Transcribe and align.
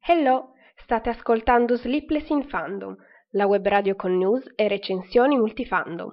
Hello, 0.00 0.52
state 0.76 1.08
ascoltando 1.10 1.76
Sleepless 1.76 2.28
in 2.28 2.44
Fandom, 2.44 2.96
la 3.30 3.46
web 3.46 3.66
radio 3.66 3.96
con 3.96 4.16
news 4.16 4.52
e 4.54 4.68
recensioni 4.68 5.36
multifandom. 5.36 6.10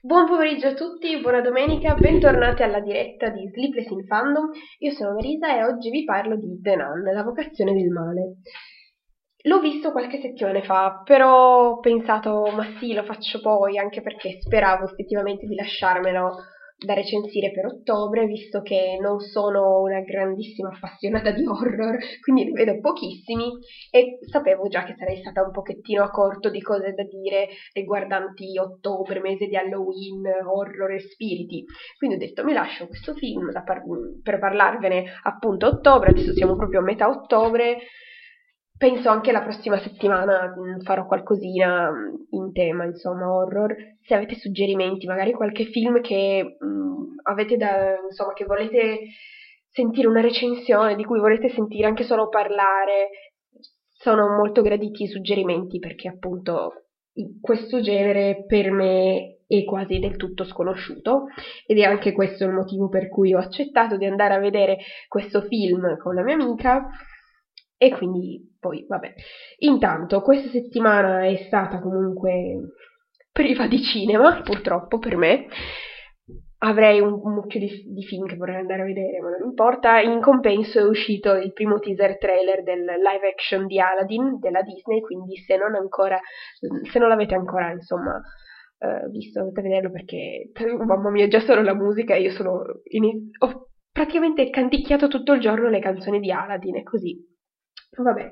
Buon 0.00 0.26
pomeriggio 0.26 0.66
a 0.66 0.74
tutti, 0.74 1.20
buona 1.20 1.40
domenica, 1.40 1.94
bentornati 1.94 2.64
alla 2.64 2.80
diretta 2.80 3.28
di 3.28 3.48
Sleepless 3.52 3.90
in 3.90 4.04
Fandom. 4.04 4.50
Io 4.80 4.90
sono 4.90 5.14
Marisa 5.14 5.56
e 5.56 5.62
oggi 5.62 5.90
vi 5.90 6.02
parlo 6.02 6.36
di 6.36 6.60
The 6.60 6.74
Nun, 6.74 7.02
la 7.14 7.22
vocazione 7.22 7.72
del 7.74 7.90
male. 7.90 8.38
L'ho 9.46 9.60
visto 9.60 9.92
qualche 9.92 10.20
settimana 10.20 10.62
fa, 10.62 11.02
però 11.04 11.72
ho 11.72 11.78
pensato, 11.80 12.50
ma 12.56 12.64
sì, 12.78 12.94
lo 12.94 13.02
faccio 13.02 13.40
poi, 13.40 13.76
anche 13.76 14.00
perché 14.00 14.38
speravo 14.40 14.84
effettivamente 14.84 15.46
di 15.46 15.54
lasciarmelo 15.54 16.36
da 16.78 16.94
recensire 16.94 17.50
per 17.50 17.66
ottobre, 17.66 18.24
visto 18.24 18.62
che 18.62 18.96
non 18.98 19.20
sono 19.20 19.82
una 19.82 20.00
grandissima 20.00 20.70
appassionata 20.70 21.30
di 21.30 21.44
horror, 21.46 21.98
quindi 22.20 22.44
ne 22.44 22.52
vedo 22.52 22.80
pochissimi 22.80 23.52
e 23.90 24.18
sapevo 24.30 24.66
già 24.68 24.82
che 24.84 24.94
sarei 24.96 25.18
stata 25.18 25.42
un 25.42 25.50
pochettino 25.50 26.02
a 26.02 26.10
corto 26.10 26.48
di 26.48 26.62
cose 26.62 26.94
da 26.94 27.04
dire 27.04 27.48
riguardanti 27.74 28.58
ottobre, 28.58 29.20
mese 29.20 29.44
di 29.44 29.56
Halloween, 29.56 30.24
horror 30.42 30.92
e 30.92 31.00
spiriti. 31.00 31.64
Quindi 31.98 32.16
ho 32.16 32.18
detto 32.18 32.44
mi 32.44 32.54
lascio 32.54 32.86
questo 32.86 33.12
film 33.12 33.52
par- 33.52 33.82
per 34.22 34.38
parlarvene 34.38 35.04
appunto 35.24 35.66
a 35.66 35.68
ottobre, 35.68 36.10
adesso 36.10 36.32
siamo 36.32 36.56
proprio 36.56 36.80
a 36.80 36.82
metà 36.84 37.08
ottobre 37.08 37.76
penso 38.76 39.08
anche 39.08 39.32
la 39.32 39.42
prossima 39.42 39.78
settimana 39.78 40.54
mm, 40.56 40.80
farò 40.80 41.06
qualcosina 41.06 41.90
mm, 41.90 42.14
in 42.30 42.52
tema, 42.52 42.84
insomma, 42.84 43.32
horror. 43.32 43.74
Se 44.02 44.14
avete 44.14 44.36
suggerimenti, 44.36 45.06
magari 45.06 45.32
qualche 45.32 45.64
film 45.66 46.00
che 46.00 46.56
mh, 46.58 46.66
mm, 46.66 47.18
avete 47.24 47.56
da, 47.56 47.96
insomma, 48.04 48.32
che 48.32 48.44
volete 48.44 49.00
sentire 49.68 50.06
una 50.06 50.20
recensione, 50.20 50.94
di 50.94 51.04
cui 51.04 51.18
volete 51.18 51.48
sentire 51.48 51.86
anche 51.86 52.04
solo 52.04 52.28
parlare, 52.28 53.10
sono 54.04 54.28
molto 54.36 54.62
graditi 54.62 55.04
i 55.04 55.08
suggerimenti 55.08 55.78
perché 55.78 56.08
appunto 56.08 56.84
questo 57.40 57.80
genere 57.80 58.44
per 58.46 58.70
me 58.70 59.38
è 59.46 59.64
quasi 59.64 59.98
del 59.98 60.16
tutto 60.16 60.44
sconosciuto 60.44 61.26
ed 61.66 61.78
è 61.78 61.84
anche 61.84 62.12
questo 62.12 62.44
il 62.44 62.52
motivo 62.52 62.88
per 62.88 63.08
cui 63.08 63.34
ho 63.34 63.38
accettato 63.38 63.96
di 63.96 64.04
andare 64.04 64.34
a 64.34 64.38
vedere 64.38 64.78
questo 65.08 65.42
film 65.42 65.96
con 65.98 66.14
la 66.14 66.22
mia 66.22 66.34
amica 66.34 66.88
e 67.76 67.90
quindi 67.90 68.53
poi, 68.64 68.86
vabbè. 68.88 69.12
Intanto, 69.58 70.22
questa 70.22 70.48
settimana 70.48 71.26
è 71.26 71.36
stata 71.44 71.80
comunque 71.80 72.72
priva 73.30 73.66
di 73.66 73.82
cinema, 73.82 74.40
purtroppo 74.40 74.98
per 74.98 75.16
me. 75.16 75.48
Avrei 76.58 76.98
un, 76.98 77.20
mucchio 77.20 77.60
di, 77.60 77.68
di, 77.92 78.02
film 78.04 78.24
che 78.24 78.36
vorrei 78.36 78.56
andare 78.56 78.80
a 78.80 78.86
vedere, 78.86 79.20
ma 79.20 79.28
non 79.28 79.48
importa. 79.48 80.00
In 80.00 80.22
compenso 80.22 80.78
è 80.78 80.84
uscito 80.84 81.34
il 81.34 81.52
primo 81.52 81.78
teaser 81.78 82.16
trailer 82.16 82.62
del 82.62 82.80
live 82.80 83.28
action 83.28 83.66
di 83.66 83.78
Aladdin 83.78 84.38
della 84.38 84.62
Disney, 84.62 85.02
quindi 85.02 85.36
se 85.36 85.58
non 85.58 85.74
ancora, 85.74 86.18
se 86.90 86.98
non 86.98 87.08
l'avete 87.08 87.34
ancora, 87.34 87.70
insomma, 87.70 88.16
uh, 88.16 89.10
visto, 89.10 89.40
dovete 89.40 89.60
vederlo 89.60 89.90
perché, 89.90 90.52
mamma 90.86 91.10
mia, 91.10 91.28
già 91.28 91.40
solo 91.40 91.60
la 91.60 91.74
musica, 91.74 92.16
io 92.16 92.30
sono, 92.30 92.62
in, 92.84 93.28
ho 93.40 93.68
praticamente 93.92 94.48
canticchiato 94.48 95.08
tutto 95.08 95.34
il 95.34 95.40
giorno 95.40 95.68
le 95.68 95.80
canzoni 95.80 96.18
di 96.18 96.32
Aladdin, 96.32 96.76
è 96.76 96.82
così. 96.82 97.33
Vabbè. 97.96 98.30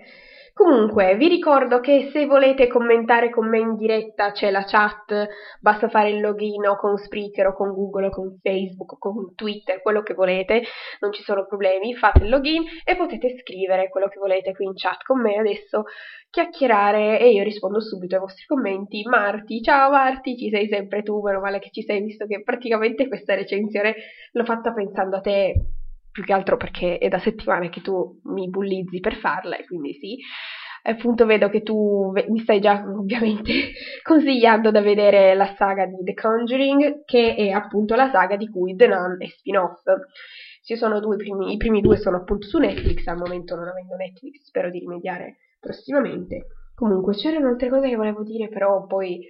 Comunque, 0.55 1.17
vi 1.17 1.29
ricordo 1.29 1.81
che 1.81 2.11
se 2.13 2.27
volete 2.27 2.67
commentare 2.67 3.31
con 3.31 3.49
me 3.49 3.59
in 3.59 3.75
diretta 3.75 4.33
c'è 4.33 4.51
la 4.51 4.65
chat, 4.65 5.27
basta 5.59 5.89
fare 5.89 6.11
il 6.11 6.21
login 6.21 6.77
con 6.79 6.99
Spreaker 6.99 7.47
o 7.47 7.55
con 7.55 7.73
Google 7.73 8.09
o 8.09 8.11
con 8.11 8.39
Facebook 8.43 8.93
o 8.93 8.99
con 8.99 9.35
Twitter, 9.35 9.81
quello 9.81 10.03
che 10.03 10.13
volete, 10.13 10.63
non 11.01 11.11
ci 11.11 11.23
sono 11.23 11.47
problemi, 11.47 11.95
fate 11.95 12.25
il 12.25 12.29
login 12.29 12.65
e 12.85 12.97
potete 12.97 13.39
scrivere 13.39 13.89
quello 13.89 14.09
che 14.09 14.19
volete 14.19 14.55
qui 14.55 14.67
in 14.67 14.75
chat 14.75 15.03
con 15.05 15.23
me 15.23 15.37
adesso, 15.37 15.85
chiacchierare 16.29 17.19
e 17.19 17.31
io 17.31 17.43
rispondo 17.45 17.81
subito 17.81 18.17
ai 18.17 18.21
vostri 18.21 18.45
commenti. 18.45 19.03
Marti, 19.05 19.63
ciao 19.63 19.91
Marti, 19.91 20.37
ci 20.37 20.51
sei 20.51 20.69
sempre 20.69 21.03
tu, 21.03 21.23
meno 21.23 21.41
male 21.41 21.61
che 21.61 21.71
ci 21.71 21.83
sei, 21.83 22.03
visto 22.03 22.27
che 22.27 22.43
praticamente 22.43 23.09
questa 23.09 23.35
recensione 23.35 23.95
l'ho 24.33 24.45
fatta 24.45 24.75
pensando 24.75 25.17
a 25.17 25.21
te 25.21 25.55
più 26.13 26.23
che 26.25 26.33
altro 26.33 26.57
perché 26.57 26.99
è 26.99 27.09
da 27.09 27.19
settimane 27.19 27.71
che 27.71 27.81
tu 27.81 28.21
mi 28.25 28.49
bullizzi 28.49 29.01
per 29.01 29.17
farla 29.17 29.57
quindi 29.67 29.95
sì. 29.95 30.19
Appunto 30.85 31.27
vedo 31.27 31.49
che 31.49 31.63
tu 31.63 32.13
mi 32.29 32.41
stai 32.41 32.61
già 32.61 32.83
ovviamente 32.87 33.73
consigliando 34.03 34.71
da 34.71 34.81
vedere 34.81 35.35
la 35.35 35.55
saga 35.57 35.87
di 35.87 36.03
The 36.03 36.15
Conjuring, 36.15 37.05
che 37.05 37.35
è 37.37 37.51
appunto 37.51 37.95
la 37.95 38.11
saga 38.11 38.37
di 38.37 38.49
cui 38.49 38.75
The 38.75 38.89
Nun 38.89 39.17
è 39.19 39.27
spin-off. 39.27 39.83
Ci 40.65 40.77
sono 40.77 41.01
due 41.01 41.17
primi, 41.17 41.53
i 41.53 41.57
primi 41.57 41.81
due 41.81 41.97
sono 41.97 42.19
appunto 42.19 42.47
su 42.47 42.59
Netflix, 42.59 43.07
al 43.07 43.17
momento 43.17 43.55
non 43.55 43.69
avendo 43.69 43.95
Netflix, 43.95 44.43
spero 44.45 44.71
di 44.71 44.81
rimediare 44.81 45.37
prossimamente. 45.61 46.47
Comunque 46.75 47.15
c'erano 47.15 47.49
altre 47.49 47.69
cose 47.69 47.89
che 47.89 47.97
volevo 47.97 48.25
dire, 48.25 48.49
però 48.49 48.85
poi 48.87 49.25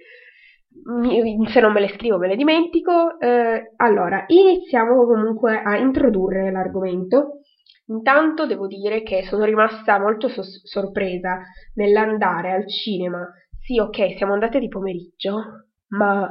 se 1.47 1.59
non 1.61 1.71
me 1.71 1.79
le 1.79 1.89
scrivo 1.89 2.17
me 2.17 2.27
le 2.27 2.35
dimentico. 2.35 3.19
Eh, 3.19 3.73
allora, 3.77 4.25
iniziamo 4.27 5.05
comunque 5.05 5.61
a 5.61 5.77
introdurre 5.77 6.51
l'argomento. 6.51 7.39
Intanto 7.87 8.45
devo 8.45 8.67
dire 8.67 9.03
che 9.03 9.23
sono 9.23 9.43
rimasta 9.43 9.99
molto 9.99 10.29
so- 10.29 10.41
sorpresa 10.41 11.41
nell'andare 11.75 12.53
al 12.53 12.67
cinema. 12.67 13.27
Sì, 13.59 13.79
ok, 13.79 14.15
siamo 14.17 14.33
andate 14.33 14.59
di 14.59 14.67
pomeriggio, 14.67 15.67
ma, 15.89 16.29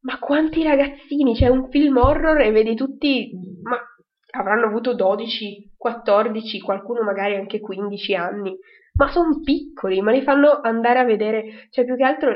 ma 0.00 0.18
quanti 0.18 0.62
ragazzini? 0.62 1.34
C'è 1.34 1.48
un 1.48 1.68
film 1.70 1.96
horror 1.96 2.40
e 2.40 2.50
vedi 2.50 2.74
tutti, 2.74 3.30
ma 3.62 3.78
avranno 4.32 4.66
avuto 4.66 4.94
12, 4.94 5.74
14, 5.76 6.60
qualcuno 6.60 7.02
magari 7.02 7.36
anche 7.36 7.60
15 7.60 8.14
anni, 8.14 8.56
ma 8.94 9.10
sono 9.10 9.40
piccoli, 9.42 10.00
ma 10.00 10.12
li 10.12 10.22
fanno 10.22 10.60
andare 10.62 10.98
a 10.98 11.04
vedere, 11.04 11.68
cioè 11.70 11.84
più 11.84 11.96
che 11.96 12.04
altro 12.04 12.30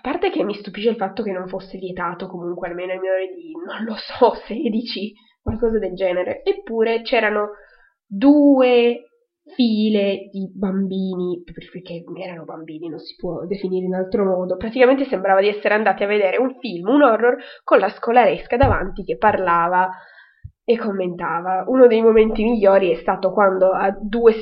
a 0.00 0.08
parte 0.10 0.30
che 0.30 0.42
mi 0.42 0.54
stupisce 0.54 0.88
il 0.88 0.96
fatto 0.96 1.22
che 1.22 1.30
non 1.30 1.46
fosse 1.46 1.76
vietato 1.76 2.26
comunque 2.26 2.68
almeno 2.68 2.92
ai 2.92 2.98
minori 2.98 3.26
di, 3.34 3.52
non 3.52 3.84
lo 3.84 3.94
so, 3.96 4.32
16, 4.48 5.12
qualcosa 5.42 5.78
del 5.78 5.94
genere. 5.94 6.42
Eppure 6.42 7.02
c'erano 7.02 7.50
due 8.06 9.04
file 9.54 10.30
di 10.32 10.50
bambini, 10.54 11.42
perché 11.44 12.02
erano 12.18 12.44
bambini, 12.44 12.88
non 12.88 12.98
si 12.98 13.14
può 13.16 13.44
definire 13.44 13.84
in 13.84 13.94
altro 13.94 14.24
modo. 14.24 14.56
Praticamente 14.56 15.04
sembrava 15.04 15.40
di 15.40 15.48
essere 15.48 15.74
andati 15.74 16.02
a 16.02 16.06
vedere 16.06 16.38
un 16.38 16.58
film, 16.58 16.88
un 16.88 17.02
horror, 17.02 17.36
con 17.62 17.78
la 17.78 17.90
scolaresca 17.90 18.56
davanti 18.56 19.04
che 19.04 19.18
parlava 19.18 19.90
e 20.64 20.78
commentava. 20.78 21.64
Uno 21.66 21.86
dei 21.86 22.00
momenti 22.00 22.42
migliori 22.42 22.90
è 22.90 23.00
stato 23.00 23.32
quando 23.32 23.72
a 23.72 23.94
due 24.00 24.34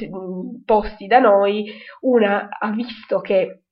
posti 0.64 1.08
da 1.08 1.18
noi 1.18 1.66
una 2.02 2.48
ha 2.48 2.70
visto 2.70 3.18
che 3.20 3.62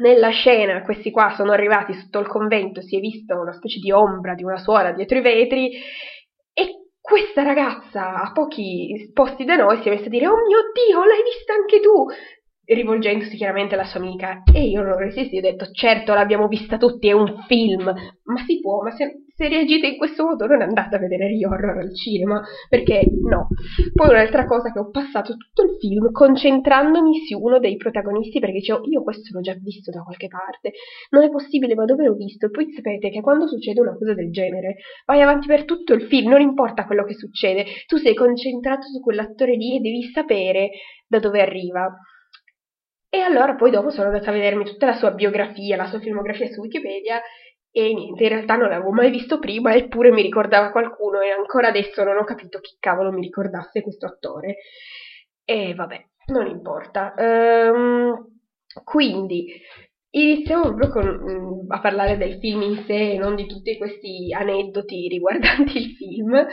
nella 0.00 0.30
scena 0.30 0.82
questi 0.82 1.10
qua 1.10 1.34
sono 1.36 1.52
arrivati 1.52 1.92
sotto 1.94 2.18
il 2.18 2.26
convento, 2.26 2.80
si 2.80 2.96
è 2.96 3.00
vista 3.00 3.38
una 3.38 3.52
specie 3.52 3.78
di 3.78 3.92
ombra 3.92 4.34
di 4.34 4.44
una 4.44 4.58
suora 4.58 4.92
dietro 4.92 5.18
i 5.18 5.22
vetri 5.22 5.70
e 6.54 6.88
questa 7.00 7.42
ragazza 7.42 8.22
a 8.22 8.32
pochi 8.32 9.10
posti 9.12 9.44
da 9.44 9.56
noi 9.56 9.80
si 9.82 9.88
è 9.88 9.90
messa 9.90 10.06
a 10.06 10.08
dire 10.08 10.26
oh 10.26 10.36
mio 10.46 10.58
Dio, 10.72 11.04
l'hai 11.04 11.22
vista 11.22 11.52
anche 11.52 11.80
tu? 11.80 12.06
rivolgendosi 12.64 13.36
chiaramente 13.36 13.74
alla 13.74 13.84
sua 13.84 13.98
amica 13.98 14.42
e 14.52 14.62
io 14.62 14.82
non 14.82 14.92
ho 14.92 14.96
resistito 14.96 15.46
ho 15.46 15.50
detto 15.50 15.70
certo 15.72 16.14
l'abbiamo 16.14 16.46
vista 16.46 16.76
tutti 16.76 17.08
è 17.08 17.12
un 17.12 17.44
film 17.48 17.82
ma 17.84 18.44
si 18.46 18.60
può 18.60 18.82
ma 18.82 18.92
se, 18.92 19.24
se 19.42 19.48
reagite 19.48 19.88
in 19.88 19.96
questo 19.96 20.24
modo 20.24 20.46
non 20.46 20.62
andate 20.62 20.94
a 20.94 20.98
vedere 21.00 21.34
gli 21.34 21.44
horror 21.44 21.78
al 21.78 21.92
cinema 21.96 22.40
perché 22.68 23.02
no. 23.28 23.48
Poi 23.92 24.08
un'altra 24.10 24.46
cosa 24.46 24.70
che 24.70 24.78
ho 24.78 24.90
passato 24.90 25.36
tutto 25.36 25.62
il 25.64 25.76
film 25.80 26.12
concentrandomi 26.12 27.26
su 27.26 27.40
uno 27.40 27.58
dei 27.58 27.76
protagonisti 27.76 28.38
perché 28.38 28.58
dicevo 28.58 28.86
io 28.88 29.02
questo 29.02 29.34
l'ho 29.34 29.40
già 29.40 29.54
visto 29.60 29.90
da 29.90 30.02
qualche 30.02 30.28
parte 30.28 30.72
non 31.10 31.24
è 31.24 31.30
possibile 31.30 31.74
ma 31.74 31.84
dove 31.84 32.04
l'ho 32.04 32.14
visto? 32.14 32.46
E 32.46 32.50
poi 32.50 32.70
sapete 32.72 33.10
che 33.10 33.20
quando 33.20 33.48
succede 33.48 33.80
una 33.80 33.96
cosa 33.96 34.14
del 34.14 34.30
genere 34.30 34.76
vai 35.04 35.20
avanti 35.20 35.48
per 35.48 35.64
tutto 35.64 35.92
il 35.92 36.02
film 36.02 36.30
non 36.30 36.40
importa 36.40 36.86
quello 36.86 37.04
che 37.04 37.14
succede 37.14 37.64
tu 37.86 37.96
sei 37.96 38.14
concentrato 38.14 38.86
su 38.86 39.00
quell'attore 39.00 39.56
lì 39.56 39.76
e 39.76 39.80
devi 39.80 40.02
sapere 40.12 40.70
da 41.08 41.18
dove 41.18 41.40
arriva. 41.40 41.92
E 43.14 43.18
allora 43.18 43.54
poi 43.56 43.70
dopo 43.70 43.90
sono 43.90 44.06
andata 44.06 44.30
a 44.30 44.32
vedermi 44.32 44.64
tutta 44.64 44.86
la 44.86 44.94
sua 44.94 45.10
biografia, 45.10 45.76
la 45.76 45.86
sua 45.86 45.98
filmografia 45.98 46.46
su 46.46 46.60
Wikipedia 46.60 47.20
e 47.74 47.94
niente, 47.94 48.22
in 48.22 48.28
realtà 48.28 48.56
non 48.56 48.68
l'avevo 48.68 48.90
mai 48.90 49.10
visto 49.10 49.38
prima, 49.38 49.74
eppure 49.74 50.10
mi 50.12 50.20
ricordava 50.20 50.70
qualcuno 50.70 51.20
e 51.22 51.30
ancora 51.30 51.68
adesso 51.68 52.04
non 52.04 52.18
ho 52.18 52.24
capito 52.24 52.60
chi 52.60 52.76
cavolo 52.78 53.10
mi 53.10 53.22
ricordasse 53.22 53.80
questo 53.80 54.04
attore. 54.04 54.56
E 55.44 55.74
vabbè, 55.74 56.04
non 56.26 56.46
importa. 56.46 57.14
Um, 57.16 58.40
quindi, 58.84 59.46
iniziamo 60.10 60.74
proprio 60.74 60.90
con, 60.90 61.06
um, 61.08 61.64
a 61.68 61.80
parlare 61.80 62.18
del 62.18 62.38
film 62.38 62.60
in 62.60 62.84
sé 62.86 63.12
e 63.12 63.18
non 63.18 63.34
di 63.34 63.46
tutti 63.46 63.78
questi 63.78 64.34
aneddoti 64.34 65.08
riguardanti 65.08 65.78
il 65.78 65.96
film. 65.96 66.46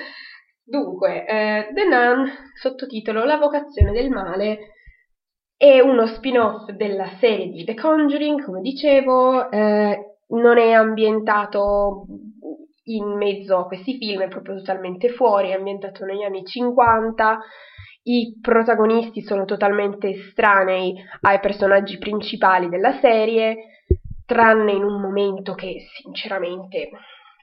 Dunque, 0.64 1.26
eh, 1.26 1.70
The 1.74 1.84
Nun, 1.84 2.32
sottotitolo 2.54 3.26
La 3.26 3.38
vocazione 3.38 3.92
del 3.92 4.10
male, 4.10 4.74
è 5.58 5.82
uno 5.82 6.08
spin-off 6.08 6.70
della 6.72 7.18
serie 7.20 7.50
di 7.50 7.66
The 7.66 7.74
Conjuring, 7.74 8.42
come 8.46 8.62
dicevo, 8.62 9.52
eh, 9.52 10.09
non 10.30 10.58
è 10.58 10.72
ambientato 10.72 12.06
in 12.84 13.06
mezzo 13.18 13.58
a 13.58 13.66
questi 13.66 13.98
film, 13.98 14.22
è 14.22 14.28
proprio 14.28 14.56
totalmente 14.56 15.10
fuori, 15.10 15.50
è 15.50 15.54
ambientato 15.54 16.06
negli 16.06 16.24
anni 16.24 16.44
50, 16.44 17.40
i 18.04 18.38
protagonisti 18.42 19.22
sono 19.22 19.46
totalmente 19.46 20.10
estranei 20.10 20.96
ai 21.22 21.40
personaggi 21.40 21.98
principali 21.98 22.70
della 22.70 22.98
serie, 23.00 23.86
tranne 24.26 24.72
in 24.72 24.84
un 24.84 25.00
momento 25.00 25.54
che 25.54 25.86
sinceramente 26.02 26.90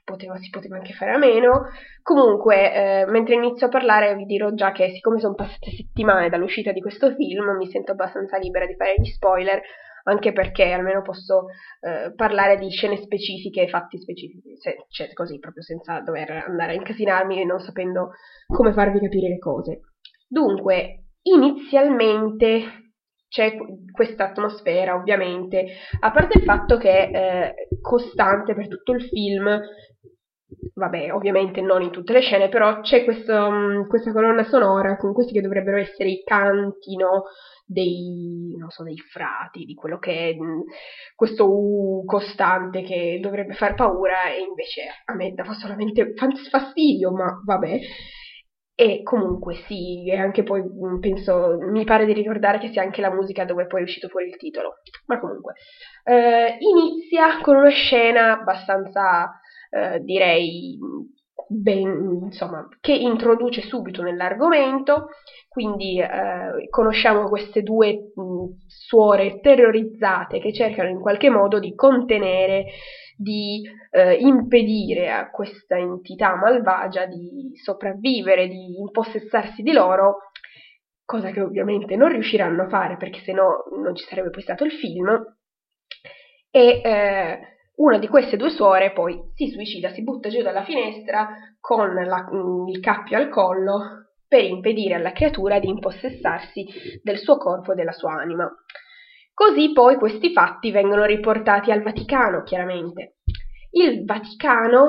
poteva, 0.03 0.37
si 0.37 0.49
poteva 0.49 0.77
anche 0.77 0.93
fare 0.93 1.11
a 1.11 1.17
meno. 1.17 1.65
Comunque, 2.01 2.73
eh, 2.73 3.05
mentre 3.07 3.35
inizio 3.35 3.67
a 3.67 3.69
parlare 3.69 4.15
vi 4.15 4.25
dirò 4.25 4.51
già 4.53 4.71
che 4.71 4.91
siccome 4.91 5.19
sono 5.19 5.35
passate 5.35 5.71
settimane 5.71 6.29
dall'uscita 6.29 6.71
di 6.71 6.81
questo 6.81 7.13
film, 7.13 7.55
mi 7.57 7.69
sento 7.69 7.91
abbastanza 7.91 8.37
libera 8.37 8.65
di 8.65 8.75
fare 8.75 8.95
gli 8.97 9.11
spoiler, 9.11 9.61
anche 10.07 10.31
perché 10.31 10.71
almeno 10.71 11.01
posso 11.01 11.47
eh, 11.81 12.13
parlare 12.15 12.57
di 12.57 12.69
scene 12.69 12.97
specifiche 12.97 13.63
e 13.63 13.67
fatti 13.67 13.99
specifici, 13.99 14.55
se, 14.57 14.85
cioè 14.89 15.11
così 15.13 15.37
proprio 15.37 15.63
senza 15.63 15.99
dover 15.99 16.31
andare 16.47 16.71
a 16.71 16.75
incasinarmi 16.75 17.41
e 17.41 17.45
non 17.45 17.59
sapendo 17.59 18.11
come 18.47 18.73
farvi 18.73 18.99
capire 18.99 19.27
le 19.27 19.37
cose. 19.37 19.81
Dunque, 20.27 21.07
inizialmente 21.23 22.85
c'è 23.27 23.57
questa 23.91 24.29
atmosfera, 24.29 24.95
ovviamente, 24.95 25.65
a 25.99 26.11
parte 26.11 26.37
il 26.37 26.45
fatto 26.45 26.77
che 26.77 27.09
è 27.09 27.11
eh, 27.13 27.67
costante 27.81 28.53
per 28.55 28.69
tutto 28.69 28.93
il 28.93 29.03
film, 29.03 29.59
vabbè, 30.73 31.13
ovviamente 31.13 31.61
non 31.61 31.81
in 31.81 31.91
tutte 31.91 32.13
le 32.13 32.21
scene, 32.21 32.49
però 32.49 32.81
c'è 32.81 33.03
questo, 33.03 33.49
mm, 33.51 33.87
questa 33.87 34.11
colonna 34.11 34.43
sonora 34.43 34.97
con 34.97 35.13
questi 35.13 35.33
che 35.33 35.41
dovrebbero 35.41 35.77
essere 35.77 36.09
i 36.09 36.23
canti, 36.23 36.95
no? 36.95 37.23
Dei, 37.65 38.55
so, 38.69 38.83
dei 38.83 38.97
frati, 38.97 39.65
di 39.65 39.73
quello 39.73 39.99
che 39.99 40.29
è 40.29 40.35
mm, 40.35 40.61
questo 41.15 41.49
U 41.49 42.03
costante 42.05 42.81
che 42.83 43.19
dovrebbe 43.21 43.53
far 43.55 43.75
paura 43.75 44.29
e 44.31 44.39
invece 44.41 44.83
a 45.05 45.13
me 45.15 45.33
dava 45.33 45.53
solamente 45.53 46.13
fastidio, 46.49 47.11
ma 47.11 47.41
vabbè. 47.45 47.79
E 48.79 49.01
comunque 49.01 49.55
sì, 49.65 50.07
e 50.07 50.15
anche 50.17 50.43
poi 50.43 50.61
mm, 50.61 50.99
penso, 50.99 51.57
mi 51.71 51.83
pare 51.83 52.05
di 52.05 52.13
ricordare 52.13 52.59
che 52.59 52.69
sia 52.71 52.83
anche 52.83 53.01
la 53.01 53.11
musica 53.11 53.43
dove 53.43 53.65
poi 53.65 53.79
è 53.81 53.83
uscito 53.83 54.07
fuori 54.07 54.27
il 54.27 54.37
titolo. 54.37 54.75
Ma 55.07 55.19
comunque, 55.19 55.53
eh, 56.03 56.57
inizia 56.59 57.41
con 57.41 57.55
una 57.55 57.69
scena 57.69 58.39
abbastanza, 58.39 59.39
eh, 59.69 59.99
direi, 59.99 60.77
ben, 61.47 62.21
insomma, 62.23 62.67
che 62.79 62.93
introduce 62.93 63.61
subito 63.61 64.01
nell'argomento, 64.01 65.09
quindi 65.47 65.99
eh, 65.99 66.67
conosciamo 66.69 67.27
queste 67.29 67.63
due 67.63 68.11
mh, 68.13 68.67
suore 68.67 69.39
terrorizzate 69.39 70.39
che 70.39 70.53
cercano 70.53 70.89
in 70.89 70.99
qualche 70.99 71.29
modo 71.29 71.59
di 71.59 71.73
contenere 71.73 72.65
di 73.17 73.67
eh, 73.89 74.13
impedire 74.13 75.11
a 75.11 75.31
questa 75.31 75.77
entità 75.77 76.35
malvagia 76.35 77.07
di 77.07 77.51
sopravvivere, 77.55 78.47
di 78.47 78.79
impossessarsi 78.79 79.63
di 79.63 79.71
loro, 79.71 80.17
cosa 81.03 81.31
che 81.31 81.41
ovviamente 81.41 81.95
non 81.95 82.09
riusciranno 82.09 82.63
a 82.63 82.69
fare 82.69 82.97
perché 82.97 83.21
sennò 83.21 83.47
non 83.81 83.95
ci 83.95 84.05
sarebbe 84.05 84.29
poi 84.29 84.43
stato 84.43 84.65
il 84.65 84.71
film. 84.71 85.09
E 86.51 86.81
eh, 86.83 87.39
una 87.77 87.97
di 87.97 88.07
queste 88.07 88.37
due 88.37 88.49
suore 88.49 88.91
poi 88.91 89.19
si 89.33 89.49
suicida, 89.49 89.89
si 89.89 90.03
butta 90.03 90.29
giù 90.29 90.41
dalla 90.41 90.63
finestra 90.63 91.29
con 91.59 91.93
la, 91.93 92.27
il 92.67 92.79
cappio 92.79 93.17
al 93.17 93.29
collo 93.29 94.07
per 94.27 94.43
impedire 94.43 94.95
alla 94.95 95.11
creatura 95.11 95.59
di 95.59 95.69
impossessarsi 95.69 96.65
del 97.01 97.17
suo 97.17 97.37
corpo 97.37 97.71
e 97.71 97.75
della 97.75 97.91
sua 97.91 98.13
anima. 98.13 98.49
Così 99.33 99.71
poi 99.71 99.95
questi 99.97 100.31
fatti 100.31 100.71
vengono 100.71 101.05
riportati 101.05 101.71
al 101.71 101.83
Vaticano, 101.83 102.41
chiaramente. 102.43 103.17
Il 103.71 104.03
Vaticano, 104.03 104.87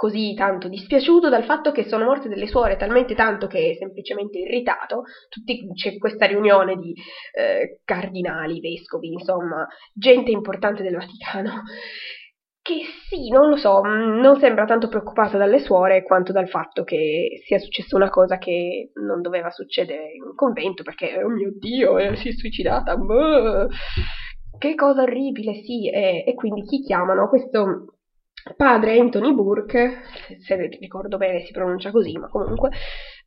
così 0.00 0.32
tanto 0.32 0.66
dispiaciuto 0.68 1.28
dal 1.28 1.44
fatto 1.44 1.72
che 1.72 1.84
sono 1.84 2.06
morte 2.06 2.30
delle 2.30 2.46
suore 2.46 2.78
talmente 2.78 3.14
tanto 3.14 3.46
che 3.46 3.72
è 3.72 3.74
semplicemente 3.74 4.38
irritato, 4.38 5.02
tutti, 5.28 5.68
c'è 5.74 5.98
questa 5.98 6.24
riunione 6.24 6.76
di 6.76 6.94
eh, 7.36 7.82
cardinali, 7.84 8.60
vescovi, 8.60 9.08
insomma, 9.08 9.66
gente 9.92 10.30
importante 10.30 10.82
del 10.82 10.96
Vaticano, 10.96 11.64
che 12.62 12.80
sì, 13.10 13.28
non 13.28 13.50
lo 13.50 13.56
so, 13.56 13.82
mm, 13.84 14.20
non 14.20 14.38
sembra 14.38 14.64
tanto 14.64 14.88
preoccupata 14.88 15.36
dalle 15.36 15.58
suore 15.58 16.02
quanto 16.02 16.32
dal 16.32 16.48
fatto 16.48 16.82
che 16.82 17.42
sia 17.44 17.58
successa 17.58 17.94
una 17.94 18.08
cosa 18.08 18.38
che 18.38 18.92
non 19.06 19.20
doveva 19.20 19.50
succedere 19.50 20.14
in 20.14 20.22
un 20.22 20.34
convento 20.34 20.82
perché, 20.82 21.22
oh 21.22 21.28
mio 21.28 21.52
Dio, 21.58 21.98
eh, 21.98 22.16
si 22.16 22.28
è 22.28 22.32
suicidata, 22.32 22.96
Beh, 22.96 23.66
che 24.56 24.74
cosa 24.74 25.02
orribile, 25.02 25.60
sì, 25.62 25.90
e, 25.90 26.24
e 26.26 26.34
quindi 26.34 26.62
chi 26.62 26.80
chiamano? 26.80 27.28
Questo 27.28 27.96
padre 28.56 28.98
Anthony 28.98 29.32
Burke, 29.34 30.02
se 30.38 30.56
ricordo 30.80 31.16
bene 31.16 31.40
si 31.40 31.52
pronuncia 31.52 31.90
così, 31.90 32.16
ma 32.18 32.28
comunque 32.28 32.70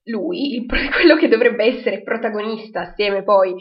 lui, 0.05 0.65
quello 0.67 1.15
che 1.15 1.27
dovrebbe 1.27 1.65
essere 1.65 2.01
protagonista 2.01 2.81
assieme 2.81 3.23
poi 3.23 3.53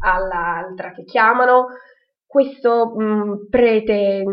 all'altra 0.00 0.92
che 0.92 1.04
chiamano, 1.04 1.66
questo 2.26 2.94
mh, 2.94 3.04
mm, 3.04 3.32
prete 3.48 4.24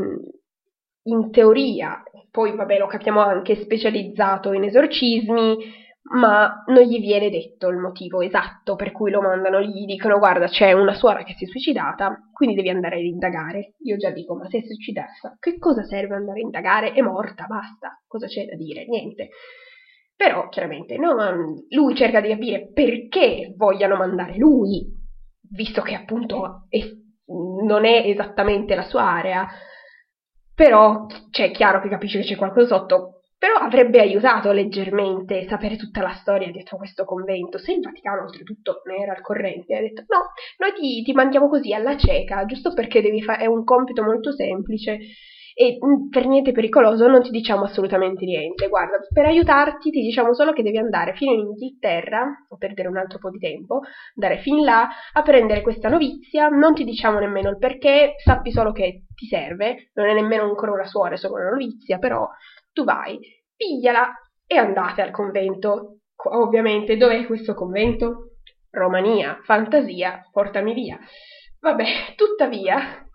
in 1.05 1.31
teoria, 1.31 2.01
poi 2.31 2.55
vabbè 2.55 2.77
lo 2.77 2.87
capiamo 2.87 3.19
anche, 3.19 3.55
specializzato 3.55 4.53
in 4.53 4.63
esorcismi, 4.63 5.82
ma 6.11 6.63
non 6.67 6.83
gli 6.83 6.99
viene 6.99 7.29
detto 7.29 7.69
il 7.69 7.77
motivo 7.77 8.21
esatto 8.21 8.75
per 8.75 8.91
cui 8.91 9.09
lo 9.09 9.21
mandano, 9.21 9.61
gli 9.61 9.85
dicono 9.85 10.19
guarda 10.19 10.47
c'è 10.47 10.73
una 10.73 10.93
suora 10.93 11.23
che 11.23 11.33
si 11.37 11.45
è 11.45 11.47
suicidata, 11.47 12.29
quindi 12.31 12.55
devi 12.55 12.69
andare 12.69 12.97
ad 12.97 13.03
indagare. 13.03 13.75
Io 13.83 13.95
già 13.97 14.09
dico 14.11 14.35
ma 14.35 14.47
se 14.49 14.59
è 14.59 14.63
suicidata, 14.63 15.37
che 15.39 15.57
cosa 15.57 15.83
serve 15.83 16.15
andare 16.15 16.39
a 16.39 16.43
indagare? 16.43 16.91
È 16.91 17.01
morta, 17.01 17.45
basta, 17.45 18.01
cosa 18.05 18.27
c'è 18.27 18.45
da 18.45 18.55
dire? 18.55 18.85
Niente. 18.85 19.29
Però 20.15 20.47
chiaramente 20.49 20.97
no, 20.97 21.15
lui 21.69 21.95
cerca 21.95 22.21
di 22.21 22.29
capire 22.29 22.71
perché 22.71 23.53
vogliano 23.55 23.95
mandare 23.95 24.37
lui, 24.37 24.85
visto 25.49 25.81
che 25.81 25.95
appunto 25.95 26.65
è, 26.69 26.79
non 27.65 27.85
è 27.85 28.07
esattamente 28.07 28.75
la 28.75 28.83
sua 28.83 29.03
area, 29.03 29.47
però 30.53 31.07
c'è 31.31 31.51
chiaro 31.51 31.81
che 31.81 31.89
capisce 31.89 32.19
che 32.19 32.25
c'è 32.25 32.35
qualcosa 32.35 32.77
sotto, 32.77 33.22
però 33.43 33.55
avrebbe 33.55 33.99
aiutato 33.99 34.53
leggermente 34.53 35.45
sapere 35.49 35.75
tutta 35.75 36.01
la 36.01 36.13
storia 36.13 36.49
dietro 36.49 36.77
questo 36.77 37.03
convento. 37.03 37.57
Se 37.57 37.73
il 37.73 37.81
Vaticano 37.81 38.21
oltretutto 38.21 38.83
ne 38.85 39.03
era 39.03 39.11
al 39.11 39.19
corrente, 39.19 39.75
ha 39.75 39.81
detto 39.81 40.05
no, 40.07 40.31
noi 40.59 40.71
ti, 40.79 41.03
ti 41.03 41.11
mandiamo 41.11 41.49
così 41.49 41.73
alla 41.73 41.97
cieca, 41.97 42.45
giusto 42.45 42.73
perché 42.73 43.03
fa- 43.21 43.35
è 43.35 43.45
un 43.45 43.65
compito 43.65 44.01
molto 44.01 44.31
semplice 44.31 44.97
e 45.55 45.77
mm, 45.77 46.07
per 46.07 46.25
niente 46.25 46.53
pericoloso 46.53 47.05
non 47.07 47.21
ti 47.21 47.31
diciamo 47.31 47.65
assolutamente 47.65 48.23
niente. 48.23 48.69
Guarda, 48.69 48.99
per 49.11 49.25
aiutarti 49.25 49.89
ti 49.89 49.99
diciamo 49.99 50.33
solo 50.33 50.53
che 50.53 50.63
devi 50.63 50.77
andare 50.77 51.13
fino 51.13 51.33
in 51.33 51.39
Inghilterra, 51.39 52.45
o 52.47 52.55
perdere 52.55 52.87
un 52.87 52.95
altro 52.95 53.17
po' 53.17 53.29
di 53.29 53.39
tempo, 53.39 53.81
andare 54.15 54.39
fin 54.39 54.63
là 54.63 54.87
a 55.11 55.21
prendere 55.21 55.59
questa 55.59 55.89
novizia, 55.89 56.47
non 56.47 56.73
ti 56.73 56.85
diciamo 56.85 57.19
nemmeno 57.19 57.49
il 57.49 57.57
perché, 57.57 58.13
sappi 58.23 58.53
solo 58.53 58.71
che 58.71 59.03
ti 59.13 59.25
serve, 59.25 59.91
non 59.95 60.07
è 60.07 60.13
nemmeno 60.13 60.43
ancora 60.43 60.71
una 60.71 60.85
suora, 60.85 61.15
è 61.15 61.17
solo 61.17 61.33
una 61.33 61.49
novizia, 61.49 61.97
però 61.97 62.25
tu 62.73 62.83
vai, 62.83 63.19
pigliala 63.55 64.11
e 64.45 64.57
andate 64.57 65.01
al 65.01 65.11
convento. 65.11 65.99
Ovviamente, 66.15 66.97
dov'è 66.97 67.25
questo 67.25 67.53
convento? 67.53 68.35
Romania, 68.69 69.39
fantasia, 69.43 70.27
portami 70.31 70.73
via. 70.73 70.97
Vabbè, 71.59 72.15
tuttavia, 72.15 73.07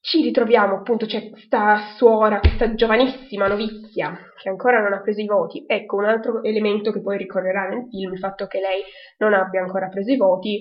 ci 0.00 0.20
ritroviamo 0.20 0.74
appunto, 0.74 1.06
c'è 1.06 1.30
questa 1.30 1.94
suora, 1.96 2.40
questa 2.40 2.74
giovanissima 2.74 3.46
novizia 3.46 4.18
che 4.36 4.48
ancora 4.48 4.80
non 4.80 4.92
ha 4.92 5.00
preso 5.00 5.20
i 5.20 5.26
voti. 5.26 5.64
Ecco, 5.66 5.96
un 5.96 6.06
altro 6.06 6.42
elemento 6.42 6.90
che 6.90 7.00
poi 7.00 7.16
ricorrerà 7.16 7.68
nel 7.68 7.86
film, 7.88 8.12
il 8.12 8.18
fatto 8.18 8.46
che 8.46 8.58
lei 8.58 8.82
non 9.18 9.32
abbia 9.32 9.60
ancora 9.60 9.88
preso 9.88 10.10
i 10.10 10.16
voti, 10.16 10.60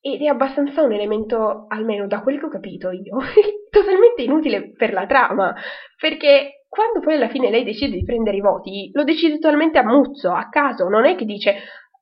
ed 0.00 0.20
è 0.22 0.26
abbastanza 0.26 0.82
un 0.82 0.92
elemento, 0.92 1.66
almeno 1.68 2.06
da 2.06 2.20
quel 2.20 2.38
che 2.38 2.46
ho 2.46 2.48
capito 2.48 2.90
io, 2.90 3.18
totalmente 3.70 4.22
inutile 4.22 4.72
per 4.72 4.92
la 4.92 5.06
trama, 5.06 5.54
perché 5.98 6.64
quando 6.68 7.00
poi 7.00 7.14
alla 7.14 7.28
fine 7.28 7.50
lei 7.50 7.64
decide 7.64 7.96
di 7.96 8.04
prendere 8.04 8.36
i 8.36 8.40
voti, 8.40 8.90
lo 8.92 9.04
decide 9.04 9.38
totalmente 9.38 9.78
a 9.78 9.84
muzzo, 9.84 10.32
a 10.32 10.48
caso, 10.48 10.88
non 10.88 11.06
è 11.06 11.16
che 11.16 11.24
dice 11.24 11.54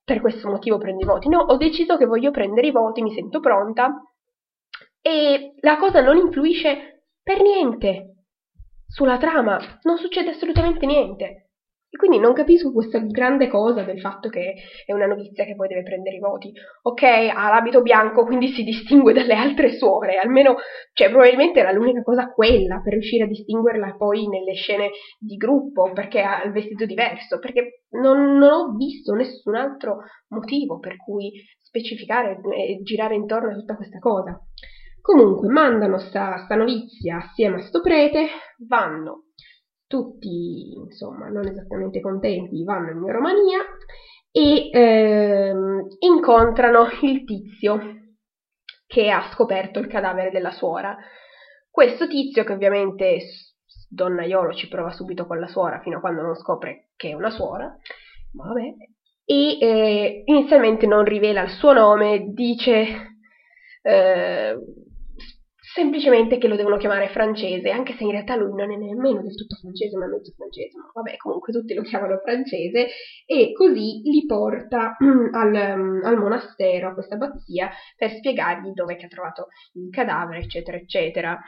per 0.04 0.20
questo 0.20 0.48
motivo 0.48 0.78
prendo 0.78 1.02
i 1.02 1.06
voti, 1.06 1.28
no, 1.28 1.40
ho 1.40 1.56
deciso 1.56 1.96
che 1.96 2.06
voglio 2.06 2.30
prendere 2.30 2.66
i 2.66 2.72
voti, 2.72 3.02
mi 3.02 3.12
sento 3.12 3.40
pronta, 3.40 3.92
e 5.00 5.54
la 5.60 5.76
cosa 5.76 6.00
non 6.00 6.16
influisce 6.16 7.04
per 7.22 7.40
niente 7.40 8.24
sulla 8.86 9.18
trama, 9.18 9.58
non 9.82 9.98
succede 9.98 10.30
assolutamente 10.30 10.86
niente. 10.86 11.45
E 11.96 11.98
quindi 11.98 12.18
non 12.18 12.34
capisco 12.34 12.72
questa 12.72 12.98
grande 12.98 13.48
cosa 13.48 13.82
del 13.82 13.98
fatto 14.00 14.28
che 14.28 14.52
è 14.84 14.92
una 14.92 15.06
novizia 15.06 15.46
che 15.46 15.54
poi 15.54 15.66
deve 15.66 15.82
prendere 15.82 16.16
i 16.16 16.20
voti. 16.20 16.52
Ok, 16.82 17.02
ha 17.02 17.48
l'abito 17.48 17.80
bianco, 17.80 18.26
quindi 18.26 18.48
si 18.48 18.64
distingue 18.64 19.14
dalle 19.14 19.32
altre 19.32 19.72
suore, 19.78 20.18
almeno, 20.18 20.56
cioè, 20.92 21.08
probabilmente 21.08 21.60
era 21.60 21.72
l'unica 21.72 22.02
cosa 22.02 22.26
quella 22.26 22.82
per 22.84 22.92
riuscire 22.92 23.24
a 23.24 23.28
distinguerla 23.28 23.94
poi 23.96 24.28
nelle 24.28 24.52
scene 24.52 24.90
di 25.18 25.36
gruppo, 25.36 25.90
perché 25.94 26.20
ha 26.20 26.42
il 26.42 26.52
vestito 26.52 26.84
diverso, 26.84 27.38
perché 27.38 27.84
non, 27.92 28.36
non 28.36 28.52
ho 28.52 28.74
visto 28.76 29.14
nessun 29.14 29.54
altro 29.54 30.00
motivo 30.28 30.78
per 30.78 30.96
cui 30.98 31.32
specificare 31.62 32.38
e 32.58 32.82
girare 32.82 33.14
intorno 33.14 33.52
a 33.52 33.54
tutta 33.54 33.74
questa 33.74 34.00
cosa. 34.00 34.38
Comunque 35.00 35.48
mandano 35.48 35.96
sta, 35.96 36.36
sta 36.44 36.56
novizia 36.56 37.16
assieme 37.16 37.56
a 37.56 37.62
sto 37.62 37.80
prete, 37.80 38.26
vanno 38.68 39.25
tutti, 39.86 40.74
insomma, 40.74 41.28
non 41.28 41.46
esattamente 41.46 42.00
contenti, 42.00 42.64
vanno 42.64 42.90
in 42.90 43.12
Romania 43.12 43.58
e 44.30 44.70
ehm, 44.70 45.86
incontrano 46.00 46.88
il 47.02 47.24
tizio 47.24 47.78
che 48.86 49.10
ha 49.10 49.30
scoperto 49.32 49.78
il 49.78 49.86
cadavere 49.86 50.30
della 50.30 50.50
suora. 50.50 50.96
Questo 51.70 52.06
tizio, 52.06 52.44
che 52.44 52.52
ovviamente 52.52 53.20
donnaiolo 53.88 54.52
ci 54.54 54.68
prova 54.68 54.90
subito 54.90 55.26
con 55.26 55.38
la 55.38 55.46
suora 55.46 55.80
fino 55.80 55.98
a 55.98 56.00
quando 56.00 56.22
non 56.22 56.34
scopre 56.34 56.88
che 56.96 57.10
è 57.10 57.14
una 57.14 57.30
suora, 57.30 57.76
vabbè, 58.32 58.74
e 59.24 59.58
eh, 59.58 60.22
inizialmente 60.24 60.86
non 60.86 61.04
rivela 61.04 61.42
il 61.42 61.50
suo 61.50 61.72
nome, 61.72 62.32
dice 62.32 63.18
eh, 63.82 64.56
semplicemente 65.76 66.38
che 66.38 66.48
lo 66.48 66.56
devono 66.56 66.78
chiamare 66.78 67.08
francese, 67.08 67.68
anche 67.68 67.92
se 67.92 68.04
in 68.04 68.10
realtà 68.12 68.34
lui 68.34 68.54
non 68.54 68.72
è 68.72 68.76
nemmeno 68.76 69.20
del 69.20 69.34
tutto 69.34 69.56
francese, 69.56 69.94
ma 69.98 70.06
è 70.06 70.08
mezzo 70.08 70.32
francese, 70.34 70.78
ma 70.78 70.90
vabbè, 70.94 71.18
comunque 71.18 71.52
tutti 71.52 71.74
lo 71.74 71.82
chiamano 71.82 72.18
francese, 72.24 72.88
e 73.26 73.52
così 73.52 74.00
li 74.04 74.24
porta 74.24 74.96
mm, 75.04 75.34
al, 75.34 75.76
mm, 75.76 76.04
al, 76.04 76.16
monastero, 76.16 76.88
a 76.88 76.94
questa 76.94 77.16
abbazia, 77.16 77.70
per 77.94 78.10
spiegargli 78.10 78.72
dove 78.72 78.96
ha 78.96 79.06
trovato 79.06 79.48
il 79.74 79.90
cadavere, 79.90 80.40
eccetera, 80.40 80.78
eccetera. 80.78 81.38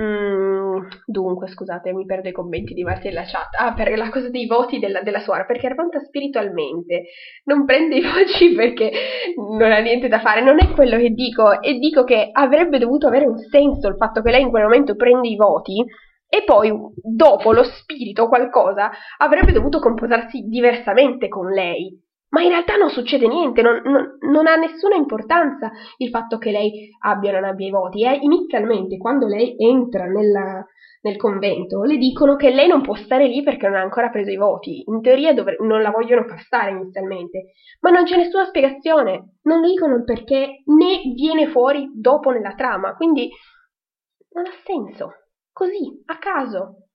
Mm, 0.00 0.86
dunque, 1.04 1.48
scusate, 1.48 1.92
mi 1.92 2.06
perdo 2.06 2.28
i 2.28 2.32
commenti 2.32 2.72
di 2.72 2.82
Marti 2.82 3.08
nella 3.08 3.24
chat. 3.24 3.48
Ah, 3.58 3.74
per 3.74 3.96
la 3.98 4.08
cosa 4.08 4.30
dei 4.30 4.46
voti 4.46 4.78
della, 4.78 5.02
della 5.02 5.20
suora, 5.20 5.44
perché 5.44 5.66
Arvanta 5.66 5.98
spiritualmente 5.98 7.04
non 7.44 7.66
prende 7.66 7.96
i 7.96 8.00
voti 8.02 8.54
perché 8.54 8.90
non 9.36 9.70
ha 9.70 9.78
niente 9.78 10.08
da 10.08 10.20
fare, 10.20 10.42
non 10.42 10.58
è 10.58 10.70
quello 10.70 10.96
che 10.96 11.10
dico, 11.10 11.60
e 11.60 11.74
dico 11.74 12.04
che 12.04 12.30
avrebbe 12.32 12.78
dovuto 12.78 13.08
avere 13.08 13.26
un 13.26 13.36
senso 13.36 13.88
il 13.88 13.96
fatto 13.96 14.22
che 14.22 14.30
lei 14.30 14.42
in 14.42 14.50
quel 14.50 14.62
momento 14.62 14.94
prende 14.96 15.28
i 15.28 15.36
voti 15.36 15.84
e 16.32 16.44
poi 16.44 16.72
dopo 16.94 17.52
lo 17.52 17.64
spirito 17.64 18.28
qualcosa 18.28 18.90
avrebbe 19.18 19.52
dovuto 19.52 19.80
comportarsi 19.80 20.42
diversamente 20.46 21.28
con 21.28 21.50
lei. 21.50 22.08
Ma 22.30 22.42
in 22.42 22.50
realtà 22.50 22.76
non 22.76 22.90
succede 22.90 23.26
niente, 23.26 23.60
non, 23.60 23.80
non, 23.84 24.16
non, 24.20 24.46
ha 24.46 24.54
nessuna 24.54 24.94
importanza 24.94 25.70
il 25.96 26.10
fatto 26.10 26.38
che 26.38 26.52
lei 26.52 26.90
abbia 27.00 27.30
o 27.30 27.34
non 27.34 27.44
abbia 27.44 27.66
i 27.66 27.70
voti. 27.70 28.04
E 28.04 28.18
inizialmente, 28.20 28.98
quando 28.98 29.26
lei 29.26 29.56
entra 29.58 30.04
nella, 30.04 30.64
nel 31.02 31.16
convento, 31.16 31.82
le 31.82 31.96
dicono 31.96 32.36
che 32.36 32.50
lei 32.50 32.68
non 32.68 32.82
può 32.82 32.94
stare 32.94 33.26
lì 33.26 33.42
perché 33.42 33.66
non 33.66 33.76
ha 33.76 33.82
ancora 33.82 34.10
preso 34.10 34.30
i 34.30 34.36
voti. 34.36 34.84
In 34.86 35.00
teoria 35.00 35.32
dovre- 35.32 35.56
non 35.60 35.82
la 35.82 35.90
vogliono 35.90 36.24
far 36.24 36.40
stare 36.40 36.70
inizialmente, 36.70 37.52
ma 37.80 37.90
non 37.90 38.04
c'è 38.04 38.16
nessuna 38.16 38.44
spiegazione. 38.44 39.38
Non 39.42 39.62
dicono 39.62 39.96
il 39.96 40.04
perché, 40.04 40.62
né 40.66 41.00
viene 41.14 41.48
fuori 41.48 41.90
dopo 41.94 42.30
nella 42.30 42.54
trama. 42.54 42.94
Quindi 42.94 43.28
non 44.34 44.44
ha 44.46 44.52
senso. 44.64 45.14
Così, 45.52 46.02
a 46.06 46.18
caso. 46.18 46.86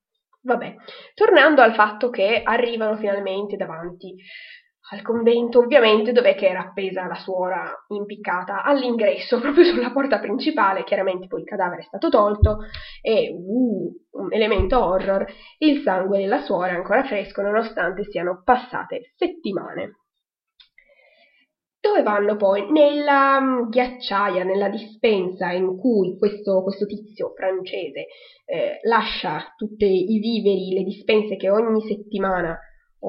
Vabbè, 0.43 0.75
tornando 1.15 1.61
al 1.61 1.73
fatto 1.73 2.09
che 2.09 2.41
arrivano 2.43 2.95
finalmente 2.97 3.57
davanti 3.57 4.15
al 4.91 5.01
convento, 5.01 5.59
ovviamente, 5.59 6.11
dove 6.11 6.35
era 6.37 6.67
appesa 6.67 7.07
la 7.07 7.15
suora 7.15 7.85
impiccata 7.87 8.63
all'ingresso, 8.63 9.39
proprio 9.41 9.63
sulla 9.63 9.91
porta 9.91 10.19
principale, 10.19 10.83
chiaramente 10.83 11.27
poi 11.27 11.41
il 11.41 11.47
cadavere 11.47 11.81
è 11.81 11.85
stato 11.85 12.09
tolto 12.09 12.57
e 13.01 13.31
uh, 13.31 13.95
un 14.11 14.33
elemento 14.33 14.83
horror, 14.83 15.25
il 15.59 15.81
sangue 15.81 16.19
della 16.19 16.41
suora 16.41 16.73
è 16.73 16.75
ancora 16.75 17.03
fresco 17.03 17.41
nonostante 17.41 18.03
siano 18.03 18.41
passate 18.43 19.13
settimane. 19.15 19.99
Dove 21.79 22.01
vanno 22.01 22.35
poi? 22.35 22.71
Nella 22.71 23.37
um, 23.37 23.69
ghiacciaia, 23.69 24.43
nella 24.43 24.69
dispensa 24.69 25.51
in 25.51 25.77
cui 25.77 26.17
questo, 26.17 26.63
questo 26.63 26.87
tizio 26.87 27.33
francese 27.35 28.07
eh, 28.45 28.79
lascia 28.83 29.53
tutti 29.55 29.85
i 29.85 30.17
viveri, 30.17 30.73
le 30.73 30.83
dispense 30.83 31.35
che 31.35 31.51
ogni 31.51 31.81
settimana 31.81 32.57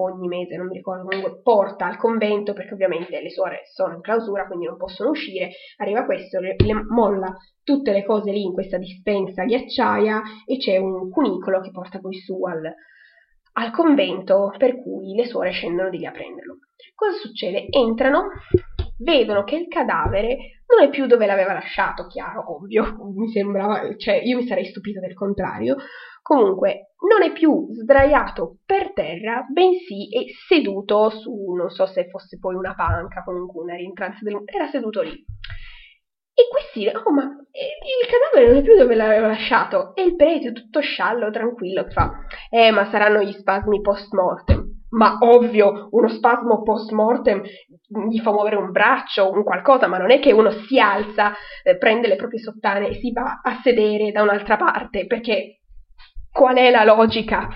ogni 0.03 0.29
mese, 0.29 0.57
non 0.57 0.67
mi 0.67 0.77
ricordo, 0.77 1.05
comunque 1.07 1.41
porta 1.43 1.87
al 1.87 1.97
convento 1.97 2.53
perché 2.53 2.75
ovviamente 2.75 3.21
le 3.21 3.31
suore 3.31 3.63
sono 3.73 3.95
in 3.95 4.01
clausura, 4.01 4.47
quindi 4.47 4.67
non 4.67 4.77
possono 4.77 5.11
uscire. 5.11 5.51
Arriva 5.79 6.05
questo, 6.05 6.41
le, 6.41 6.55
le 6.57 6.75
molla 6.89 7.35
tutte 7.63 7.93
le 7.93 8.05
cose 8.05 8.31
lì 8.31 8.43
in 8.43 8.53
questa 8.53 8.79
dispensa 8.79 9.45
ghiacciaia 9.45 10.23
e 10.47 10.57
c'è 10.57 10.77
un 10.77 11.11
cunicolo 11.11 11.61
che 11.61 11.71
porta 11.71 11.99
poi 11.99 12.15
su 12.15 12.45
al, 12.45 12.73
al 13.55 13.71
convento 13.73 14.55
per 14.57 14.81
cui 14.81 15.15
le 15.15 15.27
suore 15.27 15.51
scendono 15.51 15.91
di 15.91 15.99
lì 15.99 16.07
a 16.07 16.13
prenderlo. 16.13 16.59
Cosa 16.95 17.17
succede? 17.19 17.67
Entrano, 17.71 18.29
vedono 18.99 19.45
che 19.45 19.57
il 19.57 19.69
cadavere 19.69 20.63
non 20.67 20.87
è 20.87 20.91
più 20.91 21.07
dove 21.07 21.27
l'aveva 21.27 21.53
lasciato, 21.53 22.07
chiaro, 22.07 22.55
ovvio, 22.55 22.97
mi 23.15 23.29
sembrava, 23.29 23.97
cioè 23.97 24.15
io 24.17 24.37
mi 24.37 24.47
sarei 24.47 24.67
stupito 24.67 25.01
del 25.01 25.15
contrario, 25.15 25.77
Comunque, 26.27 26.95
non 27.09 27.23
è 27.23 27.33
più 27.33 27.69
sdraiato 27.71 28.57
per 28.67 28.93
terra, 28.93 29.47
bensì 29.49 30.09
è 30.09 30.25
seduto 30.49 31.09
su, 31.09 31.53
non 31.57 31.71
so 31.71 31.87
se 31.87 32.09
fosse 32.09 32.37
poi 32.41 32.57
una 32.57 32.75
panca, 32.75 33.23
comunque 33.23 33.63
una 33.63 33.77
rientranza 33.77 34.19
del... 34.23 34.43
era 34.45 34.67
seduto 34.67 35.03
lì. 35.03 35.13
E 35.13 36.49
questi, 36.51 36.85
oh 36.89 37.13
ma 37.13 37.23
il 37.23 38.11
cadavere 38.11 38.49
non 38.49 38.57
è 38.61 38.63
più 38.65 38.77
dove 38.77 38.97
l'aveva 38.97 39.29
lasciato, 39.29 39.95
e 39.95 40.03
il 40.03 40.17
prete 40.17 40.51
tutto 40.51 40.81
sciallo, 40.81 41.31
tranquillo, 41.31 41.87
fa, 41.91 42.11
eh 42.51 42.73
ma 42.73 42.91
saranno 42.91 43.23
gli 43.23 43.33
spasmi 43.33 43.81
post 43.81 44.13
mortem. 44.13 44.66
Ma 44.91 45.19
ovvio, 45.21 45.89
uno 45.91 46.09
spasmo 46.09 46.63
post 46.63 46.93
mortem 46.93 47.43
gli 48.09 48.21
fa 48.21 48.33
muovere 48.33 48.57
un 48.57 48.71
braccio, 48.71 49.31
un 49.31 49.43
qualcosa, 49.43 49.87
ma 49.87 49.99
non 49.99 50.11
è 50.11 50.21
che 50.21 50.33
uno 50.33 50.51
si 50.51 50.79
alza, 50.79 51.33
eh, 51.63 51.77
prende 51.77 52.09
le 52.09 52.17
proprie 52.17 52.41
sottane 52.41 52.89
e 52.89 52.95
si 52.95 53.13
va 53.13 53.41
a 53.43 53.61
sedere 53.63 54.13
da 54.13 54.23
un'altra 54.23 54.57
parte, 54.57 55.07
perché 55.07 55.61
qual 56.31 56.57
è 56.57 56.71
la 56.71 56.85
logica? 56.85 57.49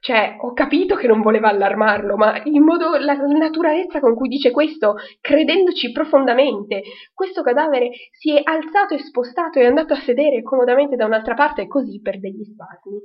Cioè, 0.00 0.36
ho 0.40 0.52
capito 0.52 0.94
che 0.94 1.08
non 1.08 1.22
voleva 1.22 1.48
allarmarlo, 1.48 2.16
ma 2.16 2.40
il 2.44 2.60
modo, 2.60 2.96
la 2.98 3.14
naturalezza 3.14 3.98
con 3.98 4.14
cui 4.14 4.28
dice 4.28 4.52
questo, 4.52 4.94
credendoci 5.20 5.90
profondamente, 5.90 6.82
questo 7.12 7.42
cadavere 7.42 7.90
si 8.12 8.32
è 8.32 8.40
alzato 8.42 8.94
e 8.94 8.98
spostato 8.98 9.58
e 9.58 9.62
è 9.62 9.66
andato 9.66 9.94
a 9.94 10.00
sedere 10.00 10.42
comodamente 10.42 10.94
da 10.94 11.04
un'altra 11.04 11.34
parte 11.34 11.66
così 11.66 12.00
per 12.00 12.20
degli 12.20 12.44
spasmi. 12.44 12.98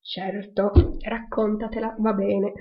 Certo, 0.00 0.72
raccontatela, 1.00 1.94
va 1.98 2.12
bene. 2.12 2.52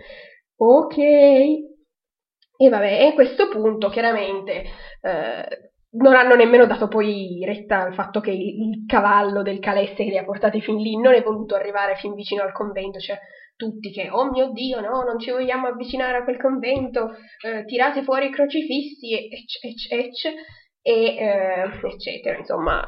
Ok. 0.66 0.98
E 0.98 2.70
vabbè, 2.70 3.08
a 3.08 3.14
questo 3.14 3.50
punto 3.50 3.90
chiaramente 3.90 4.64
eh, 5.02 5.72
non 5.98 6.14
hanno 6.14 6.36
nemmeno 6.36 6.66
dato 6.66 6.88
poi 6.88 7.44
retta 7.44 7.82
al 7.82 7.94
fatto 7.94 8.22
che 8.22 8.32
il 8.32 8.86
cavallo 8.88 9.42
del 9.42 9.60
Calesse 9.60 9.96
che 9.96 10.10
li 10.10 10.18
ha 10.18 10.24
portati 10.24 10.62
fin 10.62 10.78
lì 10.78 10.96
non 10.96 11.14
è 11.14 11.22
voluto 11.22 11.56
arrivare 11.56 11.96
fin 11.96 12.14
vicino 12.14 12.44
al 12.44 12.54
convento, 12.54 13.00
cioè 13.00 13.20
tutti 13.58 13.92
che, 13.92 14.10
oh 14.10 14.30
mio 14.30 14.52
Dio, 14.52 14.80
no, 14.80 15.02
non 15.04 15.20
ci 15.20 15.32
vogliamo 15.32 15.68
avvicinare 15.68 16.20
a 16.20 16.24
quel 16.24 16.40
convento, 16.40 17.10
eh, 17.46 17.66
tirate 17.66 18.04
fuori 18.04 18.28
i 18.28 18.32
crocifissi, 18.32 19.14
ec, 19.14 19.60
ec, 19.62 19.92
ec, 19.92 20.34
e, 20.82 21.16
eh, 21.18 21.88
eccetera, 21.88 22.38
insomma, 22.38 22.82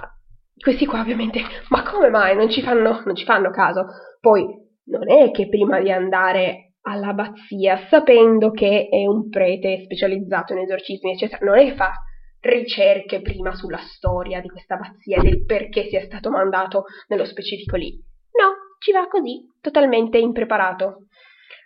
questi 0.58 0.86
qua 0.86 1.02
ovviamente, 1.02 1.42
ma 1.70 1.84
come 1.84 2.10
mai 2.10 2.36
non 2.36 2.50
ci 2.50 2.62
fanno, 2.62 3.02
non 3.04 3.16
ci 3.16 3.26
fanno 3.26 3.52
caso? 3.52 3.86
Poi, 4.22 4.46
non 4.86 5.12
è 5.12 5.32
che 5.32 5.50
prima 5.50 5.82
di 5.82 5.92
andare 5.92 6.65
all'abbazia, 6.86 7.88
sapendo 7.90 8.52
che 8.52 8.88
è 8.90 9.06
un 9.06 9.30
prete 9.30 9.84
specializzato 9.84 10.54
in 10.54 10.60
esorcismi, 10.60 11.12
eccetera, 11.12 11.46
non 11.46 11.58
è 11.58 11.66
che 11.66 11.76
fa 11.76 11.92
ricerche 12.40 13.22
prima 13.22 13.56
sulla 13.56 13.80
storia 13.80 14.40
di 14.40 14.50
questa 14.50 14.76
abbazia, 14.76 15.20
del 15.22 15.46
perché 15.46 15.88
sia 15.88 16.02
stato 16.02 16.30
mandato 16.30 16.86
nello 17.08 17.26
specifico 17.26 17.76
lì. 17.76 17.92
No, 18.40 18.78
ci 18.80 18.92
va 18.92 19.08
così, 19.08 19.46
totalmente 19.62 20.18
impreparato 20.18 21.08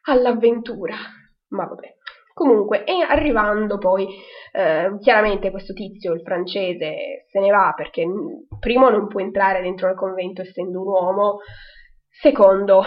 all'avventura. 0.07 0.95
Ma 1.49 1.65
vabbè. 1.65 1.95
Comunque, 2.33 2.85
e 2.85 3.01
arrivando 3.01 3.77
poi, 3.77 4.07
eh, 4.53 4.97
chiaramente 5.01 5.51
questo 5.51 5.73
tizio, 5.73 6.13
il 6.13 6.21
francese, 6.21 7.25
se 7.29 7.39
ne 7.41 7.49
va 7.49 7.73
perché 7.75 8.05
primo 8.59 8.89
non 8.89 9.07
può 9.07 9.19
entrare 9.19 9.61
dentro 9.61 9.89
il 9.89 9.95
convento 9.95 10.43
essendo 10.43 10.79
un 10.79 10.87
uomo, 10.87 11.39
secondo 12.07 12.83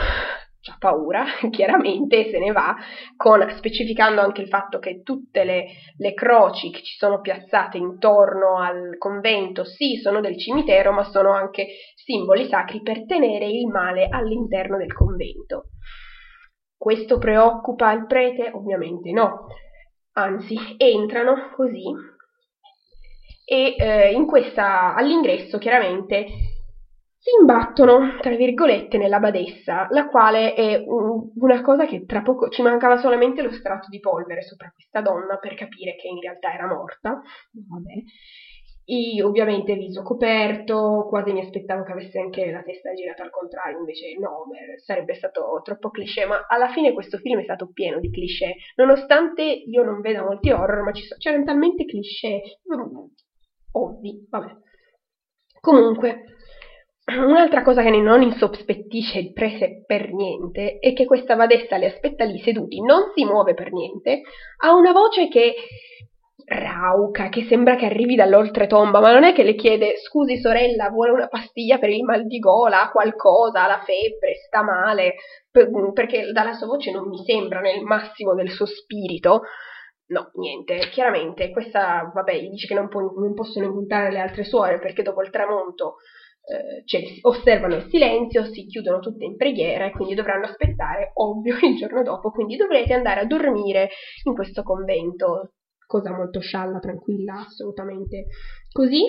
ha 0.70 0.76
paura, 0.78 1.24
chiaramente 1.50 2.30
se 2.30 2.38
ne 2.38 2.52
va, 2.52 2.74
con, 3.16 3.44
specificando 3.56 4.20
anche 4.20 4.42
il 4.42 4.48
fatto 4.48 4.78
che 4.78 5.02
tutte 5.02 5.44
le, 5.44 5.66
le, 5.96 6.14
croci 6.14 6.70
che 6.70 6.82
ci 6.82 6.96
sono 6.96 7.20
piazzate 7.20 7.78
intorno 7.78 8.58
al 8.58 8.96
convento, 8.98 9.64
sì, 9.64 9.96
sono 9.96 10.20
del 10.20 10.38
cimitero, 10.38 10.92
ma 10.92 11.04
sono 11.04 11.32
anche 11.32 11.66
simboli 11.94 12.46
sacri 12.48 12.82
per 12.82 13.04
tenere 13.06 13.46
il 13.46 13.66
male 13.66 14.08
all'interno 14.08 14.76
del 14.76 14.92
convento. 14.92 15.70
Questo 16.76 17.18
preoccupa 17.18 17.92
il 17.92 18.06
prete? 18.06 18.50
Ovviamente 18.52 19.10
no, 19.12 19.46
anzi, 20.12 20.56
entrano 20.76 21.50
così 21.54 21.82
e 23.44 23.74
eh, 23.76 24.24
questa, 24.26 24.94
all'ingresso 24.94 25.58
chiaramente 25.58 26.26
si 27.22 27.30
imbattono, 27.38 28.18
tra 28.20 28.34
virgolette, 28.34 28.98
nella 28.98 29.20
badessa, 29.20 29.86
la 29.90 30.08
quale 30.08 30.54
è 30.54 30.82
un, 30.84 31.30
una 31.36 31.60
cosa 31.60 31.86
che 31.86 32.04
tra 32.04 32.20
poco 32.20 32.48
ci 32.48 32.62
mancava 32.62 32.96
solamente 32.96 33.42
lo 33.42 33.52
strato 33.52 33.86
di 33.88 34.00
polvere 34.00 34.42
sopra 34.42 34.72
questa 34.74 35.00
donna 35.02 35.36
per 35.36 35.54
capire 35.54 35.94
che 35.94 36.08
in 36.08 36.20
realtà 36.20 36.52
era 36.52 36.66
morta. 36.66 37.20
Vabbè. 37.52 37.92
io, 38.86 39.28
ovviamente 39.28 39.76
viso 39.76 40.02
coperto, 40.02 41.06
quasi 41.08 41.32
mi 41.32 41.42
aspettavo 41.42 41.84
che 41.84 41.92
avesse 41.92 42.18
anche 42.18 42.50
la 42.50 42.64
testa 42.64 42.92
girata 42.92 43.22
al 43.22 43.30
contrario, 43.30 43.78
invece 43.78 44.18
no, 44.18 44.46
sarebbe 44.84 45.14
stato 45.14 45.60
troppo 45.62 45.90
cliché, 45.90 46.26
ma 46.26 46.44
alla 46.48 46.70
fine 46.70 46.92
questo 46.92 47.18
film 47.18 47.38
è 47.38 47.44
stato 47.44 47.70
pieno 47.72 48.00
di 48.00 48.10
cliché, 48.10 48.56
nonostante 48.74 49.42
io 49.44 49.84
non 49.84 50.00
veda 50.00 50.24
molti 50.24 50.50
horror, 50.50 50.82
ma 50.82 50.92
so, 50.92 51.14
c'erano 51.18 51.44
talmente 51.44 51.84
cliché 51.84 52.58
mm, 52.66 52.96
ovvi, 53.74 54.26
vabbè. 54.28 54.56
Comunque, 55.60 56.31
un'altra 57.18 57.62
cosa 57.62 57.82
che 57.82 57.90
non 57.90 58.22
insospettisce 58.22 59.18
il 59.18 59.32
prete 59.32 59.82
per 59.86 60.12
niente 60.12 60.78
è 60.78 60.92
che 60.92 61.04
questa 61.04 61.36
badessa 61.36 61.76
le 61.76 61.86
aspetta 61.86 62.24
lì 62.24 62.38
seduti, 62.40 62.80
non 62.80 63.12
si 63.14 63.24
muove 63.24 63.54
per 63.54 63.72
niente, 63.72 64.22
ha 64.58 64.74
una 64.74 64.92
voce 64.92 65.28
che 65.28 65.54
rauca, 66.44 67.28
che 67.28 67.44
sembra 67.44 67.76
che 67.76 67.86
arrivi 67.86 68.14
dall'oltretomba, 68.14 69.00
ma 69.00 69.12
non 69.12 69.24
è 69.24 69.32
che 69.32 69.42
le 69.42 69.54
chiede 69.54 69.96
scusi 69.98 70.38
sorella, 70.38 70.90
vuole 70.90 71.12
una 71.12 71.28
pastiglia 71.28 71.78
per 71.78 71.90
il 71.90 72.02
mal 72.02 72.26
di 72.26 72.38
gola, 72.38 72.90
qualcosa, 72.92 73.66
la 73.66 73.82
febbre, 73.84 74.34
sta 74.46 74.62
male, 74.62 75.14
perché 75.50 76.30
dalla 76.32 76.52
sua 76.52 76.66
voce 76.66 76.90
non 76.90 77.08
mi 77.08 77.22
sembra 77.24 77.60
nel 77.60 77.82
massimo 77.82 78.34
del 78.34 78.50
suo 78.50 78.66
spirito. 78.66 79.42
No, 80.06 80.30
niente, 80.34 80.90
chiaramente 80.90 81.50
questa, 81.50 82.10
vabbè, 82.12 82.34
gli 82.34 82.50
dice 82.50 82.66
che 82.66 82.74
non, 82.74 82.88
può, 82.88 83.00
non 83.00 83.32
possono 83.34 83.66
incontrare 83.66 84.10
le 84.10 84.18
altre 84.18 84.44
suore 84.44 84.78
perché 84.78 85.02
dopo 85.02 85.22
il 85.22 85.30
tramonto 85.30 85.96
eh, 86.44 86.82
cioè, 86.84 87.02
osservano 87.22 87.76
il 87.76 87.86
silenzio, 87.88 88.44
si 88.44 88.66
chiudono 88.66 88.98
tutte 88.98 89.24
in 89.24 89.36
preghiera 89.36 89.86
e 89.86 89.92
quindi 89.92 90.14
dovranno 90.14 90.46
aspettare, 90.46 91.12
ovvio, 91.16 91.56
il 91.62 91.76
giorno 91.76 92.02
dopo, 92.02 92.30
quindi 92.30 92.56
dovrete 92.56 92.92
andare 92.92 93.20
a 93.20 93.26
dormire 93.26 93.90
in 94.24 94.34
questo 94.34 94.62
convento 94.62 95.52
cosa 95.86 96.12
molto 96.12 96.40
scialla, 96.40 96.78
tranquilla, 96.78 97.44
assolutamente 97.46 98.26
così. 98.72 99.02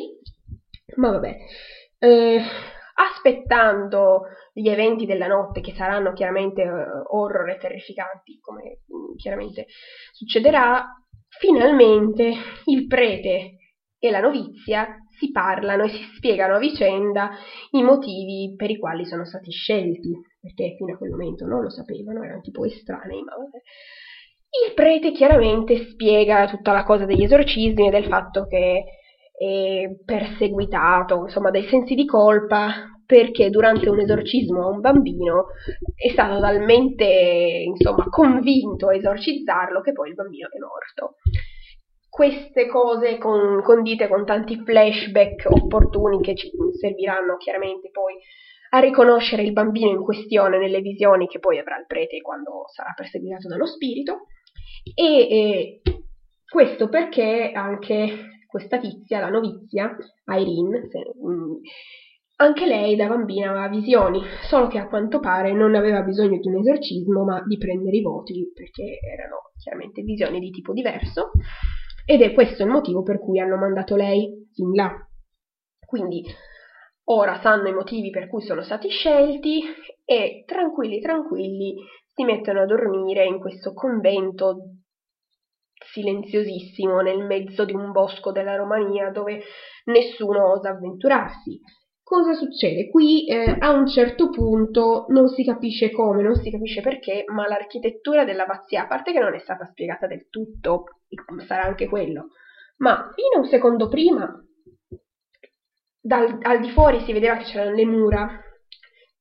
Ma 0.95 1.11
vabbè. 1.11 1.37
Eh, 1.97 2.41
aspettando 2.95 4.23
gli 4.53 4.69
eventi 4.69 5.05
della 5.05 5.27
notte, 5.27 5.61
che 5.61 5.73
saranno 5.73 6.13
chiaramente 6.13 6.61
uh, 6.61 7.15
horror 7.15 7.49
e 7.49 7.57
terrificanti, 7.57 8.39
come 8.39 8.81
um, 8.87 9.15
chiaramente 9.15 9.65
succederà, 10.11 10.85
finalmente 11.39 12.33
il 12.65 12.85
prete 12.87 13.57
e 13.97 14.11
la 14.11 14.19
novizia 14.19 14.97
si 15.17 15.31
parlano 15.31 15.83
e 15.83 15.89
si 15.89 16.03
spiegano 16.15 16.55
a 16.55 16.59
vicenda 16.59 17.31
i 17.71 17.83
motivi 17.83 18.53
per 18.55 18.69
i 18.69 18.77
quali 18.77 19.05
sono 19.05 19.25
stati 19.25 19.51
scelti, 19.51 20.11
perché 20.39 20.75
fino 20.77 20.93
a 20.93 20.97
quel 20.97 21.11
momento 21.11 21.45
non 21.45 21.61
lo 21.61 21.69
sapevano, 21.69 22.23
erano 22.23 22.41
tipo 22.41 22.65
estranei, 22.65 23.21
ma 23.21 23.35
vabbè. 23.35 23.57
Il 24.67 24.73
prete 24.75 25.11
chiaramente 25.11 25.89
spiega 25.89 26.47
tutta 26.47 26.73
la 26.73 26.83
cosa 26.83 27.05
degli 27.05 27.23
esorcismi 27.23 27.87
e 27.87 27.89
del 27.89 28.05
fatto 28.05 28.45
che 28.45 28.83
è 29.35 29.89
perseguitato, 30.05 31.23
insomma, 31.23 31.49
dai 31.49 31.63
sensi 31.63 31.95
di 31.95 32.05
colpa 32.05 32.91
perché 33.05 33.49
durante 33.49 33.89
un 33.89 33.99
esorcismo 33.99 34.63
a 34.63 34.69
un 34.69 34.79
bambino 34.79 35.47
è 35.95 36.09
stato 36.09 36.39
talmente, 36.39 37.05
insomma, 37.65 38.05
convinto 38.09 38.87
a 38.87 38.95
esorcizzarlo 38.95 39.81
che 39.81 39.91
poi 39.91 40.09
il 40.09 40.15
bambino 40.15 40.47
è 40.49 40.57
morto. 40.59 41.15
Queste 42.13 42.67
cose 42.67 43.17
con, 43.17 43.63
condite 43.63 44.07
con 44.07 44.23
tanti 44.23 44.61
flashback 44.63 45.47
opportuni 45.49 46.21
che 46.21 46.35
ci 46.35 46.51
serviranno 46.79 47.37
chiaramente 47.37 47.89
poi 47.89 48.13
a 48.69 48.77
riconoscere 48.77 49.41
il 49.41 49.51
bambino 49.51 49.89
in 49.89 50.03
questione 50.03 50.59
nelle 50.59 50.81
visioni 50.81 51.25
che 51.25 51.39
poi 51.39 51.57
avrà 51.57 51.79
il 51.79 51.87
prete 51.87 52.21
quando 52.21 52.65
sarà 52.71 52.93
perseguitato 52.95 53.47
dallo 53.47 53.65
spirito. 53.65 54.27
E 54.93 55.03
eh, 55.03 55.81
questo 56.47 56.87
perché 56.87 57.51
anche 57.51 58.41
questa 58.45 58.77
tizia, 58.77 59.19
la 59.19 59.29
novizia, 59.29 59.97
Irene, 60.27 60.87
se, 60.91 60.99
mh, 61.19 61.33
mm, 61.33 61.53
anche 62.35 62.67
lei 62.67 62.95
da 62.95 63.07
bambina 63.07 63.49
aveva 63.49 63.69
visioni, 63.69 64.21
solo 64.47 64.67
che 64.67 64.77
a 64.77 64.87
quanto 64.87 65.19
pare 65.19 65.51
non 65.51 65.73
aveva 65.73 66.03
bisogno 66.03 66.37
di 66.37 66.47
un 66.47 66.57
esorcismo, 66.57 67.23
ma 67.23 67.41
di 67.43 67.57
prendere 67.57 67.97
i 67.97 68.03
voti, 68.03 68.51
perché 68.53 68.99
erano 69.01 69.49
chiaramente 69.57 70.03
visioni 70.03 70.39
di 70.39 70.51
tipo 70.51 70.73
diverso, 70.73 71.31
ed 72.05 72.21
è 72.21 72.33
questo 72.33 72.63
il 72.63 72.69
motivo 72.69 73.03
per 73.03 73.19
cui 73.19 73.39
hanno 73.39 73.57
mandato 73.57 73.95
lei 73.95 74.49
in 74.55 74.73
là. 74.73 74.91
Quindi 75.85 76.23
ora 77.05 77.39
sanno 77.41 77.67
i 77.67 77.73
motivi 77.73 78.09
per 78.09 78.27
cui 78.27 78.41
sono 78.41 78.61
stati 78.61 78.89
scelti 78.89 79.61
e 80.05 80.43
tranquilli, 80.45 80.99
tranquilli, 80.99 81.75
si 82.13 82.23
mettono 82.23 82.61
a 82.61 82.65
dormire 82.65 83.25
in 83.25 83.39
questo 83.39 83.73
convento 83.73 84.55
silenziosissimo 85.91 87.01
nel 87.01 87.25
mezzo 87.25 87.65
di 87.65 87.73
un 87.73 87.91
bosco 87.91 88.31
della 88.31 88.55
Romania 88.55 89.09
dove 89.09 89.41
nessuno 89.85 90.51
osa 90.51 90.69
avventurarsi. 90.69 91.59
Cosa 92.13 92.33
succede? 92.33 92.91
Qui 92.91 93.25
eh, 93.25 93.57
a 93.57 93.71
un 93.71 93.87
certo 93.87 94.29
punto 94.29 95.05
non 95.07 95.29
si 95.29 95.43
capisce 95.43 95.89
come, 95.89 96.21
non 96.21 96.35
si 96.35 96.51
capisce 96.51 96.81
perché, 96.81 97.23
ma 97.25 97.47
l'architettura 97.47 98.23
dell'abbazia, 98.23 98.83
a 98.83 98.87
parte 98.87 99.11
che 99.11 99.17
non 99.17 99.33
è 99.33 99.39
stata 99.39 99.65
spiegata 99.65 100.05
del 100.05 100.29
tutto, 100.29 100.83
sarà 101.47 101.63
anche 101.63 101.87
quello, 101.87 102.27
ma 102.77 103.09
fino 103.15 103.29
a 103.33 103.39
un 103.39 103.45
secondo 103.45 103.87
prima, 103.87 104.31
dal, 105.99 106.37
al 106.43 106.59
di 106.59 106.69
fuori 106.69 106.99
si 106.99 107.13
vedeva 107.13 107.35
che 107.35 107.45
c'erano 107.45 107.75
le 107.75 107.85
mura 107.85 108.25
uh, 108.25 108.29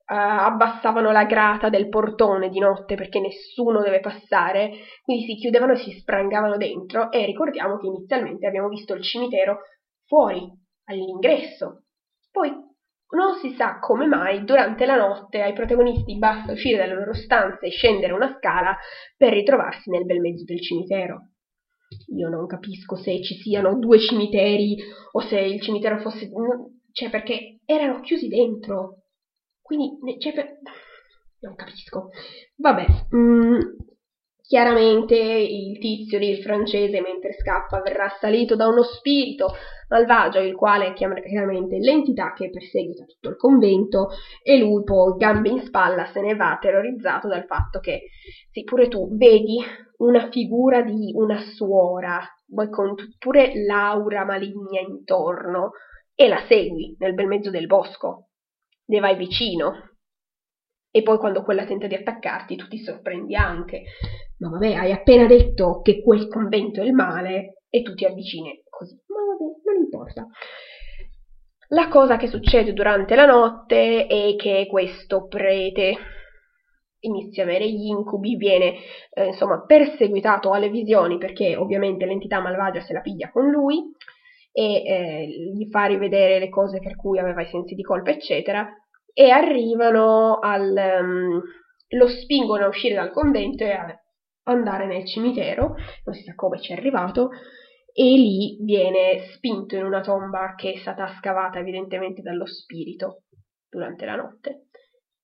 abbassavano 0.05 1.09
la 1.11 1.25
grata 1.25 1.69
del 1.69 1.89
portone 1.89 2.49
di 2.49 2.59
notte 2.59 2.93
perché 2.93 3.19
nessuno 3.19 3.81
deve 3.81 4.01
passare, 4.01 4.69
quindi 5.01 5.25
si 5.25 5.35
chiudevano 5.37 5.71
e 5.71 5.77
si 5.77 5.97
sprangavano 5.97 6.57
dentro 6.57 7.09
e 7.09 7.25
ricordiamo 7.25 7.77
che 7.77 7.87
inizialmente 7.87 8.45
abbiamo 8.45 8.67
visto 8.67 8.93
il 8.93 9.01
cimitero 9.01 9.61
fuori, 10.05 10.47
all'ingresso. 10.85 11.85
Poi 12.31 12.71
non 13.13 13.35
si 13.39 13.53
sa 13.55 13.79
come 13.79 14.07
mai 14.07 14.43
durante 14.43 14.85
la 14.85 14.95
notte 14.95 15.41
ai 15.41 15.53
protagonisti 15.53 16.17
basta 16.17 16.51
uscire 16.51 16.77
dalle 16.77 16.95
loro 16.95 17.13
stanze 17.13 17.67
e 17.67 17.69
scendere 17.69 18.13
una 18.13 18.35
scala 18.37 18.75
per 19.17 19.33
ritrovarsi 19.33 19.89
nel 19.89 20.05
bel 20.05 20.19
mezzo 20.19 20.43
del 20.43 20.61
cimitero. 20.61 21.29
Io 22.15 22.27
non 22.27 22.47
capisco 22.47 22.95
se 22.95 23.21
ci 23.21 23.35
siano 23.35 23.77
due 23.77 23.99
cimiteri 23.99 24.77
o 25.11 25.19
se 25.21 25.39
il 25.39 25.61
cimitero 25.61 25.99
fosse... 25.99 26.29
cioè 26.91 27.09
perché 27.09 27.59
erano 27.65 28.01
chiusi 28.01 28.27
dentro. 28.27 29.03
Quindi, 29.61 30.19
cioè, 30.19 30.33
per... 30.33 30.59
non 31.41 31.55
capisco. 31.55 32.09
Vabbè, 32.55 32.85
mm, 33.15 33.59
chiaramente 34.45 35.15
il 35.15 35.79
tizio 35.79 36.19
lì, 36.19 36.29
il 36.29 36.41
francese, 36.41 36.99
mentre 36.99 37.33
scappa, 37.33 37.81
verrà 37.81 38.05
assalito 38.05 38.55
da 38.55 38.67
uno 38.67 38.83
spirito 38.83 39.53
malvagio, 39.87 40.39
il 40.39 40.53
quale 40.53 40.87
è 40.87 40.93
chiaramente 40.93 41.77
l'entità 41.77 42.33
che 42.33 42.49
perseguita 42.49 43.05
tutto 43.05 43.29
il 43.29 43.37
convento, 43.37 44.09
e 44.43 44.57
lui 44.57 44.83
poi, 44.83 45.15
gambe 45.17 45.49
in 45.49 45.61
spalla, 45.61 46.11
se 46.11 46.19
ne 46.19 46.35
va 46.35 46.57
terrorizzato 46.59 47.27
dal 47.27 47.45
fatto 47.45 47.79
che, 47.79 48.09
sì, 48.51 48.63
pure 48.63 48.89
tu 48.89 49.15
vedi 49.15 49.63
una 49.97 50.29
figura 50.29 50.81
di 50.81 51.13
una 51.15 51.39
suora, 51.55 52.19
con 52.69 52.95
pure 53.17 53.53
l'aura 53.65 54.25
maligna 54.25 54.81
intorno, 54.81 55.71
e 56.15 56.27
la 56.27 56.43
segui 56.47 56.95
nel 56.99 57.13
bel 57.13 57.27
mezzo 57.27 57.49
del 57.49 57.65
bosco 57.65 58.27
ne 58.85 58.99
vai 58.99 59.15
vicino. 59.15 59.92
E 60.95 61.01
poi 61.01 61.17
quando 61.17 61.41
quella 61.41 61.65
tenta 61.65 61.87
di 61.87 61.95
attaccarti 61.95 62.55
tu 62.55 62.67
ti 62.67 62.77
sorprendi 62.77 63.35
anche. 63.35 63.81
Ma 64.37 64.49
vabbè, 64.49 64.73
hai 64.73 64.91
appena 64.91 65.25
detto 65.25 65.81
che 65.81 66.03
quel 66.03 66.27
convento 66.27 66.81
è 66.81 66.83
il 66.83 66.93
male 66.93 67.63
e 67.67 67.81
tu 67.81 67.95
ti 67.95 68.05
avvicini 68.05 68.61
così. 68.69 68.95
Ma 69.07 69.17
vabbè, 69.25 69.73
non 69.73 69.83
importa. 69.83 70.27
La 71.69 71.87
cosa 71.87 72.17
che 72.17 72.27
succede 72.27 72.73
durante 72.73 73.15
la 73.15 73.25
notte 73.25 74.05
è 74.05 74.35
che 74.35 74.67
questo 74.69 75.25
prete 75.27 75.97
inizia 76.99 77.41
a 77.41 77.47
avere 77.47 77.67
gli 77.71 77.87
incubi, 77.87 78.35
viene 78.35 78.75
eh, 79.11 79.25
insomma 79.29 79.65
perseguitato 79.65 80.51
alle 80.51 80.69
visioni 80.69 81.17
perché 81.17 81.55
ovviamente 81.55 82.05
l'entità 82.05 82.39
malvagia 82.39 82.81
se 82.81 82.93
la 82.93 83.01
piglia 83.01 83.31
con 83.31 83.49
lui 83.49 83.91
e 84.51 84.83
eh, 84.85 85.27
gli 85.27 85.67
fa 85.71 85.85
rivedere 85.85 86.37
le 86.37 86.49
cose 86.49 86.77
per 86.77 86.95
cui 86.95 87.17
aveva 87.17 87.41
i 87.41 87.47
sensi 87.47 87.73
di 87.73 87.81
colpa, 87.81 88.11
eccetera, 88.11 88.71
e 89.13 89.29
arrivano 89.29 90.39
al... 90.39 90.73
Um, 91.01 91.41
lo 91.93 92.07
spingono 92.07 92.65
a 92.65 92.69
uscire 92.69 92.95
dal 92.95 93.11
convento 93.11 93.63
e 93.63 93.71
a 93.71 93.95
andare 94.45 94.87
nel 94.87 95.05
cimitero, 95.05 95.75
non 96.05 96.15
si 96.15 96.23
sa 96.23 96.33
come 96.35 96.59
ci 96.59 96.71
è 96.71 96.75
arrivato, 96.75 97.29
e 97.93 98.03
lì 98.03 98.57
viene 98.61 99.29
spinto 99.33 99.75
in 99.75 99.83
una 99.83 100.01
tomba 100.01 100.55
che 100.55 100.73
è 100.73 100.77
stata 100.77 101.15
scavata 101.19 101.59
evidentemente 101.59 102.23
dallo 102.23 102.47
spirito 102.47 103.25
durante 103.69 104.05
la 104.05 104.15
notte 104.15 104.69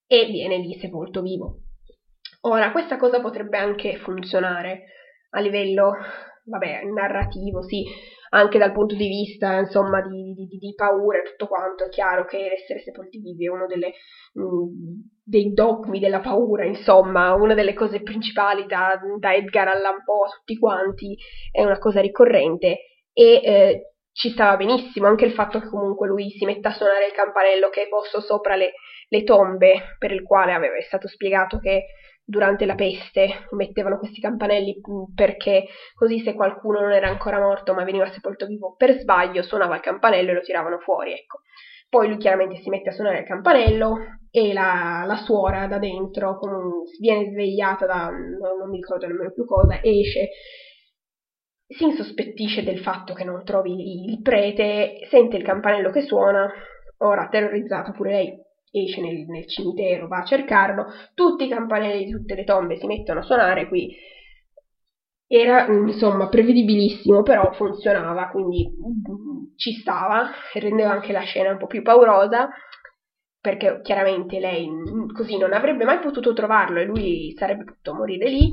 e 0.06 0.26
viene 0.26 0.58
lì 0.58 0.78
sepolto 0.80 1.22
vivo. 1.22 1.62
Ora, 2.42 2.72
questa 2.72 2.98
cosa 2.98 3.20
potrebbe 3.20 3.58
anche 3.58 3.98
funzionare 3.98 4.84
a 5.32 5.40
livello, 5.40 5.92
vabbè, 6.46 6.84
narrativo, 6.84 7.64
sì, 7.64 7.84
anche 8.30 8.58
dal 8.58 8.72
punto 8.72 8.96
di 8.96 9.08
vista 9.08 9.58
insomma 9.58 10.02
di, 10.02 10.34
di, 10.34 10.58
di 10.58 10.74
paura 10.76 11.20
e 11.20 11.24
tutto 11.24 11.48
quanto, 11.48 11.86
è 11.86 11.90
chiaro 11.90 12.26
che 12.26 12.38
l'essere 12.38 12.80
sepolti 12.80 13.20
vivi 13.20 13.46
è 13.46 13.50
uno 13.50 13.66
delle, 13.66 13.94
mh, 14.34 14.44
mm, 14.44 14.68
dei 15.24 15.54
dogmi 15.54 16.00
della 16.00 16.20
paura, 16.20 16.66
insomma, 16.66 17.34
una 17.34 17.54
delle 17.54 17.74
cose 17.74 18.02
principali 18.02 18.66
da, 18.66 19.00
da 19.18 19.34
Edgar 19.34 19.68
Allan 19.68 20.04
Poe 20.04 20.28
a 20.28 20.32
tutti 20.32 20.58
quanti, 20.58 21.18
è 21.52 21.64
una 21.64 21.78
cosa 21.78 22.02
ricorrente. 22.02 22.80
E 23.14 23.42
eh, 23.44 23.84
ci 24.12 24.30
stava 24.30 24.58
benissimo, 24.58 25.08
anche 25.08 25.26
il 25.26 25.34
fatto 25.34 25.60
che 25.60 25.70
comunque 25.70 26.08
lui 26.08 26.30
si 26.32 26.46
metta 26.46 26.70
a 26.70 26.74
suonare 26.74 27.08
il 27.08 27.14
campanello 27.14 27.70
che 27.70 27.84
è 27.84 27.88
posto 27.88 28.20
sopra 28.20 28.56
le, 28.56 28.74
le 29.08 29.24
tombe, 29.24 29.96
per 29.98 30.12
il 30.12 30.24
quale 30.24 30.54
aveva, 30.54 30.76
è 30.76 30.82
stato 30.82 31.08
spiegato 31.08 31.60
che 31.60 31.86
durante 32.30 32.68
la 32.68 32.76
peste 32.76 33.48
mettevano 33.52 33.98
questi 33.98 34.22
campanelli 34.22 34.80
mm, 34.80 35.16
perché 35.16 35.66
così 35.96 36.20
se 36.20 36.36
qualcuno 36.36 36.80
non 36.80 36.92
era 36.92 37.08
ancora 37.08 37.40
morto 37.40 37.74
ma 37.74 37.84
veniva 37.84 38.12
sepolto 38.12 38.46
vivo 38.46 38.76
per 38.78 39.00
sbaglio 39.00 39.42
suonava 39.42 39.76
il 39.76 39.82
campanello 39.82 40.30
e 40.30 40.34
lo 40.36 40.42
tiravano 40.42 40.78
fuori, 40.78 41.14
ecco. 41.14 41.42
Poi 41.90 42.08
lui 42.08 42.18
chiaramente 42.18 42.62
si 42.62 42.70
mette 42.70 42.90
a 42.90 42.92
suonare 42.92 43.22
il 43.22 43.26
campanello 43.26 43.98
e 44.30 44.54
la, 44.54 45.06
la 45.08 45.16
suora 45.16 45.66
da 45.66 45.80
dentro 45.80 46.38
com, 46.38 46.84
viene 47.00 47.32
svegliata 47.32 47.88
da 47.88 48.10
non, 48.10 48.60
non 48.60 48.70
mi 48.70 48.76
ricordo 48.78 49.08
nemmeno 49.08 49.32
più 49.32 49.46
cosa, 49.46 49.82
esce 49.82 50.30
si 51.66 51.84
insospettisce 51.84 52.64
del 52.64 52.80
fatto 52.80 53.14
che 53.14 53.24
non 53.24 53.44
trovi 53.44 54.12
il 54.12 54.22
prete, 54.22 55.00
sente 55.10 55.38
il 55.38 55.44
campanello 55.44 55.90
che 55.90 56.02
suona, 56.02 56.48
ora 56.98 57.28
terrorizzata 57.28 57.92
pure 57.92 58.12
lei 58.12 58.49
esce 58.72 59.02
nel, 59.02 59.26
nel, 59.28 59.48
cimitero, 59.48 60.08
va 60.08 60.20
a 60.20 60.26
cercarlo, 60.26 60.86
tutti 61.14 61.46
i 61.46 61.50
campanelli 61.50 62.06
di 62.06 62.12
tutte 62.12 62.36
le 62.36 62.44
tombe 62.44 62.78
si 62.78 62.86
mettono 62.86 63.20
a 63.20 63.24
suonare 63.24 63.68
qui. 63.68 63.96
Era 65.28 65.68
insomma 65.68 66.28
prevedibilissimo, 66.28 67.22
però 67.22 67.52
funzionava, 67.54 68.30
quindi 68.30 68.68
mm, 68.68 69.56
ci 69.56 69.74
stava, 69.74 70.30
rendeva 70.54 70.92
anche 70.92 71.12
la 71.12 71.22
scena 71.22 71.52
un 71.52 71.58
po' 71.58 71.68
più 71.68 71.84
paurosa, 71.84 72.50
perché 73.40 73.80
chiaramente 73.82 74.40
lei 74.40 74.68
mm, 74.68 75.10
così 75.14 75.38
non 75.38 75.54
avrebbe 75.54 75.86
mai 75.86 76.00
potuto 76.00 76.34
trovarlo 76.34 76.80
e 76.80 76.86
lui 76.86 77.34
sarebbe 77.38 77.64
potuto 77.64 77.94
morire 77.94 78.30
lì. 78.30 78.50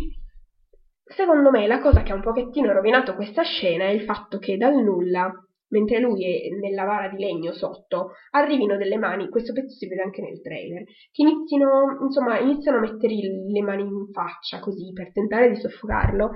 Secondo 1.03 1.51
me 1.51 1.67
la 1.67 1.79
cosa 1.81 2.03
che 2.03 2.13
ha 2.13 2.15
un 2.15 2.21
pochettino 2.21 2.73
rovinato 2.73 3.15
questa 3.15 3.43
scena 3.43 3.85
è 3.85 3.91
il 3.91 4.03
fatto 4.03 4.39
che 4.39 4.57
dal 4.57 4.75
nulla 4.75 5.33
mentre 5.69 5.99
lui 6.01 6.25
è 6.25 6.49
nella 6.61 6.85
vara 6.85 7.09
di 7.09 7.19
legno 7.19 7.53
sotto, 7.53 8.13
arrivino 8.31 8.77
delle 8.77 8.99
mani, 8.99 9.29
questo 9.29 9.53
pezzo 9.53 9.75
si 9.75 9.87
vede 9.89 10.03
anche 10.03 10.23
nel 10.23 10.41
trailer, 10.41 10.85
che 10.85 11.23
iniziano, 11.23 11.99
insomma, 12.03 12.39
iniziano 12.39 12.79
a 12.79 12.81
mettergli 12.81 13.51
le 13.53 13.63
mani 13.63 13.83
in 13.83 14.13
faccia 14.13 14.61
così 14.61 14.93
per 14.93 15.13
tentare 15.13 15.51
di 15.51 15.57
soffocarlo, 15.57 16.31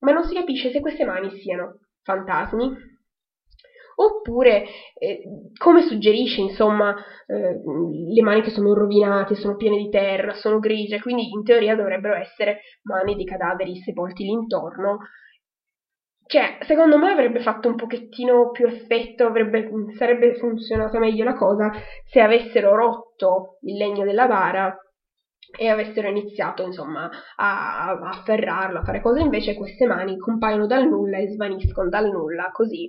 ma 0.00 0.12
non 0.12 0.24
si 0.24 0.34
capisce 0.34 0.70
se 0.70 0.80
queste 0.80 1.04
mani 1.04 1.30
siano 1.38 1.80
fantasmi 2.02 2.88
oppure 4.00 4.64
eh, 4.98 5.22
come 5.58 5.82
suggerisce 5.82 6.40
insomma 6.40 6.96
eh, 7.26 7.60
le 8.14 8.22
mani 8.22 8.40
che 8.40 8.50
sono 8.50 8.72
rovinate, 8.72 9.34
sono 9.34 9.56
piene 9.56 9.76
di 9.76 9.90
terra, 9.90 10.32
sono 10.32 10.58
grigie, 10.58 11.00
quindi 11.00 11.28
in 11.30 11.44
teoria 11.44 11.76
dovrebbero 11.76 12.14
essere 12.14 12.60
mani 12.82 13.14
di 13.14 13.24
cadaveri 13.24 13.76
sepolti 13.76 14.24
lì 14.24 14.30
cioè, 16.30 16.58
secondo 16.64 16.96
me 16.96 17.10
avrebbe 17.10 17.40
fatto 17.40 17.66
un 17.66 17.74
pochettino 17.74 18.52
più 18.52 18.64
effetto, 18.64 19.26
avrebbe, 19.26 19.68
sarebbe 19.98 20.36
funzionata 20.36 21.00
meglio 21.00 21.24
la 21.24 21.34
cosa 21.34 21.72
se 22.04 22.20
avessero 22.20 22.76
rotto 22.76 23.58
il 23.62 23.76
legno 23.76 24.04
della 24.04 24.28
vara 24.28 24.72
e 25.58 25.66
avessero 25.66 26.06
iniziato, 26.06 26.62
insomma, 26.62 27.10
a, 27.34 27.88
a 27.88 28.08
afferrarlo, 28.10 28.78
a 28.78 28.84
fare 28.84 29.00
cose, 29.00 29.18
invece 29.18 29.54
queste 29.54 29.86
mani 29.86 30.18
compaiono 30.18 30.68
dal 30.68 30.86
nulla 30.86 31.18
e 31.18 31.30
svaniscono 31.30 31.88
dal 31.88 32.08
nulla, 32.08 32.50
così 32.52 32.88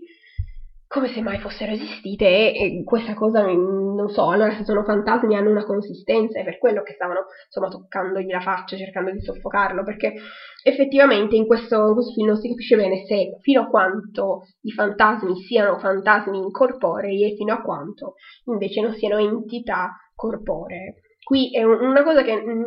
come 0.91 1.07
se 1.07 1.21
mai 1.21 1.39
fossero 1.39 1.71
esistite 1.71 2.25
e, 2.27 2.79
e 2.79 2.83
questa 2.83 3.13
cosa 3.13 3.45
non 3.45 4.09
so, 4.09 4.29
allora 4.29 4.53
se 4.53 4.65
sono 4.65 4.83
fantasmi 4.83 5.37
hanno 5.37 5.49
una 5.49 5.63
consistenza 5.63 6.37
è 6.37 6.43
per 6.43 6.57
quello 6.57 6.83
che 6.83 6.91
stavano 6.91 7.27
insomma 7.45 7.69
toccandogli 7.69 8.29
la 8.29 8.41
faccia 8.41 8.75
cercando 8.75 9.09
di 9.09 9.21
soffocarlo 9.21 9.85
perché 9.85 10.15
effettivamente 10.61 11.37
in 11.37 11.47
questo, 11.47 11.93
questo 11.93 12.11
film 12.11 12.27
non 12.27 12.35
si 12.35 12.49
capisce 12.49 12.75
bene 12.75 13.05
se 13.05 13.37
fino 13.39 13.61
a 13.61 13.67
quanto 13.67 14.47
i 14.63 14.71
fantasmi 14.71 15.33
siano 15.43 15.79
fantasmi 15.79 16.37
incorporei 16.37 17.23
e 17.23 17.35
fino 17.37 17.53
a 17.53 17.61
quanto 17.61 18.15
invece 18.47 18.81
non 18.81 18.93
siano 18.95 19.17
entità 19.17 19.95
corporee. 20.13 21.03
Qui 21.23 21.51
è 21.51 21.63
un, 21.63 21.79
una 21.79 22.03
cosa 22.03 22.21
che 22.21 22.35
mh, 22.35 22.51
mm, 22.51 22.63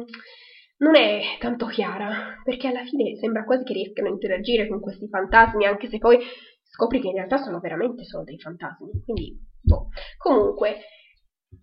non 0.78 0.96
è 0.96 1.20
tanto 1.40 1.66
chiara 1.66 2.40
perché 2.42 2.68
alla 2.68 2.84
fine 2.84 3.16
sembra 3.16 3.44
quasi 3.44 3.64
che 3.64 3.74
riescano 3.74 4.08
a 4.08 4.12
interagire 4.12 4.66
con 4.66 4.80
questi 4.80 5.08
fantasmi 5.08 5.66
anche 5.66 5.88
se 5.88 5.98
poi 5.98 6.18
scopri 6.74 7.00
che 7.00 7.06
in 7.08 7.14
realtà 7.14 7.38
sono 7.38 7.60
veramente 7.60 8.04
solo 8.04 8.24
dei 8.24 8.38
fantasmi. 8.38 8.90
Quindi, 9.04 9.38
boh. 9.60 9.88
Comunque, 10.18 10.78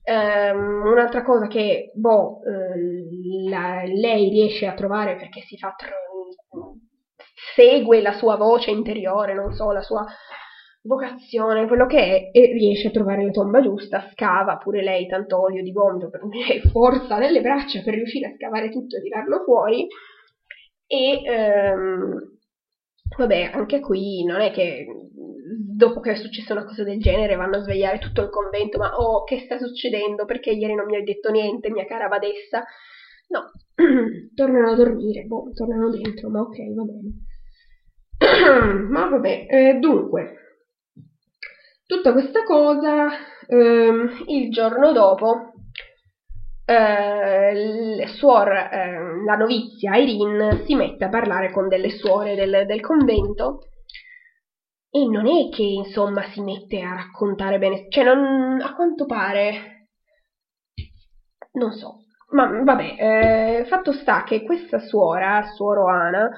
ehm, 0.04 0.86
un'altra 0.86 1.24
cosa 1.24 1.47
che, 1.47 1.91
boh, 1.93 2.39
eh, 2.43 3.50
la, 3.50 3.84
lei 3.84 4.30
riesce 4.30 4.67
a 4.67 4.74
trovare 4.74 5.17
perché 5.17 5.41
si 5.41 5.58
fa 5.58 5.74
tro- 5.78 6.78
segue 7.56 8.02
la 8.02 8.13
sua 8.13 8.38
voce 8.38 8.71
interiore, 8.71 9.34
non 9.34 9.54
so, 9.54 9.71
la 9.71 9.82
sua 9.82 10.06
vocazione, 10.84 11.67
quello 11.67 11.86
che 11.86 12.32
è, 12.32 12.38
e 12.38 12.54
riesce 12.54 12.88
a 12.88 12.91
trovare 12.91 13.26
la 13.26 13.32
tomba 13.32 13.62
giusta, 13.62 14.08
scava 14.12 14.58
pure 14.58 14.82
lei 14.82 15.08
tanto 15.08 15.41
olio 15.41 15.62
di 15.62 15.71
gomito 15.71 16.10
per 16.10 16.21
forza 16.71 17.17
nelle 17.17 17.41
braccia 17.41 17.82
per 17.82 17.95
riuscire 17.95 18.28
a 18.28 18.36
scavare 18.36 18.69
tutto 18.69 18.95
e 18.95 19.02
tirarlo 19.02 19.43
fuori 19.43 19.88
e 20.88 21.21
ehm, 21.24 22.39
Vabbè, 23.17 23.50
anche 23.54 23.80
qui 23.80 24.24
non 24.24 24.39
è 24.39 24.52
che 24.52 24.86
dopo 25.82 26.00
che 26.00 26.12
è 26.12 26.15
successa 26.15 26.54
una 26.54 26.63
cosa 26.63 26.84
del 26.84 27.00
genere 27.00 27.36
vanno 27.36 27.58
a 27.58 27.62
svegliare 27.62 27.97
tutto 27.97 28.21
il 28.21 28.30
convento, 28.30 28.78
ma 28.78 28.95
oh, 28.95 29.24
che 29.24 29.39
sta 29.39 29.58
succedendo? 29.58 30.26
Perché 30.26 30.52
ieri 30.52 30.74
non 30.74 30.86
mi 30.86 30.95
hai 30.95 31.04
detto 31.04 31.30
niente, 31.30 31.69
mia 31.71 31.86
cara 31.86 32.08
badessa? 32.08 32.63
No, 33.28 33.52
tornano 34.34 34.71
a 34.71 34.76
dormire, 34.76 35.24
boh, 35.24 35.52
tornano 35.54 35.89
dentro, 35.89 36.30
ma 36.30 36.41
ok, 36.41 36.58
va 36.74 36.84
bene. 36.84 37.13
ma 38.89 39.08
vabbè, 39.08 39.45
eh, 39.50 39.74
dunque, 39.80 40.36
tutta 41.86 42.12
questa 42.13 42.43
cosa, 42.43 43.10
ehm, 43.47 44.24
il 44.28 44.52
giorno 44.52 44.91
dopo, 44.91 45.50
eh, 46.71 48.07
suor, 48.07 48.49
eh, 48.49 49.23
la 49.25 49.36
novizia 49.36 49.95
Irene 49.95 50.63
si 50.65 50.75
mette 50.75 51.05
a 51.05 51.10
parlare 51.10 51.51
con 51.51 51.67
delle 51.67 51.89
suore 51.89 52.36
del, 52.36 52.65
del 52.65 52.79
convento 52.79 53.60
e 54.89 55.05
non 55.05 55.27
è 55.27 55.49
che 55.49 55.63
insomma 55.63 56.23
si 56.31 56.41
mette 56.41 56.81
a 56.81 56.95
raccontare 56.95 57.57
bene, 57.57 57.88
cioè 57.89 58.03
non, 58.03 58.60
a 58.62 58.73
quanto 58.75 59.05
pare, 59.05 59.88
non 61.53 61.71
so, 61.71 62.05
ma 62.31 62.62
vabbè, 62.63 62.95
eh, 63.62 63.65
fatto 63.65 63.91
sta 63.93 64.23
che 64.23 64.43
questa 64.43 64.79
suora, 64.79 65.43
suoro 65.55 65.88
Ana, 65.88 66.29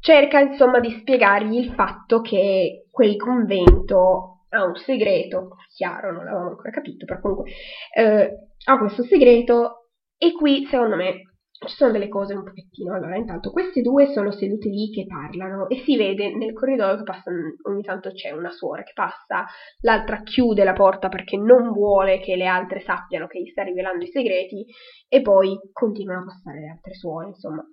cerca 0.00 0.40
insomma 0.40 0.80
di 0.80 0.90
spiegargli 1.00 1.56
il 1.56 1.72
fatto 1.72 2.20
che 2.20 2.88
quel 2.90 3.16
convento 3.16 4.33
ha 4.54 4.64
un 4.64 4.76
segreto, 4.76 5.56
chiaro, 5.74 6.12
non 6.12 6.24
l'avevamo 6.24 6.50
ancora 6.50 6.70
capito, 6.70 7.04
però 7.04 7.20
comunque 7.20 7.50
eh, 7.94 8.30
ha 8.64 8.78
questo 8.78 9.02
segreto 9.02 9.90
e 10.16 10.32
qui 10.32 10.64
secondo 10.66 10.96
me 10.96 11.34
ci 11.66 11.76
sono 11.76 11.92
delle 11.92 12.08
cose 12.08 12.34
un 12.34 12.44
pochettino. 12.44 12.94
Allora, 12.94 13.16
intanto 13.16 13.50
queste 13.50 13.80
due 13.80 14.12
sono 14.12 14.30
sedute 14.30 14.68
lì 14.68 14.90
che 14.90 15.06
parlano 15.06 15.68
e 15.68 15.78
si 15.78 15.96
vede 15.96 16.34
nel 16.34 16.52
corridoio 16.52 16.96
che 16.96 17.02
passano, 17.02 17.54
ogni 17.68 17.82
tanto 17.82 18.10
c'è 18.10 18.30
una 18.30 18.50
suora 18.50 18.82
che 18.82 18.92
passa, 18.92 19.46
l'altra 19.80 20.22
chiude 20.22 20.64
la 20.64 20.72
porta 20.72 21.08
perché 21.08 21.36
non 21.36 21.72
vuole 21.72 22.20
che 22.20 22.36
le 22.36 22.46
altre 22.46 22.80
sappiano 22.80 23.26
che 23.26 23.40
gli 23.40 23.48
sta 23.48 23.62
rivelando 23.62 24.04
i 24.04 24.08
segreti 24.08 24.66
e 25.08 25.20
poi 25.20 25.58
continuano 25.72 26.22
a 26.22 26.26
passare 26.26 26.60
le 26.60 26.70
altre 26.70 26.94
suore, 26.94 27.28
insomma. 27.28 27.64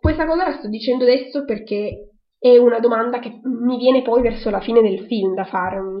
Questa 0.00 0.26
cosa 0.26 0.48
la 0.48 0.56
sto 0.56 0.68
dicendo 0.68 1.04
adesso 1.04 1.44
perché 1.44 2.15
è 2.54 2.58
una 2.58 2.78
domanda 2.78 3.18
che 3.18 3.40
mi 3.42 3.76
viene 3.76 4.02
poi 4.02 4.22
verso 4.22 4.50
la 4.50 4.60
fine 4.60 4.80
del 4.82 5.06
film 5.06 5.34
da 5.34 5.44
farmi 5.44 6.00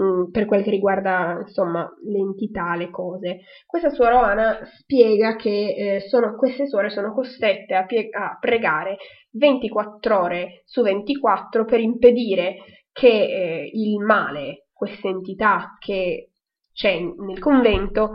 Mm, 0.00 0.30
per 0.30 0.46
quel 0.46 0.62
che 0.62 0.70
riguarda 0.70 1.38
insomma 1.44 1.88
l'entità, 2.04 2.76
le 2.76 2.88
cose. 2.88 3.40
Questa 3.66 3.90
suora 3.90 4.20
Oana 4.20 4.60
spiega 4.78 5.34
che 5.34 5.74
eh, 5.96 6.00
sono, 6.08 6.36
queste 6.36 6.68
suore 6.68 6.88
sono 6.88 7.12
costrette 7.12 7.74
a, 7.74 7.84
pie- 7.84 8.08
a, 8.10 8.36
pregare 8.38 8.96
24 9.32 10.20
ore 10.20 10.62
su 10.66 10.82
24 10.82 11.64
per 11.64 11.80
impedire 11.80 12.58
che 12.92 13.08
eh, 13.08 13.70
il 13.72 13.98
male, 13.98 14.66
questa 14.72 15.08
entità 15.08 15.76
che 15.80 16.30
c'è 16.72 17.00
nel 17.00 17.40
convento, 17.40 18.12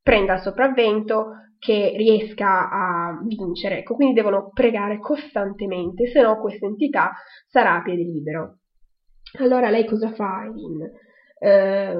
prenda 0.00 0.34
il 0.34 0.40
sopravvento, 0.42 1.30
che 1.58 1.94
riesca 1.96 2.68
a 2.70 3.20
vincere. 3.24 3.78
Ecco, 3.78 3.94
quindi 3.94 4.14
devono 4.14 4.50
pregare 4.52 4.98
costantemente, 4.98 6.06
se 6.06 6.20
no 6.20 6.38
questa 6.40 6.66
entità 6.66 7.12
sarà 7.46 7.76
a 7.76 7.82
piede 7.82 8.02
libero. 8.02 8.58
Allora 9.38 9.70
lei 9.70 9.84
cosa 9.84 10.12
fa, 10.12 10.44
Eileen? 10.44 10.90
eh, 11.38 11.96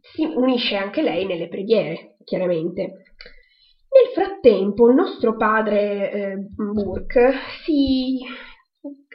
si 0.00 0.24
unisce 0.24 0.76
anche 0.76 1.02
lei 1.02 1.24
nelle 1.26 1.48
preghiere, 1.48 2.16
chiaramente. 2.24 2.80
Nel 2.82 4.12
frattempo 4.14 4.88
il 4.88 4.94
nostro 4.94 5.36
padre 5.36 6.10
eh, 6.12 6.36
Burke 6.36 7.32
si 7.64 8.20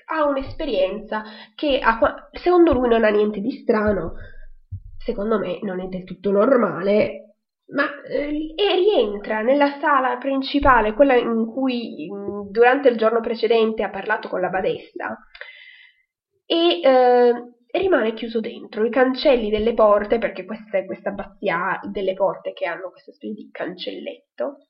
ha 0.07 0.27
un'esperienza 0.27 1.23
che 1.55 1.79
ha, 1.79 1.97
secondo 2.31 2.73
lui 2.73 2.89
non 2.89 3.03
ha 3.03 3.09
niente 3.09 3.39
di 3.39 3.51
strano, 3.51 4.13
secondo 4.97 5.39
me 5.39 5.59
non 5.61 5.79
è 5.79 5.87
del 5.87 6.03
tutto 6.03 6.31
normale, 6.31 7.24
ma 7.67 8.01
eh, 8.03 8.53
e 8.55 8.75
rientra 8.75 9.41
nella 9.41 9.79
sala 9.79 10.17
principale, 10.17 10.93
quella 10.93 11.15
in 11.15 11.45
cui 11.45 12.07
durante 12.49 12.89
il 12.89 12.97
giorno 12.97 13.21
precedente 13.21 13.83
ha 13.83 13.89
parlato 13.89 14.27
con 14.27 14.39
la 14.39 14.49
badessa, 14.49 15.17
e 16.45 16.79
eh, 16.81 17.33
rimane 17.71 18.13
chiuso 18.13 18.39
dentro. 18.39 18.85
I 18.85 18.91
cancelli 18.91 19.49
delle 19.49 19.73
porte, 19.73 20.19
perché 20.19 20.45
questa 20.45 20.77
è 20.77 20.85
questa 20.85 21.09
abbazia 21.09 21.79
delle 21.91 22.13
porte 22.13 22.53
che 22.53 22.65
hanno 22.65 22.91
questa 22.91 23.11
specie 23.11 23.33
di 23.33 23.49
cancelletto, 23.51 24.67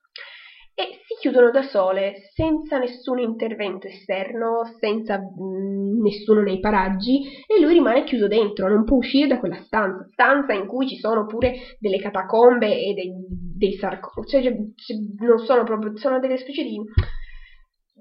e 0.78 1.00
si 1.06 1.14
chiudono 1.18 1.50
da 1.50 1.62
sole, 1.62 2.28
senza 2.34 2.76
nessun 2.76 3.18
intervento 3.18 3.86
esterno, 3.86 4.60
senza 4.78 5.16
mh, 5.16 5.42
mm, 5.42 6.02
nessuno 6.02 6.42
nei 6.42 6.60
paraggi, 6.60 7.22
e 7.46 7.58
lui 7.62 7.72
rimane 7.72 8.04
chiuso 8.04 8.28
dentro, 8.28 8.68
non 8.68 8.84
può 8.84 8.98
uscire 8.98 9.26
da 9.26 9.38
quella 9.38 9.56
stanza, 9.62 10.06
stanza 10.12 10.52
in 10.52 10.66
cui 10.66 10.86
ci 10.86 10.96
sono 10.96 11.24
pure 11.24 11.54
delle 11.78 11.98
catacombe 11.98 12.66
e 12.78 12.92
dei, 12.92 13.10
dei 13.56 13.72
sarcofagi, 13.72 14.28
cioè, 14.28 14.42
cioè, 14.42 14.96
non 15.20 15.38
sono 15.38 15.64
proprio, 15.64 15.96
sono 15.96 16.20
delle 16.20 16.36
specie 16.36 16.62
di 16.62 16.78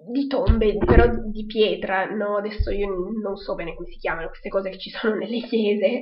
di 0.07 0.27
tombe, 0.27 0.77
però 0.77 1.07
di 1.07 1.45
pietra, 1.45 2.05
no? 2.05 2.37
Adesso 2.37 2.69
io 2.69 2.87
non 2.87 3.35
so 3.37 3.55
bene 3.55 3.73
come 3.73 3.87
si 3.87 3.97
chiamano 3.97 4.27
queste 4.27 4.49
cose 4.49 4.69
che 4.69 4.77
ci 4.77 4.89
sono 4.89 5.15
nelle 5.17 5.39
chiese, 5.39 6.01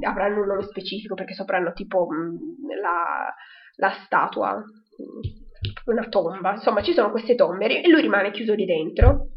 avranno 0.00 0.40
un 0.40 0.46
nome 0.46 0.62
specifico 0.62 1.14
perché 1.14 1.34
sopranno 1.34 1.72
tipo 1.72 2.06
mm, 2.10 2.80
la, 2.80 3.34
la 3.76 3.90
statua, 4.06 4.64
una 5.86 6.08
tomba, 6.08 6.54
insomma 6.54 6.82
ci 6.82 6.92
sono 6.92 7.10
queste 7.10 7.34
tombe 7.34 7.82
e 7.82 7.88
lui 7.88 8.00
rimane 8.00 8.30
chiuso 8.30 8.54
lì 8.54 8.64
dentro. 8.64 9.28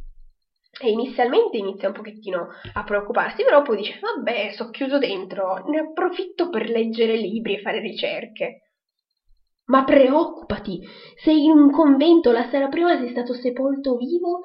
E 0.80 0.90
inizialmente 0.90 1.58
inizia 1.58 1.88
un 1.88 1.96
pochettino 1.96 2.48
a 2.74 2.84
preoccuparsi, 2.84 3.44
però 3.44 3.62
poi 3.64 3.78
dice: 3.78 4.00
Vabbè, 4.00 4.52
sono 4.54 4.70
chiuso 4.70 5.00
dentro, 5.00 5.64
ne 5.68 5.80
approfitto 5.80 6.50
per 6.50 6.70
leggere 6.70 7.16
libri 7.16 7.56
e 7.56 7.62
fare 7.62 7.80
ricerche. 7.80 8.62
Ma 9.66 9.84
preoccupati, 9.84 10.80
sei 11.16 11.44
in 11.44 11.52
un 11.52 11.72
convento, 11.72 12.32
la 12.32 12.48
sera 12.50 12.68
prima 12.68 12.98
sei 12.98 13.10
stato 13.10 13.34
sepolto 13.34 13.96
vivo 13.96 14.44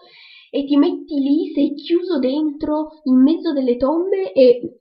e 0.50 0.64
ti 0.64 0.76
metti 0.76 1.14
lì, 1.14 1.52
sei 1.54 1.74
chiuso 1.74 2.18
dentro, 2.18 3.00
in 3.04 3.22
mezzo 3.22 3.52
delle 3.52 3.76
tombe 3.76 4.32
e... 4.32 4.78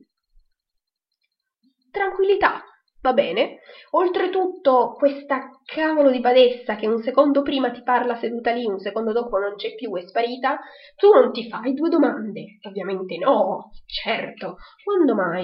Tranquillità, 1.91 2.63
va 3.01 3.13
bene. 3.13 3.59
Oltretutto, 3.91 4.95
questa 4.97 5.49
cavolo 5.65 6.09
di 6.09 6.19
badessa 6.19 6.75
che 6.75 6.87
un 6.87 7.01
secondo 7.01 7.41
prima 7.41 7.71
ti 7.71 7.83
parla 7.83 8.15
seduta 8.15 8.51
lì, 8.51 8.65
un 8.65 8.79
secondo 8.79 9.11
dopo 9.11 9.37
non 9.37 9.55
c'è 9.55 9.75
più, 9.75 9.95
è 9.95 10.01
sparita, 10.01 10.59
tu 10.95 11.11
non 11.11 11.31
ti 11.31 11.47
fai 11.49 11.73
due 11.73 11.89
domande. 11.89 12.59
Ovviamente 12.63 13.17
no, 13.17 13.71
certo, 13.85 14.57
quando 14.83 15.15
mai? 15.15 15.41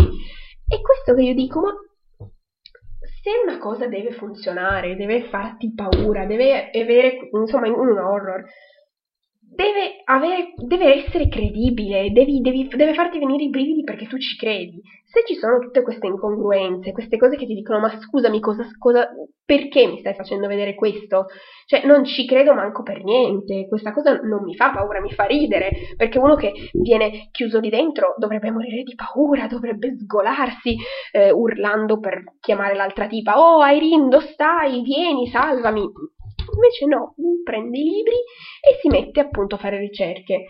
E 0.70 0.82
questo 0.82 1.14
che 1.14 1.22
io 1.22 1.34
dico, 1.34 1.60
ma 1.60 1.74
se 3.22 3.32
una 3.44 3.58
cosa 3.58 3.88
deve 3.88 4.12
funzionare, 4.12 4.96
deve 4.96 5.24
farti 5.24 5.74
paura, 5.74 6.26
deve 6.26 6.70
avere, 6.70 7.30
insomma, 7.32 7.68
in 7.68 7.74
un 7.74 7.98
horror, 7.98 8.44
deve, 9.50 10.02
avere, 10.06 10.54
deve 10.56 11.06
essere 11.06 11.28
credibile, 11.28 12.12
devi, 12.12 12.42
devi, 12.42 12.68
deve 12.68 12.94
farti 12.94 13.18
venire 13.18 13.44
i 13.44 13.50
brividi 13.50 13.84
perché 13.84 14.06
tu 14.06 14.18
ci 14.18 14.38
credi. 14.38 14.82
Se 15.04 15.24
ci 15.26 15.36
sono 15.36 15.60
tutte 15.60 15.82
queste 15.82 16.08
incongruenze, 16.08 16.92
queste 16.92 17.18
cose 17.18 17.38
che 17.38 17.46
ti 17.46 17.54
dicono 17.54 17.80
ma 17.80 17.90
scusami, 18.00 18.40
cosa, 18.40 18.68
cosa, 18.78 19.08
perché 19.46 19.88
mi 19.88 20.00
stai 20.00 20.14
facendo 20.14 20.48
vedere 20.48 20.76
questo? 20.76 21.28
Cioè 21.66 21.86
non 21.86 22.04
ci 22.04 22.28
credo 22.28 22.54
manco 22.54 22.84
per 22.84 23.04
niente, 23.04 23.68
questa 23.68 23.94
cosa 23.94 24.20
non 24.20 24.44
mi 24.44 24.56
fa 24.56 24.72
paura, 24.72 25.00
mi 25.00 25.12
fa 25.12 25.24
ridere, 25.24 25.72
perché 25.96 26.20
uno 26.20 26.36
che 26.36 26.52
viene 26.74 27.30
chiuso 27.32 27.60
lì 27.60 27.70
dentro 27.70 28.16
dovrebbe 28.18 28.52
morire 28.52 28.84
di 28.84 28.96
paura, 28.96 29.48
dovrebbe 29.48 29.96
sgolarsi 29.98 30.76
eh, 31.12 31.32
urlando 31.32 32.00
per 32.00 32.24
chiamare 32.40 32.76
l'altra 32.76 33.08
tipa, 33.08 33.40
oh 33.40 33.66
Irene, 33.66 34.10
dove 34.10 34.28
stai? 34.28 34.82
Vieni, 34.82 35.28
salvami 35.28 35.90
Invece 36.54 36.86
no, 36.86 37.16
prende 37.44 37.78
i 37.78 37.84
libri 37.84 38.16
e 38.16 38.78
si 38.80 38.88
mette 38.88 39.20
appunto 39.20 39.56
a 39.56 39.60
fare 39.60 39.78
ricerche. 39.78 40.46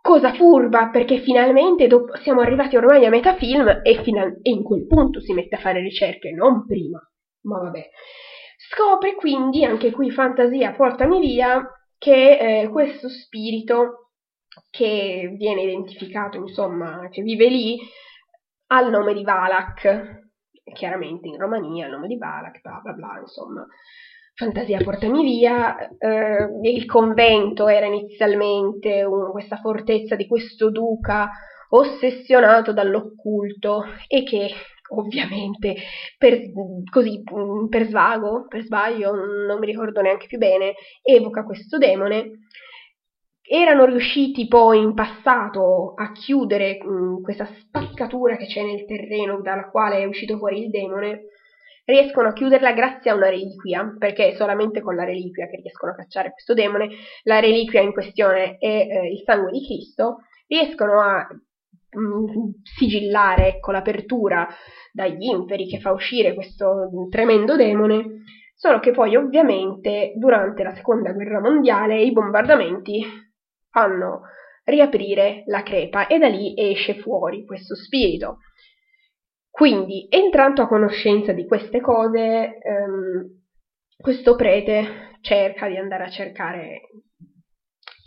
Cosa 0.00 0.32
furba, 0.32 0.88
perché 0.88 1.18
finalmente 1.18 1.86
dopo, 1.86 2.16
siamo 2.16 2.40
arrivati 2.40 2.76
ormai 2.76 3.04
a 3.04 3.10
metà 3.10 3.34
film 3.36 3.80
e, 3.82 4.02
final- 4.02 4.38
e 4.42 4.50
in 4.50 4.62
quel 4.62 4.86
punto 4.86 5.20
si 5.20 5.32
mette 5.32 5.56
a 5.56 5.60
fare 5.60 5.80
ricerche, 5.80 6.30
non 6.30 6.64
prima. 6.66 7.00
Ma 7.42 7.58
vabbè. 7.60 7.88
Scopre 8.70 9.14
quindi, 9.14 9.64
anche 9.64 9.90
qui 9.90 10.10
fantasia, 10.10 10.72
portami 10.72 11.20
via, 11.20 11.66
che 11.98 12.38
eh, 12.62 12.68
questo 12.68 13.08
spirito 13.08 14.12
che 14.70 15.34
viene 15.36 15.62
identificato, 15.62 16.36
insomma, 16.38 17.08
che 17.10 17.22
vive 17.22 17.48
lì, 17.48 17.78
ha 18.68 18.80
il 18.80 18.90
nome 18.90 19.14
di 19.14 19.24
Valak, 19.24 20.26
chiaramente 20.72 21.28
in 21.28 21.38
Romania 21.38 21.86
il 21.86 21.92
nome 21.92 22.06
di 22.06 22.16
Valak, 22.16 22.60
bla 22.60 22.80
bla 22.82 22.92
bla, 22.92 23.18
insomma. 23.20 23.66
Fantasia 24.38 24.78
portami 24.84 25.24
via, 25.24 25.76
eh, 25.98 26.48
il 26.62 26.86
convento 26.86 27.66
era 27.66 27.86
inizialmente 27.86 29.02
un, 29.02 29.32
questa 29.32 29.56
fortezza 29.56 30.14
di 30.14 30.28
questo 30.28 30.70
duca 30.70 31.28
ossessionato 31.70 32.72
dall'occulto 32.72 33.82
e 34.06 34.22
che 34.22 34.48
ovviamente 34.94 35.74
per, 36.16 36.52
così, 36.88 37.20
per 37.68 37.88
svago, 37.88 38.46
per 38.46 38.62
sbaglio, 38.62 39.12
non 39.12 39.58
mi 39.58 39.66
ricordo 39.66 40.00
neanche 40.02 40.28
più 40.28 40.38
bene, 40.38 40.74
evoca 41.02 41.42
questo 41.42 41.76
demone. 41.76 42.30
Erano 43.42 43.86
riusciti 43.86 44.46
poi 44.46 44.78
in 44.78 44.94
passato 44.94 45.94
a 45.96 46.12
chiudere 46.12 46.78
mh, 46.80 47.22
questa 47.22 47.48
spaccatura 47.58 48.36
che 48.36 48.46
c'è 48.46 48.62
nel 48.62 48.84
terreno 48.84 49.40
dalla 49.40 49.68
quale 49.68 49.98
è 49.98 50.04
uscito 50.04 50.38
fuori 50.38 50.62
il 50.62 50.70
demone 50.70 51.22
riescono 51.88 52.28
a 52.28 52.32
chiuderla 52.32 52.72
grazie 52.72 53.10
a 53.10 53.14
una 53.14 53.30
reliquia, 53.30 53.94
perché 53.98 54.32
è 54.32 54.34
solamente 54.34 54.82
con 54.82 54.94
la 54.94 55.04
reliquia 55.04 55.46
che 55.46 55.56
riescono 55.56 55.92
a 55.92 55.94
cacciare 55.94 56.32
questo 56.32 56.52
demone. 56.52 56.90
La 57.22 57.40
reliquia 57.40 57.80
in 57.80 57.92
questione 57.92 58.58
è 58.58 58.66
eh, 58.66 59.10
il 59.10 59.22
sangue 59.24 59.50
di 59.50 59.64
Cristo, 59.64 60.18
riescono 60.46 61.00
a 61.00 61.26
mh, 61.26 62.00
mm, 62.00 62.50
sigillare 62.62 63.48
ecco, 63.54 63.72
l'apertura 63.72 64.46
dagli 64.92 65.24
inferi 65.24 65.66
che 65.66 65.80
fa 65.80 65.92
uscire 65.92 66.34
questo 66.34 66.90
tremendo 67.08 67.56
demone, 67.56 68.22
solo 68.54 68.80
che 68.80 68.90
poi 68.90 69.16
ovviamente 69.16 70.12
durante 70.16 70.62
la 70.62 70.74
seconda 70.74 71.12
guerra 71.12 71.40
mondiale 71.40 72.02
i 72.02 72.12
bombardamenti 72.12 73.02
fanno 73.70 74.22
riaprire 74.64 75.44
la 75.46 75.62
crepa 75.62 76.06
e 76.06 76.18
da 76.18 76.28
lì 76.28 76.52
esce 76.54 76.96
fuori 76.96 77.46
questo 77.46 77.74
spirito. 77.74 78.40
Quindi, 79.50 80.06
entrando 80.08 80.62
a 80.62 80.68
conoscenza 80.68 81.32
di 81.32 81.46
queste 81.46 81.80
cose, 81.80 82.58
ehm, 82.58 83.42
questo 83.96 84.36
prete 84.36 85.16
cerca 85.20 85.68
di 85.68 85.76
andare 85.76 86.04
a 86.04 86.10
cercare 86.10 86.82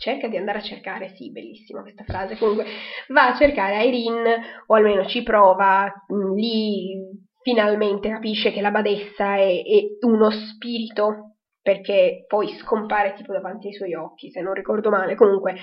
cerca 0.02 0.26
di 0.26 0.36
andare 0.36 0.58
a 0.58 0.62
cercare, 0.62 1.10
sì, 1.14 1.30
bellissima 1.30 1.82
questa 1.82 2.02
frase, 2.02 2.36
comunque 2.36 2.64
va 3.08 3.28
a 3.28 3.36
cercare 3.36 3.84
Irene, 3.84 4.64
o 4.66 4.74
almeno 4.74 5.06
ci 5.06 5.22
prova, 5.22 5.84
mm, 6.12 6.34
lì 6.34 6.98
finalmente 7.40 8.08
capisce 8.08 8.50
che 8.50 8.60
la 8.60 8.72
badessa 8.72 9.36
è, 9.36 9.62
è, 9.62 10.06
uno 10.06 10.30
spirito, 10.30 11.36
perché 11.62 12.24
poi 12.26 12.48
scompare 12.58 13.14
tipo 13.14 13.32
davanti 13.32 13.68
ai 13.68 13.74
suoi 13.74 13.94
occhi, 13.94 14.30
se 14.32 14.40
non 14.40 14.54
ricordo 14.54 14.90
male, 14.90 15.14
comunque, 15.14 15.54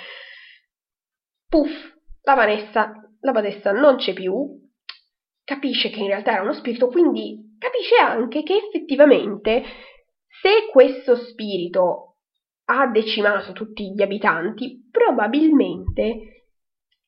puff, 1.49 1.71
la, 2.21 2.35
Vanessa, 2.35 2.93
la 3.19 3.31
badessa 3.33 3.73
non 3.73 3.97
c'è 3.97 4.13
più, 4.13 4.58
capisce 5.49 5.89
che 5.89 5.99
in 5.99 6.05
realtà 6.05 6.33
era 6.33 6.43
uno 6.43 6.53
spirito, 6.53 6.89
quindi 6.89 7.55
capisce 7.57 7.95
anche 7.95 8.43
che 8.43 8.55
effettivamente 8.55 9.63
se 10.41 10.69
questo 10.71 11.15
spirito 11.15 12.17
ha 12.65 12.85
decimato 12.85 13.51
tutti 13.51 13.91
gli 13.91 14.01
abitanti, 14.03 14.87
probabilmente 14.91 16.43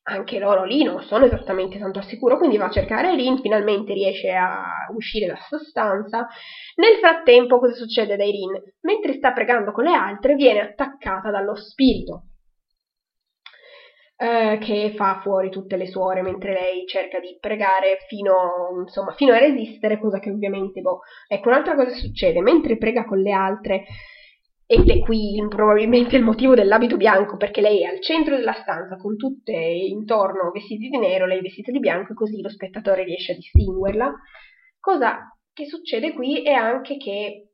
anche 0.04 0.40
loro 0.40 0.64
lì 0.64 0.82
non 0.84 1.04
sono 1.04 1.26
esattamente 1.26 1.78
tanto 1.78 2.00
al 2.00 2.06
sicuro, 2.06 2.38
quindi 2.40 2.58
va 2.58 2.66
a 2.66 2.72
cercare 2.72 3.14
Irene, 3.14 3.42
finalmente 3.42 3.94
riesce 3.94 4.32
a 4.32 4.88
uscire 4.92 5.28
da 5.28 5.38
sostanza. 5.48 6.28
Nel 6.78 6.98
frattempo 6.98 7.60
cosa 7.60 7.76
succede 7.76 8.14
ad 8.14 8.22
Irene? 8.22 8.78
Mentre 8.82 9.14
sta 9.14 9.34
pregando 9.34 9.72
con 9.72 9.84
le 9.84 9.94
altre 9.94 10.34
viene 10.34 10.62
attaccata 10.62 11.30
dallo 11.30 11.56
spirito 11.56 12.31
eh, 14.22 14.60
che 14.60 14.94
fa 14.96 15.20
fuori 15.24 15.50
tutte 15.50 15.78
le 15.78 15.88
suore 15.88 16.22
mentre 16.22 16.54
lei 16.54 16.86
cerca 16.86 17.20
di 17.20 17.38
pregare 17.40 17.98
fino, 18.08 18.70
insomma, 18.82 19.14
fino 19.14 19.34
a 19.34 19.40
resistere, 19.40 20.00
cosa 20.00 20.20
che 20.20 20.30
ovviamente, 20.30 20.80
boh. 20.82 21.00
Ecco, 21.28 21.50
un'altra 21.50 21.74
cosa 21.74 21.90
succede, 21.96 22.40
mentre 22.40 22.78
prega 22.78 23.04
con 23.04 23.18
le 23.18 23.32
altre, 23.32 23.84
ed 24.68 24.88
è 24.88 25.00
qui 25.00 25.44
probabilmente 25.50 26.18
il 26.18 26.24
motivo 26.24 26.54
dell'abito 26.54 26.98
bianco, 26.98 27.36
perché 27.36 27.62
lei 27.62 27.82
è 27.82 27.88
al 27.88 28.00
centro 28.00 28.36
della 28.36 28.54
stanza 28.54 28.96
con 28.96 29.16
tutte 29.16 29.54
intorno 29.54 30.52
vestiti 30.52 30.88
di 30.88 30.98
nero, 31.00 31.26
lei 31.26 31.42
vestita 31.42 31.72
di 31.72 31.80
bianco 31.80 32.12
e 32.12 32.16
così 32.16 32.42
lo 32.42 32.50
spettatore 32.50 33.04
riesce 33.04 33.32
a 33.32 33.36
distinguerla. 33.36 34.14
Cosa 34.80 35.36
che 35.52 35.66
succede 35.66 36.14
qui 36.14 36.44
è 36.44 36.52
anche 36.54 36.98
che 36.98 37.48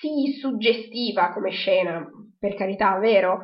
sì, 0.00 0.32
suggestiva 0.38 1.32
come 1.32 1.50
scena, 1.50 2.08
per 2.38 2.54
carità, 2.54 2.96
vero, 2.98 3.40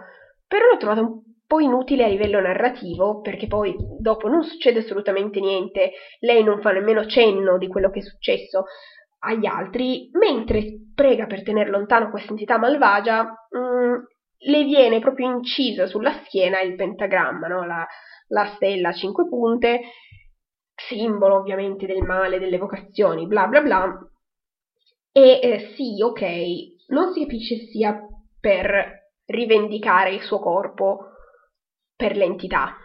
però 0.47 0.69
l'ho 0.71 0.77
trovata 0.77 1.01
un 1.01 1.24
po' 1.47 1.61
inutile 1.61 2.05
a 2.05 2.09
livello 2.09 2.41
narrativo, 2.41 3.21
perché 3.21 3.47
poi 3.47 3.75
dopo 3.99 4.29
non 4.29 4.43
succede 4.43 4.81
assolutamente 4.81 5.41
niente, 5.41 5.93
lei 6.21 6.43
non 6.43 6.61
fa 6.61 6.71
nemmeno 6.71 7.07
cenno 7.07 7.59
di 7.59 7.69
quello 7.69 7.91
che 7.91 8.01
è 8.01 8.03
successo 8.03 8.65
agli 9.21 9.47
altri, 9.47 10.11
mentre 10.13 10.65
prega 10.95 11.27
per 11.27 11.43
tenere 11.43 11.71
lontano 11.71 12.11
questa 12.11 12.31
entità 12.31 12.59
malvagia, 12.59 13.23
mh, 13.23 13.59
mm, 13.59 13.95
le 14.47 14.65
viene 14.65 15.01
proprio 15.01 15.31
incisa 15.31 15.87
sulla 15.87 16.23
schiena 16.25 16.61
il 16.61 16.75
pentagramma, 16.75 17.47
no? 17.47 17.65
la, 17.65 17.87
la 18.29 18.53
stella 18.57 18.91
a 18.91 18.93
cinque 18.93 19.27
punte, 19.27 19.81
simbolo 20.75 21.37
ovviamente 21.37 21.87
del 21.87 22.03
male, 22.03 22.39
delle 22.39 22.59
vocazioni, 22.59 23.27
bla 23.27 23.47
bla 23.47 23.63
bla. 23.63 24.09
E 25.13 25.41
eh, 25.43 25.73
sì, 25.77 26.03
ok, 26.03 26.23
non 26.89 27.13
si 27.13 27.21
capisce 27.21 27.67
sia 27.71 27.99
per 28.41 29.13
rivendicare 29.27 30.13
il 30.13 30.21
suo 30.21 30.39
corpo 30.39 31.14
per 31.97 32.17
l'entità, 32.17 32.77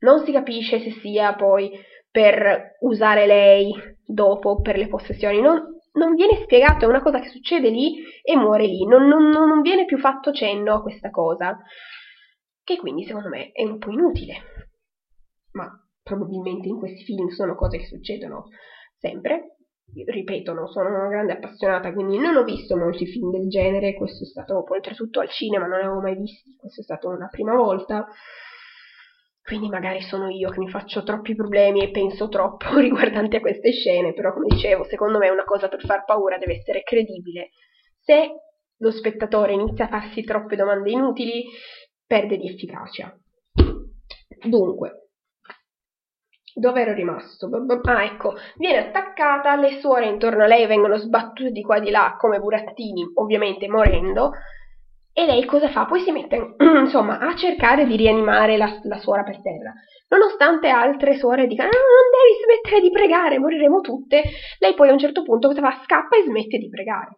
non 0.00 0.24
si 0.24 0.32
capisce 0.32 0.80
se 0.80 0.90
sia 1.00 1.34
poi 1.34 1.70
per 2.10 2.76
usare 2.80 3.26
lei 3.26 3.72
dopo 4.04 4.60
per 4.60 4.76
le 4.76 4.88
possessioni, 4.88 5.40
non, 5.40 5.62
non 5.92 6.14
viene 6.14 6.42
spiegato, 6.42 6.84
è 6.84 6.88
una 6.88 7.02
cosa 7.02 7.20
che 7.20 7.28
succede 7.28 7.70
lì 7.70 8.02
e 8.22 8.36
muore 8.36 8.66
lì, 8.66 8.84
non, 8.84 9.06
non, 9.06 9.28
non 9.28 9.60
viene 9.60 9.84
più 9.84 9.98
fatto 9.98 10.32
cenno 10.32 10.74
a 10.74 10.82
questa 10.82 11.10
cosa, 11.10 11.58
che 12.64 12.76
quindi 12.76 13.04
secondo 13.04 13.28
me 13.28 13.52
è 13.52 13.64
un 13.64 13.78
po' 13.78 13.90
inutile, 13.90 14.34
ma 15.52 15.68
probabilmente 16.02 16.68
in 16.68 16.78
questi 16.78 17.04
film 17.04 17.28
sono 17.28 17.54
cose 17.54 17.78
che 17.78 17.86
succedono 17.86 18.48
sempre. 18.98 19.56
Ripeto, 19.92 20.52
non 20.52 20.68
sono 20.68 20.88
una 20.88 21.08
grande 21.08 21.32
appassionata, 21.32 21.92
quindi 21.92 22.16
non 22.16 22.36
ho 22.36 22.44
visto 22.44 22.76
molti 22.76 23.06
film 23.06 23.32
del 23.32 23.48
genere, 23.48 23.94
questo 23.94 24.22
è 24.22 24.26
stato 24.26 24.64
oltretutto 24.64 25.18
al 25.18 25.28
cinema, 25.28 25.66
non 25.66 25.78
ne 25.78 25.84
avevo 25.86 26.00
mai 26.00 26.14
visti, 26.14 26.54
questa 26.56 26.80
è 26.80 26.84
stata 26.84 27.08
una 27.08 27.26
prima 27.26 27.56
volta. 27.56 28.06
Quindi 29.42 29.68
magari 29.68 30.00
sono 30.02 30.28
io 30.28 30.50
che 30.50 30.60
mi 30.60 30.68
faccio 30.68 31.02
troppi 31.02 31.34
problemi 31.34 31.82
e 31.82 31.90
penso 31.90 32.28
troppo 32.28 32.76
riguardanti 32.78 33.36
a 33.36 33.40
queste 33.40 33.72
scene, 33.72 34.12
però 34.12 34.32
come 34.32 34.46
dicevo, 34.48 34.84
secondo 34.84 35.18
me 35.18 35.28
una 35.28 35.44
cosa 35.44 35.68
per 35.68 35.84
far 35.84 36.04
paura 36.04 36.38
deve 36.38 36.58
essere 36.58 36.82
credibile. 36.82 37.50
Se 37.98 38.30
lo 38.76 38.90
spettatore 38.90 39.52
inizia 39.52 39.86
a 39.86 39.88
farsi 39.88 40.22
troppe 40.22 40.56
domande 40.56 40.90
inutili, 40.90 41.44
perde 42.06 42.36
di 42.36 42.48
efficacia. 42.48 43.14
Dunque, 44.42 45.08
dove 46.54 46.80
ero 46.80 46.92
rimasto? 46.92 47.48
Ah, 47.82 48.04
ecco, 48.04 48.34
viene 48.56 48.88
attaccata, 48.88 49.56
le 49.56 49.78
suore 49.80 50.06
intorno 50.06 50.44
a 50.44 50.46
lei 50.46 50.66
vengono 50.66 50.96
sbattute 50.96 51.50
di 51.50 51.62
qua 51.62 51.76
e 51.76 51.80
di 51.80 51.90
là 51.90 52.16
come 52.18 52.38
burattini, 52.38 53.04
ovviamente 53.14 53.68
morendo, 53.68 54.32
e 55.12 55.26
lei 55.26 55.44
cosa 55.44 55.68
fa? 55.68 55.86
Poi 55.86 56.00
si 56.00 56.12
mette, 56.12 56.54
insomma, 56.58 57.18
a 57.18 57.34
cercare 57.34 57.84
di 57.84 57.96
rianimare 57.96 58.56
la, 58.56 58.80
la 58.84 58.98
suora 58.98 59.22
per 59.22 59.40
terra. 59.42 59.72
Nonostante 60.08 60.68
altre 60.68 61.16
suore 61.16 61.46
dicano, 61.46 61.70
no, 61.70 61.78
non 61.78 62.08
devi 62.10 62.42
smettere 62.42 62.80
di 62.80 62.90
pregare, 62.90 63.38
moriremo 63.38 63.80
tutte, 63.80 64.22
lei 64.58 64.74
poi 64.74 64.88
a 64.88 64.92
un 64.92 64.98
certo 64.98 65.22
punto 65.22 65.48
cosa 65.48 65.60
fa? 65.60 65.80
Scappa 65.84 66.16
e 66.16 66.22
smette 66.22 66.58
di 66.58 66.68
pregare. 66.68 67.14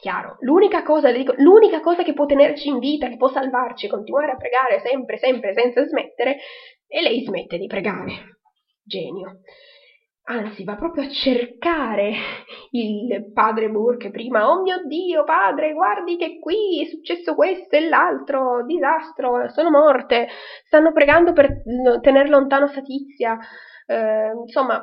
Chiaro, 0.00 0.36
l'unica 0.40 0.82
cosa, 0.82 1.10
l'unica 1.10 1.80
cosa 1.80 2.02
che 2.02 2.12
può 2.12 2.26
tenerci 2.26 2.68
in 2.68 2.78
vita, 2.78 3.08
che 3.08 3.16
può 3.16 3.28
salvarci, 3.28 3.88
continuare 3.88 4.32
a 4.32 4.36
pregare 4.36 4.80
sempre, 4.80 5.16
sempre, 5.16 5.54
senza 5.54 5.84
smettere, 5.86 6.38
e 6.86 7.00
lei 7.00 7.24
smette 7.24 7.56
di 7.58 7.66
pregare. 7.66 8.38
Genio 8.84 9.40
anzi 10.26 10.64
va 10.64 10.74
proprio 10.74 11.04
a 11.04 11.10
cercare 11.10 12.12
il 12.70 13.30
padre 13.32 13.68
Burke 13.68 14.10
prima, 14.10 14.48
oh 14.48 14.62
mio 14.62 14.82
Dio 14.86 15.24
padre, 15.24 15.72
guardi 15.72 16.16
che 16.16 16.38
qui 16.38 16.82
è 16.82 16.88
successo 16.88 17.34
questo 17.34 17.76
e 17.76 17.88
l'altro, 17.88 18.64
disastro, 18.64 19.48
sono 19.50 19.70
morte, 19.70 20.28
stanno 20.64 20.92
pregando 20.92 21.32
per 21.32 21.62
tenere 22.00 22.28
lontano 22.28 22.68
Satizia, 22.68 23.38
eh, 23.86 24.32
insomma, 24.44 24.82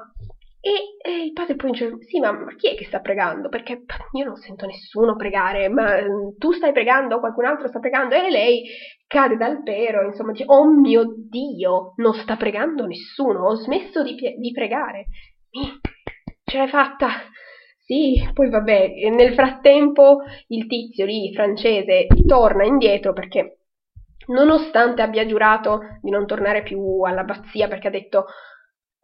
e, 0.61 1.09
e, 1.09 1.23
il 1.25 1.33
padre 1.33 1.55
poi 1.55 1.71
dice, 1.71 1.89
sì 2.01 2.19
ma, 2.19 2.31
ma, 2.31 2.55
chi 2.55 2.69
è 2.69 2.75
che 2.75 2.85
sta 2.85 2.99
pregando? 2.99 3.49
Perché 3.49 3.83
io 4.13 4.25
non 4.25 4.35
sento 4.35 4.65
nessuno 4.65 5.15
pregare, 5.15 5.67
ma 5.69 5.97
tu 6.37 6.51
stai 6.51 6.71
pregando, 6.71 7.19
qualcun 7.19 7.45
altro 7.45 7.67
sta 7.67 7.79
pregando, 7.79 8.15
e 8.15 8.29
lei 8.29 8.63
cade 9.07 9.37
dal 9.37 9.63
pero, 9.63 10.05
insomma, 10.05 10.31
dice, 10.31 10.45
oh 10.47 10.65
mio 10.65 11.13
Dio, 11.17 11.93
non 11.97 12.13
sta 12.13 12.37
pregando 12.37 12.85
nessuno, 12.85 13.47
ho 13.47 13.55
smesso 13.55 14.03
di, 14.03 14.15
di 14.15 14.51
pregare 14.51 15.07
ce 16.43 16.57
l'hai 16.57 16.67
fatta! 16.67 17.07
Sì, 17.77 18.29
poi 18.33 18.49
vabbè, 18.49 19.09
nel 19.09 19.33
frattempo 19.33 20.19
il 20.47 20.67
tizio 20.67 21.05
lì, 21.05 21.33
francese, 21.33 22.07
torna 22.25 22.63
indietro 22.63 23.11
perché 23.11 23.57
nonostante 24.27 25.01
abbia 25.01 25.25
giurato 25.25 25.79
di 26.01 26.09
non 26.09 26.25
tornare 26.25 26.63
più 26.63 27.01
all'abbazia 27.01 27.67
perché 27.67 27.87
ha 27.87 27.91
detto 27.91 28.25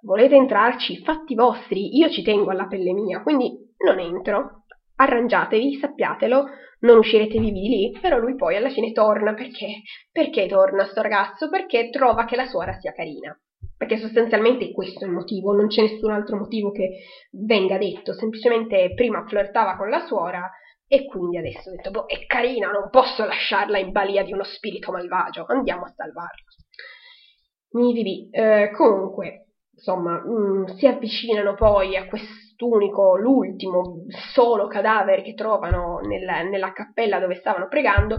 volete 0.07 0.35
entrarci, 0.35 1.03
fatti 1.03 1.35
vostri, 1.35 1.97
io 1.97 2.09
ci 2.09 2.23
tengo 2.23 2.49
alla 2.49 2.67
pelle 2.67 2.93
mia, 2.93 3.21
quindi 3.21 3.51
non 3.85 3.99
entro. 3.99 4.63
Arrangiatevi, 4.95 5.75
sappiatelo, 5.75 6.45
non 6.79 6.97
uscirete 6.97 7.37
vivi 7.37 7.59
di 7.59 7.67
lì, 7.67 7.99
però 7.99 8.17
lui 8.17 8.35
poi 8.35 8.55
alla 8.55 8.69
fine 8.69 8.93
torna 8.93 9.33
perché? 9.33 9.81
Perché 10.09 10.47
torna 10.47 10.85
sto 10.85 11.01
ragazzo? 11.01 11.49
Perché 11.49 11.89
trova 11.89 12.23
che 12.23 12.37
la 12.37 12.45
suora 12.45 12.77
sia 12.79 12.93
carina 12.93 13.37
perché 13.77 13.97
sostanzialmente 13.99 14.71
questo 14.71 15.03
è 15.03 15.07
il 15.07 15.13
motivo, 15.13 15.53
non 15.53 15.67
c'è 15.67 15.83
nessun 15.83 16.09
altro 16.09 16.35
motivo 16.35 16.71
che 16.71 17.01
venga 17.31 17.77
detto, 17.77 18.11
semplicemente 18.13 18.91
prima 18.95 19.23
flirtava 19.27 19.75
con 19.77 19.89
la 19.89 20.03
suora 20.07 20.49
e 20.87 21.05
quindi 21.05 21.37
adesso 21.37 21.69
ho 21.69 21.75
detto, 21.75 21.91
boh, 21.91 22.05
è 22.07 22.25
carina, 22.25 22.71
non 22.71 22.89
posso 22.89 23.23
lasciarla 23.23 23.77
in 23.77 23.91
balia 23.91 24.23
di 24.23 24.33
uno 24.33 24.43
spirito 24.43 24.91
malvagio, 24.91 25.45
andiamo 25.47 25.83
a 25.83 25.93
salvarla. 25.95 26.43
Nivivi, 27.71 28.29
eh, 28.31 28.71
comunque, 28.75 29.46
insomma, 29.77 30.19
mh, 30.19 30.31
mm, 30.31 30.65
si 30.77 30.87
avvicinano 30.87 31.53
poi 31.53 31.95
a 31.95 32.07
quest'unico, 32.07 33.15
l'ultimo, 33.17 34.05
solo 34.33 34.67
cadavere 34.67 35.21
che 35.21 35.35
trovano 35.35 35.99
nella, 35.99 36.41
nella 36.41 36.73
cappella 36.73 37.19
dove 37.19 37.35
stavano 37.35 37.67
pregando 37.67 38.17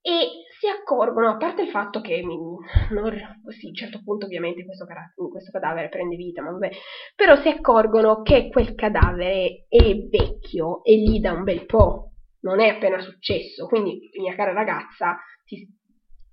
e 0.00 0.44
si 0.58 0.68
accorgono, 0.68 1.28
a 1.28 1.36
parte 1.36 1.62
il 1.62 1.68
fatto 1.68 2.00
che 2.00 2.22
non, 2.22 3.12
sì, 3.48 3.66
a 3.66 3.68
un 3.68 3.74
certo 3.74 4.00
punto 4.02 4.26
ovviamente 4.26 4.64
questo, 4.64 4.86
questo, 5.30 5.50
cadavere 5.50 5.88
prende 5.88 6.14
vita, 6.14 6.42
ma 6.42 6.52
vabbè, 6.52 6.70
però 7.14 7.36
si 7.40 7.48
accorgono 7.48 8.22
che 8.22 8.48
quel 8.48 8.74
cadavere 8.74 9.66
è 9.68 9.94
vecchio 10.08 10.82
e 10.84 10.96
gli 10.96 11.18
da 11.18 11.32
un 11.32 11.42
bel 11.42 11.66
po', 11.66 12.12
non 12.42 12.60
è 12.60 12.68
appena 12.68 13.00
successo, 13.00 13.66
quindi 13.66 14.08
mia 14.20 14.34
cara 14.36 14.52
ragazza 14.52 15.18
ti, 15.44 15.66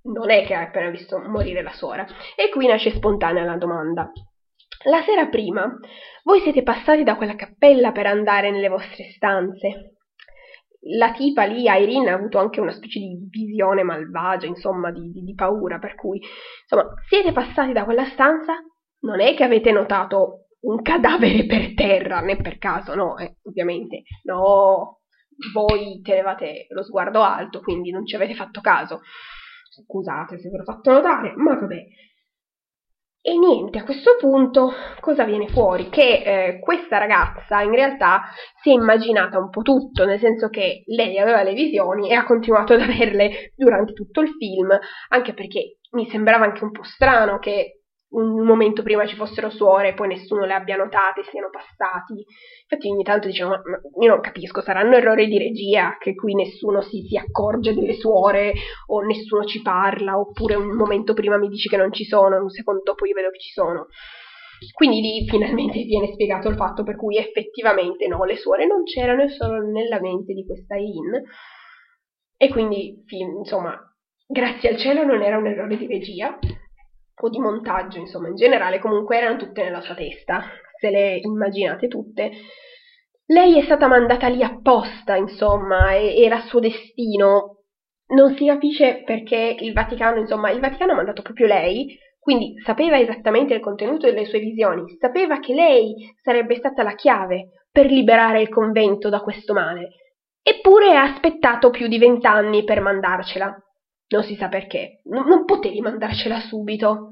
non 0.04 0.30
è 0.30 0.44
che 0.46 0.54
hai 0.54 0.64
appena 0.64 0.90
visto 0.90 1.18
morire 1.18 1.62
la 1.62 1.72
suora. 1.72 2.06
E 2.36 2.50
qui 2.50 2.66
nasce 2.66 2.92
spontanea 2.92 3.44
la 3.44 3.56
domanda. 3.56 4.10
La 4.82 5.02
sera 5.02 5.26
prima, 5.28 5.72
voi 6.24 6.40
siete 6.40 6.62
passati 6.62 7.02
da 7.02 7.16
quella 7.16 7.36
cappella 7.36 7.92
per 7.92 8.06
andare 8.06 8.50
nelle 8.50 8.68
vostre 8.68 9.10
stanze 9.12 9.94
la 10.86 11.12
tipa 11.12 11.44
lì, 11.44 11.62
Irene, 11.62 12.10
ha 12.10 12.14
avuto 12.14 12.38
anche 12.38 12.60
una 12.60 12.72
specie 12.72 12.98
di 12.98 13.26
visione 13.30 13.82
malvagia, 13.82 14.46
insomma, 14.46 14.90
di, 14.90 15.10
di, 15.10 15.22
di, 15.22 15.34
paura, 15.34 15.78
per 15.78 15.94
cui, 15.94 16.20
insomma, 16.62 16.92
siete 17.08 17.32
passati 17.32 17.72
da 17.72 17.84
quella 17.84 18.04
stanza, 18.06 18.54
non 19.00 19.20
è 19.20 19.34
che 19.34 19.44
avete 19.44 19.70
notato 19.72 20.46
un 20.60 20.82
cadavere 20.82 21.46
per 21.46 21.74
terra, 21.74 22.20
né 22.20 22.36
per 22.36 22.58
caso, 22.58 22.94
no, 22.94 23.16
eh, 23.16 23.36
ovviamente, 23.44 24.02
no, 24.24 25.00
voi 25.52 26.00
tenevate 26.02 26.66
lo 26.68 26.82
sguardo 26.82 27.22
alto, 27.22 27.60
quindi 27.60 27.90
non 27.90 28.04
ci 28.04 28.16
avete 28.16 28.34
fatto 28.34 28.60
caso. 28.60 29.00
Scusate 29.70 30.38
se 30.38 30.50
ve 30.50 30.58
l'ho 30.58 30.64
fatto 30.64 30.92
notare, 30.92 31.32
ma 31.36 31.58
vabbè. 31.58 31.84
E 33.26 33.38
niente, 33.38 33.78
a 33.78 33.84
questo 33.84 34.16
punto 34.20 34.70
cosa 35.00 35.24
viene 35.24 35.48
fuori? 35.48 35.88
Che 35.88 36.02
eh, 36.02 36.58
questa 36.60 36.98
ragazza 36.98 37.62
in 37.62 37.70
realtà 37.70 38.24
si 38.60 38.68
è 38.68 38.74
immaginata 38.74 39.38
un 39.38 39.48
po' 39.48 39.62
tutto, 39.62 40.04
nel 40.04 40.18
senso 40.18 40.50
che 40.50 40.82
lei 40.88 41.18
aveva 41.18 41.42
le 41.42 41.54
visioni 41.54 42.10
e 42.10 42.14
ha 42.14 42.24
continuato 42.24 42.74
ad 42.74 42.82
averle 42.82 43.54
durante 43.56 43.94
tutto 43.94 44.20
il 44.20 44.28
film, 44.36 44.78
anche 45.08 45.32
perché 45.32 45.78
mi 45.92 46.06
sembrava 46.10 46.44
anche 46.44 46.64
un 46.64 46.70
po' 46.70 46.82
strano 46.82 47.38
che 47.38 47.83
un 48.14 48.44
momento 48.44 48.82
prima 48.82 49.06
ci 49.06 49.16
fossero 49.16 49.50
suore 49.50 49.88
e 49.88 49.94
poi 49.94 50.08
nessuno 50.08 50.44
le 50.44 50.54
abbia 50.54 50.76
notate, 50.76 51.24
siano 51.30 51.48
passati. 51.50 52.24
Infatti 52.62 52.90
ogni 52.90 53.02
tanto 53.02 53.26
dicevo, 53.26 53.50
ma, 53.50 53.62
ma 53.64 53.80
io 54.00 54.08
non 54.08 54.20
capisco, 54.20 54.60
saranno 54.62 54.96
errori 54.96 55.26
di 55.26 55.38
regia 55.38 55.96
che 55.98 56.14
qui 56.14 56.34
nessuno 56.34 56.80
si, 56.82 57.02
si, 57.08 57.16
accorge 57.16 57.74
delle 57.74 57.94
suore 57.94 58.52
o 58.86 59.00
nessuno 59.00 59.44
ci 59.44 59.62
parla, 59.62 60.18
oppure 60.18 60.54
un 60.54 60.76
momento 60.76 61.14
prima 61.14 61.36
mi 61.36 61.48
dici 61.48 61.68
che 61.68 61.76
non 61.76 61.92
ci 61.92 62.04
sono, 62.04 62.40
un 62.40 62.50
secondo 62.50 62.82
dopo 62.84 63.06
io 63.06 63.14
vedo 63.14 63.30
che 63.30 63.38
ci 63.38 63.50
sono. 63.50 63.86
Quindi 64.72 65.00
lì 65.00 65.28
finalmente 65.28 65.82
viene 65.82 66.12
spiegato 66.12 66.48
il 66.48 66.56
fatto 66.56 66.84
per 66.84 66.96
cui 66.96 67.18
effettivamente 67.18 68.06
no, 68.06 68.24
le 68.24 68.36
suore 68.36 68.66
non 68.66 68.84
c'erano 68.84 69.28
solo 69.28 69.60
nella 69.60 70.00
mente 70.00 70.32
di 70.32 70.44
questa 70.46 70.76
In. 70.76 71.20
E 72.36 72.48
quindi, 72.48 73.04
insomma, 73.38 73.76
grazie 74.26 74.70
al 74.70 74.76
cielo 74.76 75.04
non 75.04 75.22
era 75.22 75.36
un 75.36 75.46
errore 75.46 75.76
di 75.76 75.86
regia 75.86 76.38
o 77.16 77.28
di 77.28 77.38
montaggio, 77.38 77.98
insomma, 77.98 78.28
in 78.28 78.34
generale, 78.34 78.78
comunque 78.78 79.16
erano 79.16 79.36
tutte 79.36 79.62
nella 79.62 79.80
sua 79.80 79.94
testa, 79.94 80.44
se 80.78 80.90
le 80.90 81.18
immaginate 81.22 81.88
tutte. 81.88 82.30
Lei 83.26 83.58
è 83.58 83.62
stata 83.62 83.86
mandata 83.86 84.28
lì 84.28 84.42
apposta, 84.42 85.16
insomma, 85.16 85.96
era 85.96 86.40
suo 86.40 86.60
destino. 86.60 87.60
Non 88.08 88.36
si 88.36 88.46
capisce 88.46 89.02
perché 89.04 89.56
il 89.58 89.72
Vaticano, 89.72 90.18
insomma, 90.18 90.50
il 90.50 90.60
Vaticano 90.60 90.92
ha 90.92 90.96
mandato 90.96 91.22
proprio 91.22 91.46
lei, 91.46 91.96
quindi 92.18 92.54
sapeva 92.64 92.98
esattamente 92.98 93.54
il 93.54 93.60
contenuto 93.60 94.06
delle 94.06 94.26
sue 94.26 94.40
visioni, 94.40 94.96
sapeva 94.98 95.40
che 95.40 95.54
lei 95.54 95.94
sarebbe 96.22 96.56
stata 96.56 96.82
la 96.82 96.94
chiave 96.94 97.66
per 97.70 97.86
liberare 97.86 98.40
il 98.40 98.48
convento 98.48 99.08
da 99.08 99.20
questo 99.20 99.52
male. 99.52 99.90
Eppure 100.42 100.94
ha 100.94 101.02
aspettato 101.02 101.70
più 101.70 101.88
di 101.88 101.98
vent'anni 101.98 102.64
per 102.64 102.80
mandarcela. 102.80 103.56
Non 104.08 104.22
si 104.22 104.36
sa 104.36 104.48
perché. 104.48 105.00
N- 105.04 105.26
non 105.26 105.44
potevi 105.44 105.80
mandarcela 105.80 106.40
subito. 106.40 107.10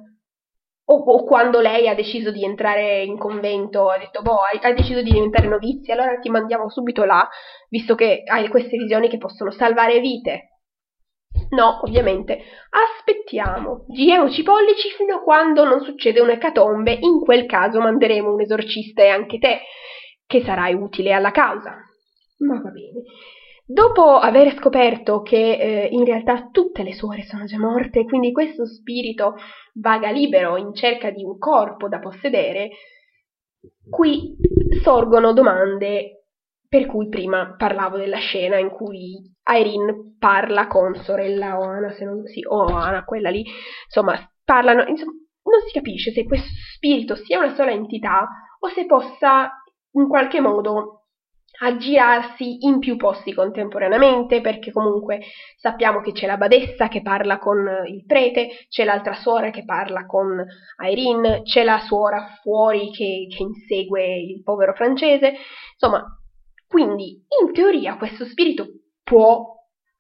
o, 0.85 0.95
o, 0.95 1.25
quando 1.25 1.61
lei 1.61 1.89
ha 1.89 1.95
deciso 1.95 2.31
di 2.31 2.45
entrare 2.45 3.03
in 3.05 3.17
convento, 3.19 3.89
ha 3.89 3.99
detto, 3.99 4.21
boh, 4.23 4.41
hai, 4.41 4.59
hai, 4.63 4.75
deciso 4.75 5.01
di 5.03 5.11
diventare 5.11 5.49
novizia, 5.49 5.95
allora 5.95 6.19
ti 6.19 6.29
mandiamo 6.29 6.69
subito 6.69 7.05
là, 7.05 7.27
visto 7.69 7.95
che 7.95 8.23
hai 8.27 8.49
queste 8.49 8.77
visioni 8.77 9.09
che 9.09 9.19
possono 9.19 9.51
salvare 9.51 10.01
vite. 10.01 10.49
No, 11.51 11.81
ovviamente, 11.83 12.43
aspettiamo, 12.71 13.85
giriamoci 13.89 14.41
i 14.41 14.43
pollici 14.45 14.89
fino 14.91 15.17
a 15.17 15.23
quando 15.23 15.65
non 15.65 15.83
succede 15.83 16.21
un'ecatombe, 16.21 16.99
in 17.01 17.21
quel 17.21 17.47
caso 17.47 17.79
manderemo 17.81 18.33
un 18.33 18.41
esorcista 18.41 19.03
e 19.03 19.09
anche 19.09 19.39
te, 19.39 19.61
che 20.27 20.43
sarai 20.43 20.75
utile 20.75 21.13
alla 21.13 21.31
causa. 21.31 21.77
Ma 22.39 22.61
va 22.61 22.71
bene. 22.71 23.03
Dopo 23.65 24.17
aver 24.17 24.55
scoperto 24.57 25.23
che 25.23 25.53
eh, 25.53 25.89
in 25.93 26.05
realtà 26.05 26.49
tutte 26.51 26.83
le 26.83 26.93
suore 26.93 27.23
sono 27.23 27.45
già 27.45 27.59
morte, 27.59 28.05
quindi 28.05 28.33
questo 28.33 28.67
spirito 28.67 29.37
vaga 29.75 30.11
libero 30.11 30.57
in 30.57 30.75
cerca 30.75 31.11
di 31.11 31.23
un 31.23 31.39
corpo 31.39 31.89
da 31.89 32.01
possedere, 32.01 32.71
qui 33.89 34.37
sorgono 34.83 35.33
domande 35.33 36.27
per 36.69 36.87
cui 36.87 37.09
prima 37.09 37.55
parlavo 37.57 37.99
della 37.99 38.17
scena 38.17 38.59
in 38.59 38.71
cui 38.71 39.21
Irene 39.45 40.17
parla 40.19 40.67
con 40.67 40.95
sorella 40.95 41.59
Oana, 41.59 41.93
se 41.93 42.05
non 42.05 42.25
sì, 42.27 42.43
Oana, 42.45 43.05
quella 43.05 43.31
lì, 43.31 43.45
insomma, 43.85 44.19
parlano, 44.45 44.87
insomma, 44.87 45.13
non 45.45 45.61
si 45.67 45.73
capisce 45.73 46.13
se 46.13 46.25
questo 46.25 46.49
spirito 46.75 47.15
sia 47.15 47.39
una 47.39 47.55
sola 47.55 47.71
entità 47.71 48.27
o 48.59 48.69
se 48.69 48.87
possa 48.87 49.51
in 49.93 50.09
qualche 50.09 50.41
modo 50.41 51.02
aggirarsi 51.61 52.65
in 52.67 52.79
più 52.79 52.97
posti 52.97 53.33
contemporaneamente, 53.33 54.41
perché 54.41 54.73
comunque 54.73 55.21
sappiamo 55.57 56.01
che 56.01 56.13
c'è 56.13 56.27
la 56.27 56.37
badessa 56.37 56.89
che 56.89 57.03
parla 57.03 57.39
con 57.39 57.67
il 57.87 58.05
prete, 58.05 58.67
c'è 58.69 58.85
l'altra 58.85 59.15
suora 59.15 59.51
che 59.51 59.65
parla 59.65 60.07
con 60.07 60.45
Irene, 60.85 61.43
c'è 61.43 61.63
la 61.63 61.79
suora 61.79 62.39
fuori 62.41 62.91
che, 62.91 63.27
che 63.29 63.43
insegue 63.43 64.17
il 64.17 64.43
povero 64.43 64.73
francese, 64.75 65.35
insomma, 65.73 66.05
quindi 66.67 67.23
in 67.43 67.53
teoria 67.53 67.97
questo 67.97 68.25
spirito 68.25 68.67
può 69.05 69.57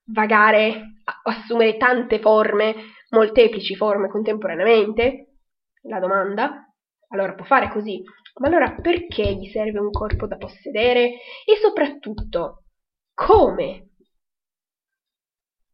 vagare, 0.07 0.95
assumere 1.25 1.77
tante 1.77 2.19
forme, 2.19 2.75
molteplici 3.11 3.77
forme 3.77 4.09
contemporaneamente? 4.09 5.35
La 5.83 5.99
domanda. 5.99 6.67
Allora 7.09 7.35
può 7.35 7.45
fare 7.45 7.69
così, 7.69 8.03
ma 8.35 8.49
allora 8.49 8.75
perché 8.81 9.35
gli 9.35 9.51
serve 9.51 9.79
un 9.79 9.91
corpo 9.91 10.27
da 10.27 10.37
possedere? 10.37 11.13
E 11.45 11.57
soprattutto, 11.61 12.65
come 13.15 13.91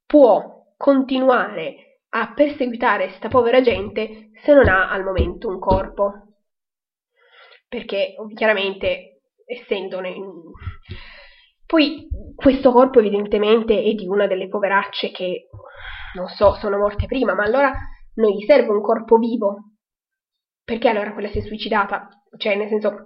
può 0.06 0.72
continuare 0.76 2.00
a 2.10 2.32
perseguitare 2.32 3.10
sta 3.10 3.28
povera 3.28 3.60
gente 3.60 4.30
se 4.42 4.54
non 4.54 4.68
ha 4.68 4.90
al 4.90 5.04
momento 5.04 5.48
un 5.48 5.58
corpo? 5.58 6.12
Perché 7.68 8.14
chiaramente, 8.34 9.22
essendone... 9.44 10.14
Poi 11.66 12.08
questo 12.34 12.72
corpo 12.72 12.98
evidentemente 12.98 13.82
è 13.82 13.92
di 13.92 14.06
una 14.06 14.26
delle 14.26 14.48
poveracce 14.48 15.10
che, 15.10 15.48
non 16.14 16.26
so, 16.28 16.54
sono 16.54 16.78
morte 16.78 17.04
prima, 17.04 17.34
ma 17.34 17.44
allora 17.44 17.70
non 18.14 18.30
gli 18.30 18.46
serve 18.46 18.70
un 18.70 18.80
corpo 18.80 19.18
vivo 19.18 19.74
perché 20.68 20.90
allora 20.90 21.14
quella 21.14 21.30
si 21.30 21.38
è 21.38 21.40
suicidata? 21.40 22.10
Cioè, 22.36 22.54
nel 22.54 22.68
senso, 22.68 23.04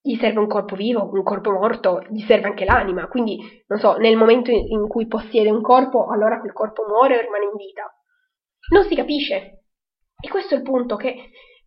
gli 0.00 0.16
serve 0.16 0.38
un 0.38 0.46
corpo 0.46 0.74
vivo, 0.74 1.10
un 1.12 1.22
corpo 1.22 1.50
morto, 1.50 2.02
gli 2.08 2.22
serve 2.22 2.46
anche 2.46 2.64
l'anima. 2.64 3.06
Quindi, 3.06 3.38
non 3.66 3.78
so, 3.78 3.96
nel 3.96 4.16
momento 4.16 4.50
in 4.50 4.88
cui 4.88 5.06
possiede 5.06 5.50
un 5.50 5.60
corpo, 5.60 6.06
allora 6.06 6.40
quel 6.40 6.54
corpo 6.54 6.86
muore 6.88 7.18
o 7.18 7.20
rimane 7.20 7.44
in 7.44 7.56
vita. 7.56 7.82
Non 8.72 8.84
si 8.84 8.94
capisce. 8.94 9.64
E 10.18 10.28
questo 10.30 10.54
è 10.54 10.56
il 10.56 10.62
punto, 10.62 10.96
che 10.96 11.14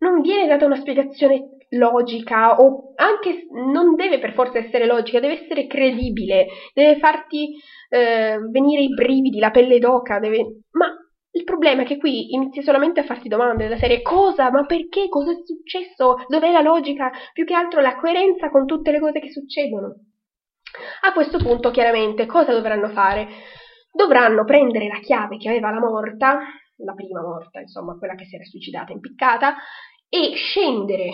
non 0.00 0.20
viene 0.20 0.48
data 0.48 0.66
una 0.66 0.80
spiegazione 0.80 1.50
logica 1.70 2.56
o 2.58 2.92
anche 2.96 3.46
non 3.52 3.94
deve 3.94 4.18
per 4.18 4.32
forza 4.32 4.58
essere 4.58 4.84
logica, 4.84 5.20
deve 5.20 5.44
essere 5.44 5.68
credibile, 5.68 6.48
deve 6.74 6.98
farti 6.98 7.54
eh, 7.88 8.36
venire 8.50 8.82
i 8.82 8.94
brividi, 8.94 9.38
la 9.38 9.52
pelle 9.52 9.78
d'oca, 9.78 10.18
deve... 10.18 10.62
ma 10.72 10.92
il 11.38 11.44
problema 11.44 11.82
è 11.82 11.84
che 11.84 11.98
qui 11.98 12.34
inizi 12.34 12.62
solamente 12.62 13.00
a 13.00 13.04
farti 13.04 13.28
domande 13.28 13.64
della 13.64 13.78
serie 13.78 14.02
cosa, 14.02 14.50
ma 14.50 14.66
perché, 14.66 15.08
cosa 15.08 15.30
è 15.30 15.36
successo, 15.44 16.16
dov'è 16.26 16.50
la 16.50 16.60
logica, 16.60 17.10
più 17.32 17.44
che 17.44 17.54
altro 17.54 17.80
la 17.80 17.96
coerenza 17.96 18.50
con 18.50 18.66
tutte 18.66 18.90
le 18.90 18.98
cose 18.98 19.20
che 19.20 19.30
succedono. 19.30 19.94
A 21.02 21.12
questo 21.12 21.38
punto, 21.38 21.70
chiaramente, 21.70 22.26
cosa 22.26 22.52
dovranno 22.52 22.88
fare? 22.88 23.28
Dovranno 23.92 24.44
prendere 24.44 24.88
la 24.88 24.98
chiave 24.98 25.36
che 25.36 25.48
aveva 25.48 25.70
la 25.70 25.78
morta, 25.78 26.40
la 26.78 26.94
prima 26.94 27.22
morta, 27.22 27.60
insomma, 27.60 27.96
quella 27.96 28.14
che 28.14 28.24
si 28.24 28.34
era 28.34 28.44
suicidata 28.44 28.92
impiccata, 28.92 29.54
e 30.08 30.32
scendere 30.34 31.10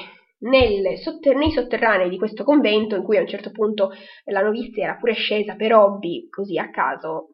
sotter- 1.03 1.37
nei 1.37 1.51
sotterranei 1.51 2.09
di 2.09 2.19
questo 2.19 2.45
convento, 2.45 2.97
in 2.97 3.03
cui 3.03 3.19
a 3.19 3.21
un 3.21 3.29
certo 3.29 3.51
punto 3.51 3.91
la 4.25 4.41
novizia 4.41 4.85
era 4.85 4.97
pure 4.97 5.13
scesa 5.13 5.55
per 5.55 5.75
hobby, 5.75 6.29
così 6.31 6.59
a 6.59 6.71
caso, 6.71 7.29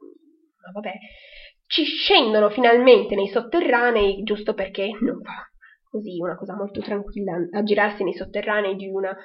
ma 0.62 0.72
vabbè, 0.72 0.93
ci 1.70 1.84
scendono 1.84 2.50
finalmente 2.50 3.14
nei 3.14 3.28
sotterranei, 3.28 4.24
giusto 4.24 4.54
perché 4.54 4.90
non 5.02 5.22
fa 5.22 5.48
così 5.88 6.18
una 6.20 6.34
cosa 6.34 6.56
molto 6.56 6.80
tranquilla 6.80 7.34
a 7.52 7.62
girarsi 7.62 8.02
nei 8.02 8.12
sotterranei 8.12 8.74
di 8.74 8.88
una 8.88 9.16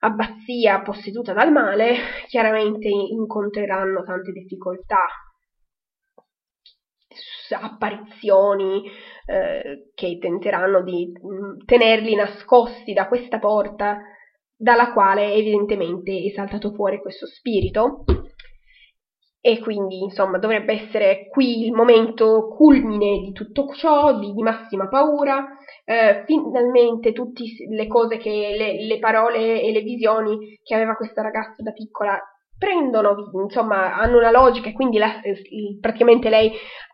abbazia 0.00 0.82
posseduta 0.82 1.32
dal 1.32 1.52
male, 1.52 1.94
chiaramente 2.26 2.88
incontreranno 2.88 4.02
tante 4.02 4.32
difficoltà, 4.32 5.06
apparizioni 7.60 8.82
eh, 9.26 9.90
che 9.94 10.18
tenteranno 10.18 10.82
di 10.82 11.12
mm, 11.12 11.64
tenerli 11.64 12.16
nascosti 12.16 12.92
da 12.92 13.06
questa 13.06 13.38
porta 13.38 14.00
dalla 14.56 14.92
quale 14.92 15.32
evidentemente 15.32 16.24
è 16.24 16.34
saltato 16.34 16.72
fuori 16.72 17.00
questo 17.00 17.26
spirito 17.26 18.04
e 19.40 19.60
quindi 19.60 20.00
insomma 20.00 20.38
dovrebbe 20.38 20.72
essere 20.72 21.28
qui 21.28 21.64
il 21.64 21.72
momento 21.72 22.48
culmine 22.48 23.20
di 23.20 23.32
tutto 23.32 23.68
ciò, 23.74 24.18
di, 24.18 24.32
di 24.32 24.42
massima 24.42 24.88
paura, 24.88 25.46
eh, 25.84 26.24
finalmente 26.26 27.12
tutte 27.12 27.44
le 27.70 27.86
cose 27.86 28.16
che, 28.18 28.54
le, 28.56 28.84
le, 28.84 28.98
parole 28.98 29.62
e 29.62 29.70
le 29.70 29.80
visioni 29.80 30.58
che 30.62 30.74
aveva 30.74 30.94
questa 30.96 31.22
ragazza 31.22 31.62
da 31.62 31.72
piccola 31.72 32.20
prendono, 32.58 33.14
insomma 33.44 33.96
hanno 33.96 34.18
una 34.18 34.32
logica 34.32 34.68
e 34.68 34.72
quindi 34.72 34.98
la, 34.98 35.20
eh, 35.22 35.36
praticamente 35.80 36.28
lei 36.28 36.50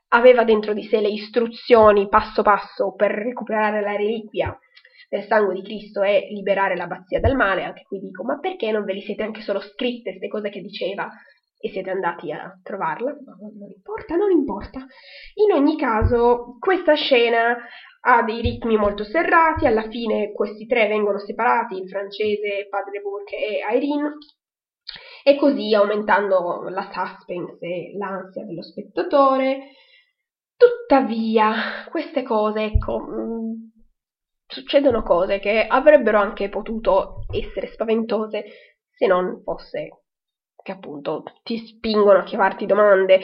aveva 0.09 0.45
dentro 0.45 0.75
di 0.75 0.85
sé 0.85 1.01
le 1.01 1.09
istruzioni 1.09 2.09
passo 2.09 2.43
passo 2.43 2.95
per 2.95 3.11
recuperare 3.11 3.81
la 3.81 3.97
reliquia 3.97 4.57
del 5.09 5.25
sangue 5.25 5.55
di 5.55 5.63
Cristo 5.63 6.03
e 6.03 6.29
liberare 6.31 6.77
l'abbazia 6.77 7.21
dal 7.21 7.37
male, 7.37 7.65
anche 7.65 7.85
qui 7.87 7.99
dico, 8.01 8.25
ma 8.25 8.39
perché 8.39 8.71
non 8.71 8.85
ve 8.85 8.95
li 8.95 9.01
siete 9.01 9.23
anche 9.23 9.41
solo 9.41 9.61
scritte 9.61 10.11
queste 10.11 10.29
cose 10.29 10.51
che 10.51 10.61
diceva? 10.61 11.09
E 11.65 11.71
siete 11.71 11.89
andati 11.89 12.31
a 12.31 12.61
trovarla, 12.63 13.17
ma 13.25 13.37
non 13.41 13.71
importa, 13.71 14.17
non 14.17 14.31
importa. 14.31 14.85
In 15.37 15.53
ogni 15.53 15.79
caso, 15.79 16.59
questa 16.59 16.93
scena 16.93 17.57
ha 18.03 18.23
dei 18.23 18.43
ritmi 18.43 18.77
molto 18.77 19.03
serrati, 19.03 19.65
alla 19.65 19.89
fine 19.89 20.31
questi 20.33 20.67
tre 20.67 20.89
vengono 20.89 21.19
separati, 21.19 21.77
il 21.77 21.89
francese, 21.89 22.67
Padre 22.69 23.01
Burke 23.01 23.37
e 23.37 23.77
Irene, 23.79 24.19
e 25.23 25.37
così 25.37 25.75
aumentando 25.75 26.69
la 26.69 26.91
suspense 26.93 27.65
e 27.65 27.95
l'ansia 27.97 28.45
dello 28.45 28.63
spettatore. 28.63 29.71
Tuttavia, 30.59 31.87
queste 31.89 32.23
cose, 32.23 32.65
ecco, 32.65 32.99
mh, 32.99 33.23
mm, 33.23 33.53
succedono 34.49 35.03
cose 35.03 35.39
che 35.39 35.67
avrebbero 35.67 36.19
anche 36.19 36.51
potuto 36.51 37.25
essere 37.33 37.69
spaventose 37.69 38.45
se 38.91 39.07
non 39.07 39.41
fosse 39.43 40.04
che 40.65 40.73
appunto 40.73 41.25
ti 41.43 41.59
spingono 41.59 42.21
a 42.21 42.23
chiavarti 42.23 42.65
domande, 42.65 43.21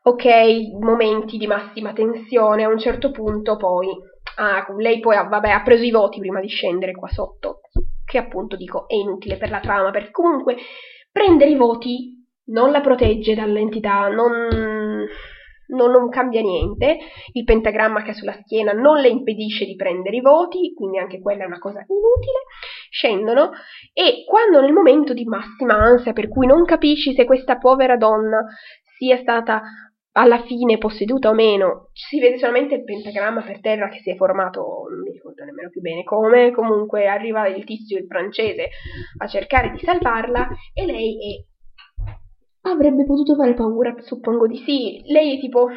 ok, 0.00 0.24
momenti 0.80 1.36
di 1.36 1.48
massima 1.48 1.92
tensione, 1.92 2.62
a 2.62 2.68
un 2.68 2.78
certo 2.78 3.10
punto 3.10 3.56
poi, 3.56 3.88
ah, 4.36 4.64
lei 4.78 5.00
poi 5.00 5.16
vabbè, 5.16 5.50
ha 5.50 5.62
preso 5.62 5.82
i 5.82 5.90
voti 5.90 6.20
prima 6.20 6.38
di 6.38 6.46
scendere 6.46 6.92
qua 6.92 7.08
sotto, 7.08 7.62
che 8.04 8.16
appunto 8.16 8.54
dico 8.54 8.86
è 8.86 8.94
inutile 8.94 9.36
per 9.36 9.50
la 9.50 9.58
trama, 9.58 9.90
perché 9.90 10.12
comunque 10.12 10.54
prendere 11.10 11.50
i 11.50 11.56
voti 11.56 12.24
non 12.50 12.70
la 12.70 12.80
protegge 12.80 13.34
dall'entità, 13.34 14.06
non, 14.06 15.04
non, 15.68 15.90
non, 15.90 16.08
cambia 16.08 16.40
niente, 16.40 16.98
il 17.32 17.44
pentagramma 17.44 18.02
che 18.02 18.10
ha 18.10 18.14
sulla 18.14 18.38
schiena 18.42 18.72
non 18.72 18.98
le 18.98 19.08
impedisce 19.08 19.64
di 19.64 19.76
prendere 19.76 20.16
i 20.16 20.20
voti, 20.20 20.72
quindi 20.74 20.98
anche 20.98 21.20
quella 21.20 21.44
è 21.44 21.46
una 21.46 21.58
cosa 21.58 21.84
inutile, 21.86 22.38
scendono 22.90 23.50
e 23.92 24.24
quando 24.26 24.60
nel 24.60 24.72
momento 24.72 25.12
di 25.12 25.24
massima 25.24 25.74
ansia 25.74 26.12
per 26.12 26.28
cui 26.28 26.46
non 26.46 26.64
capisci 26.64 27.14
se 27.14 27.24
questa 27.24 27.58
povera 27.58 27.96
donna 27.96 28.44
sia 28.96 29.16
stata 29.18 29.62
alla 30.16 30.42
fine 30.44 30.78
posseduta 30.78 31.28
o 31.28 31.34
meno, 31.34 31.90
si 31.92 32.20
vede 32.20 32.38
solamente 32.38 32.76
il 32.76 32.84
pentagramma 32.84 33.42
per 33.42 33.60
terra 33.60 33.88
che 33.88 33.98
si 33.98 34.10
è 34.10 34.16
formato, 34.16 34.86
non 34.88 35.00
mi 35.00 35.10
ricordo 35.10 35.42
nemmeno 35.42 35.70
più 35.70 35.80
bene 35.80 36.04
come, 36.04 36.52
comunque 36.52 37.08
arriva 37.08 37.48
il 37.48 37.64
tizio, 37.64 37.98
il 37.98 38.06
francese, 38.06 38.68
a 39.18 39.26
cercare 39.26 39.70
di 39.70 39.78
salvarla 39.78 40.48
e 40.72 40.86
lei 40.86 41.16
è 41.16 41.53
Avrebbe 42.66 43.04
potuto 43.04 43.34
fare 43.34 43.54
paura, 43.54 43.94
suppongo 44.00 44.46
di 44.46 44.56
sì. 44.58 45.02
Lei 45.06 45.36
è 45.36 45.40
tipo... 45.40 45.68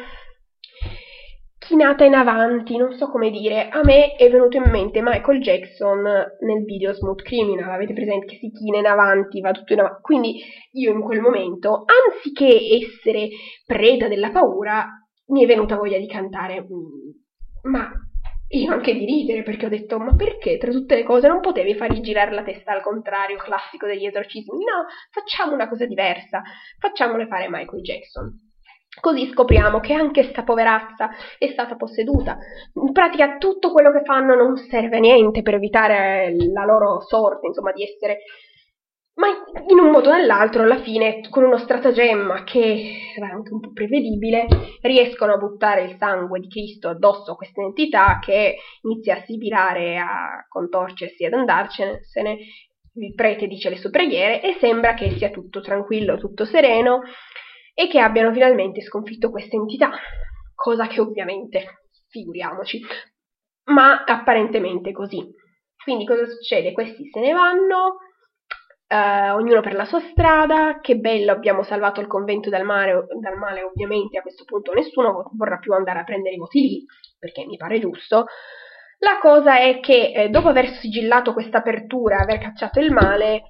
chinata 1.58 2.04
in 2.04 2.14
avanti, 2.14 2.76
non 2.78 2.94
so 2.94 3.10
come 3.10 3.30
dire. 3.30 3.68
A 3.68 3.82
me 3.84 4.14
è 4.14 4.30
venuto 4.30 4.56
in 4.56 4.70
mente 4.70 5.02
Michael 5.02 5.40
Jackson 5.40 6.00
nel 6.00 6.64
video 6.64 6.94
Smooth 6.94 7.20
Criminal, 7.20 7.70
avete 7.70 7.92
presente 7.92 8.26
che 8.26 8.36
si 8.36 8.50
china 8.50 8.78
in 8.78 8.86
avanti, 8.86 9.40
va 9.40 9.52
tutto 9.52 9.74
in 9.74 9.80
avanti. 9.80 10.00
Quindi 10.00 10.40
io 10.72 10.92
in 10.92 11.02
quel 11.02 11.20
momento, 11.20 11.84
anziché 11.84 12.80
essere 12.80 13.28
preda 13.66 14.08
della 14.08 14.30
paura, 14.30 14.86
mi 15.26 15.44
è 15.44 15.46
venuta 15.46 15.76
voglia 15.76 15.98
di 15.98 16.06
cantare. 16.06 16.66
Ma 17.64 17.90
io 18.50 18.72
anche 18.72 18.94
di 18.94 19.04
ridere 19.04 19.42
perché 19.42 19.66
ho 19.66 19.68
detto 19.68 19.98
ma 19.98 20.14
perché 20.14 20.56
tra 20.56 20.70
tutte 20.70 20.94
le 20.94 21.04
cose 21.04 21.28
non 21.28 21.40
potevi 21.40 21.74
fargli 21.74 22.00
girare 22.00 22.32
la 22.32 22.42
testa 22.42 22.72
al 22.72 22.82
contrario 22.82 23.36
classico 23.36 23.86
degli 23.86 24.06
esorcismi 24.06 24.64
no 24.64 24.86
facciamo 25.10 25.52
una 25.52 25.68
cosa 25.68 25.84
diversa 25.84 26.42
facciamole 26.78 27.26
fare 27.26 27.48
Michael 27.48 27.82
Jackson 27.82 28.46
Così 29.00 29.30
scopriamo 29.30 29.80
che 29.80 29.92
anche 29.92 30.24
sta 30.24 30.42
poverazza 30.42 31.10
è 31.38 31.46
stata 31.48 31.76
posseduta. 31.76 32.36
In 32.74 32.92
pratica 32.92 33.36
tutto 33.36 33.70
quello 33.70 33.92
che 33.92 34.02
fanno 34.02 34.34
non 34.34 34.56
serve 34.56 34.96
a 34.96 35.00
niente 35.00 35.42
per 35.42 35.54
evitare 35.54 36.34
la 36.52 36.64
loro 36.64 37.00
sorte, 37.02 37.46
insomma, 37.46 37.72
di 37.72 37.84
essere... 37.84 38.22
Ma 39.18 39.26
in 39.68 39.80
un 39.80 39.90
modo 39.90 40.10
o 40.10 40.12
nell'altro, 40.12 40.62
alla 40.62 40.80
fine, 40.80 41.20
con 41.28 41.42
uno 41.42 41.58
stratagemma 41.58 42.44
che 42.44 43.12
era 43.16 43.26
anche 43.26 43.52
un 43.52 43.58
po' 43.58 43.72
prevedibile, 43.72 44.46
riescono 44.80 45.32
a 45.32 45.38
buttare 45.38 45.82
il 45.82 45.96
sangue 45.98 46.38
di 46.38 46.46
Cristo 46.46 46.88
addosso 46.88 47.32
a 47.32 47.36
questa 47.36 47.60
entità 47.60 48.20
che 48.20 48.56
inizia 48.82 49.16
a 49.16 49.24
sibilare, 49.24 49.98
a 49.98 50.46
contorcersi, 50.48 51.24
ad 51.24 51.32
andarcene. 51.32 52.00
Il 52.94 53.14
prete 53.14 53.48
dice 53.48 53.70
le 53.70 53.76
sue 53.76 53.90
preghiere 53.90 54.40
e 54.40 54.56
sembra 54.60 54.94
che 54.94 55.10
sia 55.10 55.30
tutto 55.30 55.60
tranquillo, 55.60 56.16
tutto 56.16 56.44
sereno 56.44 57.00
e 57.74 57.88
che 57.88 57.98
abbiano 57.98 58.32
finalmente 58.32 58.82
sconfitto 58.82 59.30
questa 59.30 59.56
entità, 59.56 59.90
cosa 60.54 60.86
che 60.86 61.00
ovviamente, 61.00 61.86
figuriamoci, 62.08 62.80
ma 63.64 64.04
apparentemente 64.04 64.92
così. 64.92 65.28
Quindi 65.82 66.06
cosa 66.06 66.24
succede? 66.26 66.72
Questi 66.72 67.08
se 67.10 67.18
ne 67.20 67.32
vanno, 67.32 67.96
eh, 68.88 69.30
ognuno 69.30 69.60
per 69.60 69.74
la 69.74 69.84
sua 69.84 70.00
strada, 70.10 70.80
che 70.80 70.96
bello 70.96 71.32
abbiamo 71.32 71.62
salvato 71.62 72.00
il 72.00 72.06
convento 72.06 72.48
dal 72.48 72.64
male, 72.64 73.06
dal 73.20 73.36
male, 73.36 73.62
ovviamente 73.62 74.18
a 74.18 74.22
questo 74.22 74.44
punto 74.44 74.72
nessuno 74.72 75.30
vorrà 75.36 75.58
più 75.58 75.72
andare 75.74 76.00
a 76.00 76.04
prendere 76.04 76.34
i 76.34 76.38
voti 76.38 76.60
lì, 76.60 76.84
perché 77.18 77.44
mi 77.44 77.56
pare 77.56 77.78
giusto. 77.78 78.26
La 79.00 79.18
cosa 79.20 79.58
è 79.60 79.78
che 79.80 80.12
eh, 80.12 80.28
dopo 80.30 80.48
aver 80.48 80.70
sigillato 80.78 81.32
questa 81.32 81.58
apertura, 81.58 82.18
aver 82.18 82.38
cacciato 82.38 82.80
il 82.80 82.90
male, 82.90 83.42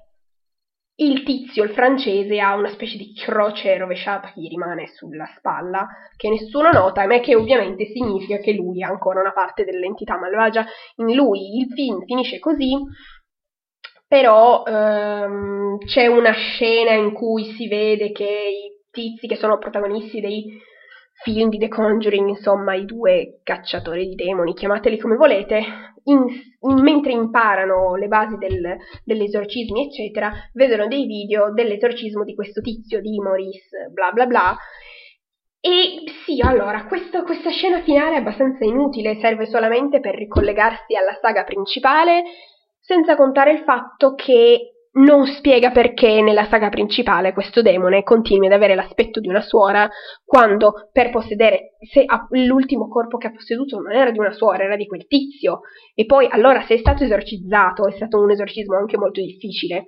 il 0.99 1.23
tizio, 1.23 1.63
il 1.63 1.71
francese, 1.71 2.39
ha 2.39 2.55
una 2.55 2.69
specie 2.69 2.97
di 2.97 3.13
croce 3.13 3.77
rovesciata 3.77 4.31
che 4.33 4.41
gli 4.41 4.49
rimane 4.49 4.87
sulla 4.87 5.25
spalla, 5.37 5.87
che 6.17 6.29
nessuno 6.29 6.69
nota, 6.71 7.07
ma 7.07 7.19
che 7.19 7.35
ovviamente 7.35 7.85
significa 7.85 8.37
che 8.37 8.51
lui 8.51 8.83
ha 8.83 8.89
ancora 8.89 9.21
una 9.21 9.31
parte 9.31 9.63
dell'entità 9.63 10.19
malvagia 10.19 10.65
in 10.97 11.15
lui. 11.15 11.57
Il 11.57 11.71
film 11.73 12.03
finisce 12.05 12.39
così, 12.39 12.75
però 14.09 14.63
ehm, 14.65 15.77
c'è 15.85 16.07
una 16.07 16.31
scena 16.31 16.93
in 16.93 17.13
cui 17.13 17.53
si 17.55 17.67
vede 17.67 18.11
che 18.11 18.23
i 18.23 18.71
tizi 18.89 19.27
che 19.27 19.35
sono 19.35 19.59
protagonisti 19.59 20.19
dei 20.19 20.45
film 21.21 21.49
di 21.49 21.59
The 21.59 21.67
Conjuring, 21.67 22.29
insomma, 22.29 22.73
i 22.73 22.85
due 22.85 23.39
cacciatori 23.43 24.07
di 24.07 24.15
demoni, 24.15 24.55
chiamateli 24.55 24.97
come 24.97 25.15
volete, 25.15 25.61
in, 26.05 26.25
in, 26.61 26.81
mentre 26.81 27.11
imparano 27.11 27.95
le 27.95 28.07
basi 28.07 28.35
del, 28.37 28.77
dell'esorcismi, 29.03 29.85
eccetera, 29.85 30.31
vedono 30.53 30.87
dei 30.87 31.05
video 31.05 31.53
dell'esorcismo 31.53 32.23
di 32.23 32.33
questo 32.33 32.61
tizio 32.61 33.01
di 33.01 33.19
Maurice, 33.19 33.89
bla 33.91 34.11
bla 34.11 34.25
bla. 34.25 34.57
E 35.61 36.03
sì, 36.25 36.41
allora, 36.41 36.85
questo, 36.85 37.21
questa 37.21 37.51
scena 37.51 37.83
finale 37.83 38.15
è 38.15 38.19
abbastanza 38.19 38.65
inutile, 38.65 39.19
serve 39.19 39.45
solamente 39.45 39.99
per 39.99 40.15
ricollegarsi 40.15 40.95
alla 40.95 41.15
saga 41.21 41.43
principale, 41.43 42.23
senza 42.89 43.15
contare 43.15 43.51
il 43.51 43.59
fatto 43.59 44.15
che 44.15 44.71
non 44.93 45.27
spiega 45.27 45.69
perché 45.69 46.23
nella 46.23 46.45
saga 46.45 46.69
principale 46.69 47.33
questo 47.33 47.61
demone 47.61 48.01
continui 48.01 48.47
ad 48.47 48.53
avere 48.53 48.73
l'aspetto 48.73 49.19
di 49.19 49.27
una 49.27 49.41
suora 49.41 49.87
quando 50.25 50.89
per 50.91 51.11
possedere 51.11 51.75
se 51.87 52.05
l'ultimo 52.31 52.87
corpo 52.87 53.17
che 53.17 53.27
ha 53.27 53.31
posseduto 53.31 53.79
non 53.79 53.91
era 53.91 54.09
di 54.09 54.17
una 54.17 54.31
suora, 54.31 54.63
era 54.63 54.75
di 54.75 54.87
quel 54.87 55.05
tizio. 55.05 55.59
E 55.93 56.07
poi 56.07 56.27
allora 56.31 56.63
se 56.63 56.73
è 56.73 56.77
stato 56.79 57.03
esorcizzato 57.03 57.87
è 57.87 57.91
stato 57.91 58.17
un 58.17 58.31
esorcismo 58.31 58.75
anche 58.75 58.97
molto 58.97 59.21
difficile. 59.21 59.85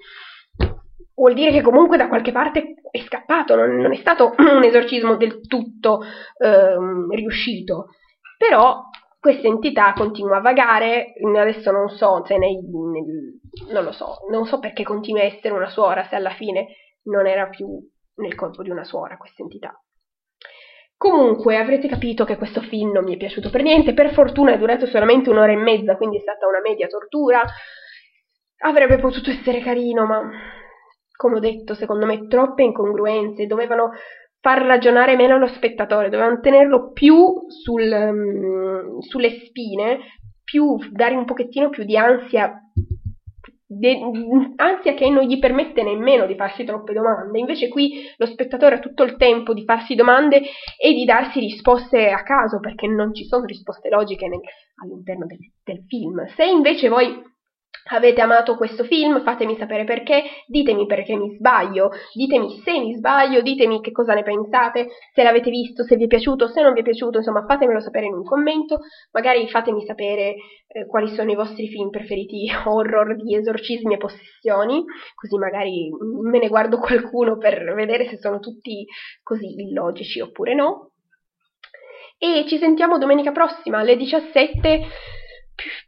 Vuol 1.16 1.34
dire 1.34 1.50
che 1.50 1.62
comunque 1.62 1.98
da 1.98 2.08
qualche 2.08 2.32
parte 2.32 2.76
è 2.92 3.00
scappato, 3.00 3.56
non, 3.56 3.78
non 3.78 3.94
è 3.94 3.98
stato 3.98 4.36
un 4.38 4.64
esorcismo 4.64 5.16
del 5.16 5.42
tutto 5.48 6.02
ehm, 6.38 7.10
riuscito. 7.16 7.88
Però 8.38 8.90
questa 9.22 9.46
entità 9.46 9.94
continua 9.94 10.38
a 10.38 10.42
vagare, 10.42 11.14
adesso 11.38 11.70
non 11.70 11.90
so 11.90 12.26
se 12.26 12.40
nei, 12.40 12.56
nel, 12.56 13.40
non 13.72 13.84
lo 13.84 13.92
so, 13.92 14.26
non 14.32 14.48
so 14.48 14.58
perché 14.58 14.84
continua 14.84 15.22
a 15.22 15.26
essere 15.26 15.54
una 15.54 15.70
suora 15.70 16.08
se 16.08 16.16
alla 16.16 16.32
fine 16.32 16.66
non 17.04 17.28
era 17.28 17.48
più 17.48 17.68
nel 18.16 18.34
corpo 18.34 18.64
di 18.64 18.72
una 18.72 18.84
suora 18.84 19.18
questa 19.18 19.44
entità. 19.44 19.80
Comunque 20.98 21.58
avrete 21.58 21.88
capito 21.88 22.26
che 22.26 22.36
questo 22.36 22.62
film 22.62 22.94
non 22.94 23.04
mi 23.04 23.14
è 23.14 23.18
piaciuto 23.18 23.52
per 23.52 23.62
niente, 23.62 23.94
per 23.94 24.12
fortuna 24.12 24.54
è 24.54 24.58
durato 24.58 24.88
solamente 24.88 25.30
un'ora 25.30 25.52
e 25.52 25.56
mezza, 25.56 25.98
quindi 25.98 26.18
è 26.18 26.22
stata 26.22 26.48
una 26.48 26.60
media 26.60 26.88
tortura. 26.88 27.44
Avrebbe 28.64 28.98
potuto 28.98 29.30
essere 29.30 29.62
carino, 29.62 30.06
ma 30.08 30.32
come 31.16 31.36
ho 31.36 31.40
detto, 31.40 31.76
secondo 31.76 32.08
me 32.08 32.26
troppe 32.28 32.64
incongruenze, 32.64 33.46
dovevano 33.46 33.92
far 34.42 34.64
ragionare 34.64 35.16
meno 35.16 35.38
lo 35.38 35.48
spettatore, 35.48 36.10
dovevano 36.10 36.40
tenerlo 36.40 36.92
più 36.92 37.16
sul, 37.48 37.90
um, 37.92 39.00
sulle 39.00 39.46
spine, 39.46 40.00
più, 40.44 40.78
dare 40.90 41.16
un 41.16 41.26
pochettino 41.26 41.70
più 41.70 41.84
di 41.84 41.96
ansia, 41.96 42.60
de, 43.68 44.00
ansia 44.56 44.94
che 44.96 45.10
non 45.10 45.24
gli 45.24 45.38
permette 45.40 45.84
nemmeno 45.84 46.26
di 46.26 46.36
farsi 46.36 46.64
troppe 46.64 46.92
domande. 46.92 47.40
Invece 47.40 47.70
qui 47.70 48.04
lo 48.18 48.26
spettatore 48.26 48.76
ha 48.76 48.80
tutto 48.80 49.04
il 49.04 49.16
tempo 49.16 49.54
di 49.54 49.64
farsi 49.64 49.94
domande 49.94 50.42
e 50.78 50.94
di 50.94 51.06
darsi 51.06 51.40
risposte 51.40 52.10
a 52.10 52.24
caso, 52.24 52.60
perché 52.60 52.88
non 52.88 53.14
ci 53.14 53.26
sono 53.26 53.46
risposte 53.46 53.90
logiche 53.90 54.28
nel, 54.28 54.42
all'interno 54.84 55.28
del, 55.28 55.38
del 55.64 55.86
film. 55.88 56.26
Se 56.36 56.44
invece 56.44 56.90
voi 56.90 57.30
Avete 57.90 58.22
amato 58.22 58.56
questo 58.56 58.84
film? 58.84 59.24
Fatemi 59.24 59.56
sapere 59.58 59.84
perché, 59.84 60.24
ditemi 60.46 60.86
perché 60.86 61.16
mi 61.16 61.36
sbaglio, 61.36 61.90
ditemi 62.14 62.62
se 62.64 62.80
mi 62.80 62.94
sbaglio, 62.94 63.42
ditemi 63.42 63.82
che 63.82 63.92
cosa 63.92 64.14
ne 64.14 64.22
pensate, 64.22 64.88
se 65.14 65.24
l'avete 65.24 65.50
visto, 65.50 65.84
se 65.84 65.96
vi 65.96 66.04
è 66.04 66.08
piaciuto, 66.08 66.48
se 66.48 66.62
non 66.62 66.74
vi 66.74 66.82
è 66.82 66.84
piaciuto, 66.84 67.18
insomma 67.18 67.44
fatemelo 67.46 67.80
sapere 67.80 68.06
in 68.06 68.14
un 68.14 68.24
commento, 68.24 68.82
magari 69.12 69.48
fatemi 69.50 69.84
sapere 69.86 70.36
eh, 70.68 70.86
quali 70.86 71.10
sono 71.10 71.32
i 71.32 71.36
vostri 71.36 71.68
film 71.70 71.90
preferiti 71.90 72.48
horror 72.66 73.16
di 73.16 73.36
esorcismi 73.36 73.96
e 73.96 73.98
possessioni, 73.98 74.84
così 75.16 75.38
magari 75.38 75.90
me 76.24 76.40
ne 76.40 76.48
guardo 76.50 76.78
qualcuno 76.78 77.38
per 77.38 77.74
vedere 77.74 78.08
se 78.08 78.18
sono 78.18 78.40
tutti 78.40 78.86
così 79.24 79.60
illogici 79.60 80.20
oppure 80.22 80.54
no. 80.54 80.92
E 82.20 82.46
ci 82.48 82.60
sentiamo 82.60 83.00
domenica 83.00 83.32
prossima 83.32 83.80
alle 83.80 83.98
17 83.98 84.82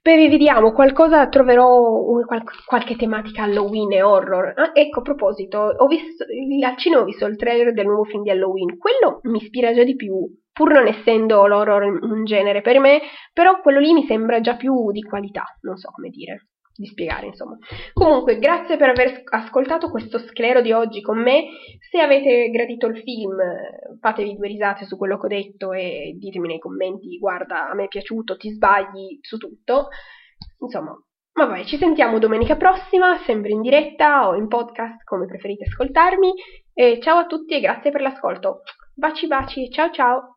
Beh, 0.01 0.29
vediamo, 0.29 0.71
qualcosa 0.71 1.27
troverò 1.27 1.67
un, 1.67 2.25
qual, 2.25 2.43
qualche 2.65 2.95
tematica 2.95 3.43
Halloween 3.43 3.91
e 3.93 4.01
horror. 4.01 4.53
Ah, 4.55 4.71
ecco, 4.73 4.99
a 4.99 5.01
proposito, 5.03 5.57
ho 5.57 5.87
visto, 5.87 6.25
al 6.65 6.77
cinema 6.77 7.01
ho 7.01 7.05
visto 7.05 7.25
il 7.25 7.37
trailer 7.37 7.73
del 7.73 7.85
nuovo 7.85 8.03
film 8.03 8.23
di 8.23 8.29
Halloween. 8.29 8.77
Quello 8.77 9.19
mi 9.23 9.37
ispira 9.37 9.73
già 9.73 9.83
di 9.83 9.95
più, 9.95 10.15
pur 10.51 10.71
non 10.71 10.87
essendo 10.87 11.45
l'horror 11.47 11.83
un 11.83 12.23
genere 12.25 12.61
per 12.61 12.79
me, 12.79 13.01
però 13.33 13.59
quello 13.61 13.79
lì 13.79 13.93
mi 13.93 14.05
sembra 14.05 14.41
già 14.41 14.55
più 14.55 14.91
di 14.91 15.01
qualità, 15.01 15.43
non 15.61 15.77
so 15.77 15.89
come 15.91 16.09
dire 16.09 16.47
di 16.75 16.85
spiegare, 16.87 17.27
insomma. 17.27 17.57
Comunque, 17.93 18.37
grazie 18.37 18.77
per 18.77 18.89
aver 18.89 19.21
ascoltato 19.25 19.89
questo 19.89 20.17
sclero 20.19 20.61
di 20.61 20.71
oggi 20.71 21.01
con 21.01 21.21
me. 21.21 21.45
Se 21.89 21.99
avete 21.99 22.49
gradito 22.49 22.87
il 22.87 22.99
film, 23.01 23.37
fatevi 23.99 24.35
due 24.35 24.47
risate 24.47 24.85
su 24.85 24.97
quello 24.97 25.19
che 25.19 25.25
ho 25.25 25.29
detto 25.29 25.71
e 25.73 26.15
ditemi 26.17 26.47
nei 26.47 26.59
commenti, 26.59 27.17
guarda, 27.17 27.69
a 27.69 27.75
me 27.75 27.85
è 27.85 27.87
piaciuto, 27.87 28.37
ti 28.37 28.49
sbagli 28.49 29.19
su 29.21 29.37
tutto. 29.37 29.89
Insomma, 30.59 30.97
ma 31.33 31.45
vai, 31.45 31.65
ci 31.65 31.77
sentiamo 31.77 32.19
domenica 32.19 32.55
prossima, 32.55 33.17
sempre 33.25 33.51
in 33.51 33.61
diretta 33.61 34.27
o 34.27 34.35
in 34.35 34.47
podcast, 34.47 35.03
come 35.03 35.25
preferite 35.25 35.65
ascoltarmi. 35.65 36.33
E 36.73 36.99
ciao 37.01 37.19
a 37.19 37.25
tutti 37.25 37.53
e 37.53 37.59
grazie 37.59 37.91
per 37.91 38.01
l'ascolto. 38.01 38.61
Baci 38.95 39.27
baci, 39.27 39.69
ciao 39.71 39.91
ciao! 39.91 40.32